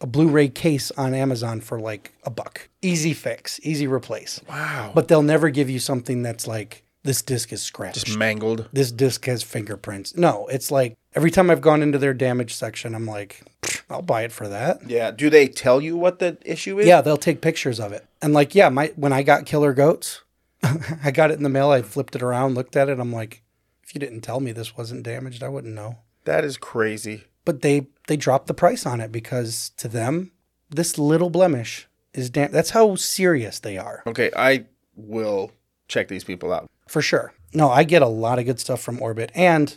a 0.00 0.06
Blu 0.06 0.28
ray 0.28 0.48
case 0.48 0.90
on 0.92 1.14
Amazon 1.14 1.60
for 1.60 1.80
like 1.80 2.12
a 2.24 2.30
buck. 2.30 2.68
Easy 2.82 3.14
fix, 3.14 3.58
easy 3.62 3.86
replace. 3.86 4.40
Wow. 4.48 4.92
But 4.94 5.08
they'll 5.08 5.22
never 5.22 5.48
give 5.50 5.70
you 5.70 5.78
something 5.78 6.22
that's 6.22 6.46
like, 6.46 6.84
this 7.04 7.22
disc 7.22 7.52
is 7.52 7.62
scratched. 7.62 8.04
Just 8.06 8.18
mangled. 8.18 8.68
this 8.72 8.92
disc 8.92 9.24
has 9.26 9.42
fingerprints. 9.42 10.16
No, 10.16 10.46
it's 10.48 10.70
like 10.70 10.96
every 11.14 11.30
time 11.30 11.50
I've 11.50 11.60
gone 11.60 11.82
into 11.82 11.98
their 11.98 12.14
damage 12.14 12.54
section, 12.54 12.94
I'm 12.94 13.06
like, 13.06 13.42
I'll 13.90 14.02
buy 14.02 14.22
it 14.22 14.32
for 14.32 14.48
that. 14.48 14.88
Yeah. 14.88 15.10
Do 15.10 15.28
they 15.30 15.48
tell 15.48 15.80
you 15.80 15.96
what 15.96 16.18
the 16.18 16.38
issue 16.44 16.78
is? 16.78 16.86
Yeah, 16.86 17.00
they'll 17.00 17.16
take 17.16 17.40
pictures 17.40 17.80
of 17.80 17.92
it. 17.92 18.06
And 18.20 18.32
like, 18.32 18.54
yeah, 18.54 18.68
my 18.68 18.92
when 18.96 19.12
I 19.12 19.22
got 19.22 19.46
killer 19.46 19.72
goats, 19.74 20.22
I 21.04 21.10
got 21.10 21.30
it 21.30 21.36
in 21.38 21.42
the 21.42 21.48
mail. 21.48 21.70
I 21.70 21.82
flipped 21.82 22.14
it 22.16 22.22
around, 22.22 22.54
looked 22.54 22.76
at 22.76 22.88
it. 22.88 23.00
I'm 23.00 23.12
like, 23.12 23.42
if 23.82 23.94
you 23.94 23.98
didn't 23.98 24.20
tell 24.20 24.40
me 24.40 24.52
this 24.52 24.76
wasn't 24.76 25.02
damaged, 25.02 25.42
I 25.42 25.48
wouldn't 25.48 25.74
know. 25.74 25.98
That 26.24 26.44
is 26.44 26.56
crazy. 26.56 27.24
But 27.44 27.62
they 27.62 27.88
they 28.06 28.16
dropped 28.16 28.46
the 28.46 28.54
price 28.54 28.86
on 28.86 29.00
it 29.00 29.10
because 29.10 29.72
to 29.78 29.88
them, 29.88 30.30
this 30.70 30.98
little 30.98 31.30
blemish 31.30 31.88
is 32.14 32.30
damn 32.30 32.52
That's 32.52 32.70
how 32.70 32.94
serious 32.94 33.58
they 33.58 33.76
are, 33.78 34.02
Okay. 34.06 34.30
I 34.36 34.66
will 34.94 35.50
check 35.88 36.08
these 36.08 36.24
people 36.24 36.52
out. 36.52 36.68
For 36.92 37.00
sure. 37.00 37.32
No, 37.54 37.70
I 37.70 37.84
get 37.84 38.02
a 38.02 38.06
lot 38.06 38.38
of 38.38 38.44
good 38.44 38.60
stuff 38.60 38.82
from 38.82 39.00
Orbit, 39.00 39.32
and 39.34 39.74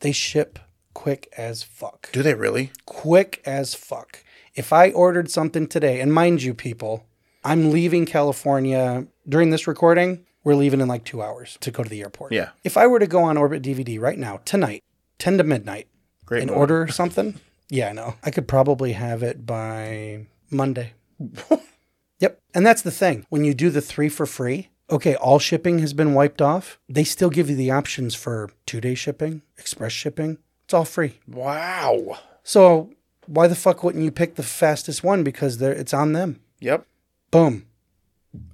they 0.00 0.10
ship 0.10 0.58
quick 0.94 1.30
as 1.36 1.62
fuck. 1.62 2.10
Do 2.12 2.22
they 2.22 2.34
really? 2.34 2.72
Quick 2.86 3.42
as 3.44 3.74
fuck. 3.74 4.24
If 4.54 4.72
I 4.72 4.90
ordered 4.90 5.30
something 5.30 5.66
today, 5.66 6.00
and 6.00 6.14
mind 6.14 6.42
you, 6.42 6.54
people, 6.54 7.04
I'm 7.44 7.70
leaving 7.70 8.06
California 8.06 9.06
during 9.28 9.50
this 9.50 9.66
recording. 9.66 10.24
We're 10.42 10.54
leaving 10.54 10.80
in 10.80 10.88
like 10.88 11.04
two 11.04 11.22
hours 11.22 11.58
to 11.60 11.70
go 11.70 11.82
to 11.82 11.90
the 11.90 12.00
airport. 12.00 12.32
Yeah. 12.32 12.48
If 12.64 12.78
I 12.78 12.86
were 12.86 12.98
to 12.98 13.06
go 13.06 13.22
on 13.22 13.36
Orbit 13.36 13.62
DVD 13.62 14.00
right 14.00 14.18
now, 14.18 14.40
tonight, 14.46 14.82
10 15.18 15.36
to 15.36 15.44
midnight, 15.44 15.88
Great. 16.24 16.40
and 16.40 16.50
order 16.50 16.88
something, 16.88 17.38
yeah, 17.68 17.90
I 17.90 17.92
know. 17.92 18.14
I 18.22 18.30
could 18.30 18.48
probably 18.48 18.92
have 18.92 19.22
it 19.22 19.44
by 19.44 20.26
Monday. 20.50 20.94
yep. 22.18 22.40
And 22.54 22.64
that's 22.64 22.80
the 22.80 22.90
thing. 22.90 23.26
When 23.28 23.44
you 23.44 23.52
do 23.52 23.68
the 23.68 23.82
three 23.82 24.08
for 24.08 24.24
free, 24.24 24.70
okay, 24.90 25.14
all 25.16 25.38
shipping 25.38 25.78
has 25.80 25.92
been 25.92 26.14
wiped 26.14 26.42
off. 26.42 26.78
They 26.88 27.04
still 27.04 27.30
give 27.30 27.48
you 27.50 27.56
the 27.56 27.70
options 27.70 28.14
for 28.14 28.50
two 28.66 28.80
day 28.80 28.94
shipping, 28.94 29.42
express 29.58 29.92
shipping. 29.92 30.38
It's 30.64 30.74
all 30.74 30.84
free. 30.84 31.18
Wow. 31.26 32.18
So 32.44 32.90
why 33.26 33.46
the 33.46 33.54
fuck 33.54 33.82
wouldn't 33.82 34.04
you 34.04 34.10
pick 34.10 34.34
the 34.36 34.42
fastest 34.42 35.02
one? 35.04 35.22
Because 35.24 35.58
they're, 35.58 35.72
it's 35.72 35.94
on 35.94 36.12
them. 36.12 36.40
Yep. 36.60 36.86
Boom. 37.30 37.66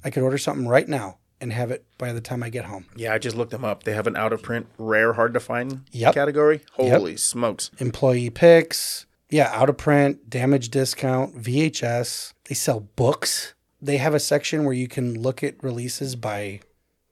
I 0.05 0.11
could 0.11 0.23
order 0.23 0.39
something 0.39 0.67
right 0.67 0.89
now 0.89 1.19
and 1.41 1.53
have 1.53 1.71
it 1.71 1.85
by 1.99 2.13
the 2.13 2.21
time 2.21 2.43
I 2.43 2.49
get 2.49 2.65
home. 2.65 2.87
Yeah, 2.97 3.13
I 3.13 3.19
just 3.19 3.37
looked 3.37 3.51
them 3.51 3.65
up. 3.65 3.83
They 3.83 3.93
have 3.93 4.07
an 4.07 4.17
out 4.17 4.33
of 4.33 4.43
print, 4.43 4.67
rare, 4.79 5.13
hard 5.13 5.35
to 5.35 5.41
find 5.41 5.83
Yep. 5.93 6.15
category. 6.15 6.63
Holy 6.73 7.17
smokes. 7.19 7.71
Employee 7.79 8.31
picks, 8.31 9.05
yeah, 9.29 9.51
out 9.53 9.69
of 9.69 9.77
print, 9.77 10.31
damage 10.31 10.71
discount, 10.71 11.37
VHS. 11.37 12.33
They 12.45 12.55
sell 12.55 12.81
books. 12.81 13.55
They 13.87 13.99
have 13.99 14.15
a 14.15 14.21
section 14.21 14.65
where 14.65 14.75
you 14.75 14.89
can 14.89 15.23
look 15.23 15.45
at 15.45 15.63
releases 15.63 16.17
by 16.17 16.59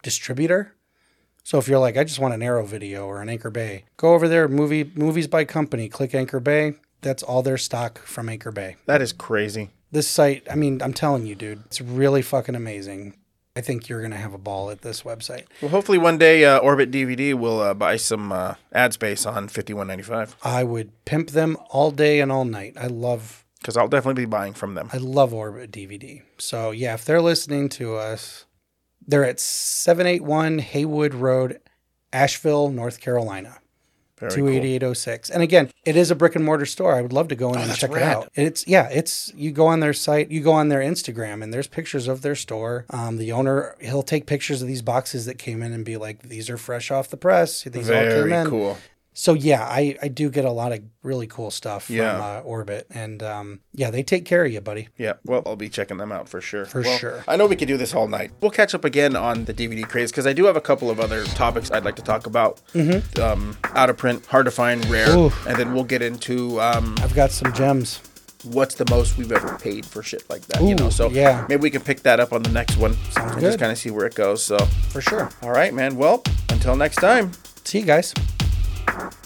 distributor. 0.02 0.74
So 1.44 1.58
if 1.58 1.68
you're 1.68 1.78
like, 1.78 1.96
I 1.96 2.02
just 2.02 2.18
want 2.18 2.34
an 2.34 2.42
Arrow 2.42 2.66
video 2.66 3.06
or 3.06 3.22
an 3.22 3.28
Anchor 3.28 3.50
Bay, 3.50 3.84
go 3.96 4.12
over 4.12 4.26
there, 4.26 4.48
movie 4.48 4.90
movies 4.96 5.28
by 5.28 5.44
company, 5.44 5.88
click 5.88 6.16
Anchor 6.16 6.40
Bay. 6.40 6.74
That's 7.00 7.22
all 7.22 7.42
their 7.42 7.58
stock 7.58 7.98
from 7.98 8.28
Anchor 8.28 8.50
Bay. 8.50 8.74
That 8.86 9.00
is 9.00 9.12
crazy. 9.12 9.70
This 9.92 10.08
site, 10.08 10.48
I 10.50 10.56
mean, 10.56 10.82
I'm 10.82 10.92
telling 10.94 11.26
you, 11.26 11.36
dude, 11.36 11.62
it's 11.66 11.80
really 11.80 12.22
fucking 12.22 12.56
amazing. 12.56 13.14
I 13.54 13.60
think 13.60 13.88
you're 13.88 14.02
gonna 14.02 14.16
have 14.16 14.34
a 14.34 14.38
ball 14.38 14.70
at 14.70 14.82
this 14.82 15.02
website. 15.02 15.44
Well, 15.62 15.70
hopefully 15.70 15.98
one 15.98 16.18
day 16.18 16.44
uh, 16.44 16.58
Orbit 16.58 16.90
DVD 16.90 17.34
will 17.34 17.60
uh, 17.60 17.74
buy 17.74 17.98
some 17.98 18.32
uh, 18.32 18.54
ad 18.72 18.94
space 18.94 19.26
on 19.26 19.46
5195 19.46 20.34
I 20.42 20.64
would 20.64 20.90
pimp 21.04 21.30
them 21.30 21.56
all 21.70 21.92
day 21.92 22.18
and 22.18 22.32
all 22.32 22.44
night. 22.44 22.74
I 22.76 22.88
love 22.88 23.43
because 23.64 23.78
I'll 23.78 23.88
definitely 23.88 24.24
be 24.26 24.30
buying 24.30 24.52
from 24.52 24.74
them. 24.74 24.90
I 24.92 24.98
love 24.98 25.32
Orbit 25.32 25.70
DVD. 25.72 26.20
So 26.36 26.70
yeah, 26.70 26.92
if 26.92 27.06
they're 27.06 27.22
listening 27.22 27.70
to 27.70 27.96
us, 27.96 28.44
they're 29.06 29.24
at 29.24 29.40
781 29.40 30.58
Haywood 30.58 31.14
Road, 31.14 31.60
Asheville, 32.12 32.68
North 32.68 33.00
Carolina. 33.00 33.60
Very 34.18 34.30
cool. 34.32 34.46
28806. 34.48 35.30
And 35.30 35.42
again, 35.42 35.70
it 35.86 35.96
is 35.96 36.10
a 36.10 36.14
brick 36.14 36.36
and 36.36 36.44
mortar 36.44 36.66
store. 36.66 36.94
I 36.94 37.00
would 37.00 37.12
love 37.14 37.28
to 37.28 37.34
go 37.34 37.48
in 37.48 37.54
and 37.56 37.64
Oh, 37.64 37.66
that's 37.68 37.80
check 37.80 37.90
it 37.92 38.02
out. 38.02 38.28
It's 38.34 38.68
yeah, 38.68 38.88
it's 38.90 39.32
you 39.34 39.50
go 39.50 39.66
on 39.66 39.80
their 39.80 39.94
site, 39.94 40.30
you 40.30 40.42
go 40.42 40.52
on 40.52 40.68
their 40.68 40.80
Instagram 40.80 41.42
and 41.42 41.52
there's 41.52 41.66
pictures 41.66 42.06
of 42.06 42.20
their 42.20 42.34
store. 42.34 42.84
Um, 42.90 43.16
the 43.16 43.32
owner, 43.32 43.76
he'll 43.80 44.02
take 44.02 44.26
pictures 44.26 44.60
of 44.60 44.68
these 44.68 44.82
boxes 44.82 45.24
that 45.24 45.38
came 45.38 45.62
in 45.62 45.72
and 45.72 45.86
be 45.86 45.96
like, 45.96 46.22
these 46.22 46.50
are 46.50 46.58
fresh 46.58 46.90
off 46.90 47.08
the 47.08 47.16
press. 47.16 47.62
These 47.64 47.88
all 47.90 47.96
came 47.96 48.08
Very 48.10 48.32
in. 48.34 48.46
cool. 48.46 48.76
So 49.16 49.32
yeah, 49.34 49.62
I, 49.62 49.96
I 50.02 50.08
do 50.08 50.28
get 50.28 50.44
a 50.44 50.50
lot 50.50 50.72
of 50.72 50.80
really 51.04 51.28
cool 51.28 51.52
stuff 51.52 51.84
from 51.84 52.00
uh, 52.00 52.40
Orbit, 52.40 52.88
and 52.90 53.22
um, 53.22 53.60
yeah, 53.72 53.90
they 53.92 54.02
take 54.02 54.24
care 54.24 54.44
of 54.44 54.52
you, 54.52 54.60
buddy. 54.60 54.88
Yeah, 54.98 55.12
well, 55.24 55.42
I'll 55.46 55.54
be 55.54 55.68
checking 55.68 55.98
them 55.98 56.10
out 56.10 56.28
for 56.28 56.40
sure. 56.40 56.66
For 56.66 56.80
Well, 56.82 56.98
sure. 56.98 57.24
I 57.28 57.36
know 57.36 57.46
we 57.46 57.54
could 57.54 57.68
do 57.68 57.76
this 57.76 57.94
all 57.94 58.08
night. 58.08 58.32
We'll 58.40 58.50
catch 58.50 58.74
up 58.74 58.84
again 58.84 59.14
on 59.14 59.44
the 59.44 59.54
DVD 59.54 59.88
craze 59.88 60.10
because 60.10 60.26
I 60.26 60.32
do 60.32 60.46
have 60.46 60.56
a 60.56 60.60
couple 60.60 60.90
of 60.90 60.98
other 60.98 61.22
topics 61.26 61.70
I'd 61.70 61.84
like 61.84 61.94
to 61.96 62.02
talk 62.02 62.26
about. 62.26 62.60
Mm-hmm. 62.74 63.22
Um, 63.22 63.56
out 63.76 63.88
of 63.88 63.96
print, 63.96 64.26
hard 64.26 64.46
to 64.46 64.50
find, 64.50 64.84
rare, 64.86 65.16
Ooh. 65.16 65.30
and 65.46 65.56
then 65.56 65.74
we'll 65.74 65.84
get 65.84 66.02
into 66.02 66.60
um, 66.60 66.96
I've 66.98 67.14
got 67.14 67.30
some 67.30 67.52
gems. 67.52 68.00
what's 68.42 68.74
the 68.74 68.84
most 68.90 69.16
we've 69.16 69.30
ever 69.30 69.56
paid 69.58 69.86
for 69.86 70.02
shit 70.02 70.28
like 70.28 70.42
that. 70.48 70.60
you 70.60 70.74
know, 70.74 70.90
so 70.90 71.08
yeah. 71.08 71.46
maybe 71.48 71.62
we 71.62 71.70
can 71.70 71.82
pick 71.82 72.02
that 72.02 72.18
up 72.18 72.32
on 72.32 72.42
the 72.42 72.50
next 72.50 72.76
one. 72.78 72.94
Sounds 73.12 73.30
and 73.30 73.34
good. 73.34 73.42
Just 73.42 73.58
kind 73.60 73.70
of 73.70 73.78
see 73.78 73.90
where 73.92 74.06
it 74.06 74.16
goes. 74.16 74.44
So, 74.44 74.58
For 74.90 75.00
sure. 75.00 75.30
all 75.40 75.52
right, 75.52 75.72
man. 75.72 75.94
Well, 75.94 76.24
until 76.50 76.74
next 76.74 76.96
time. 76.96 77.30
See 77.64 77.78
you 77.78 77.86
guys. 77.86 78.12
Bye. 78.86 79.23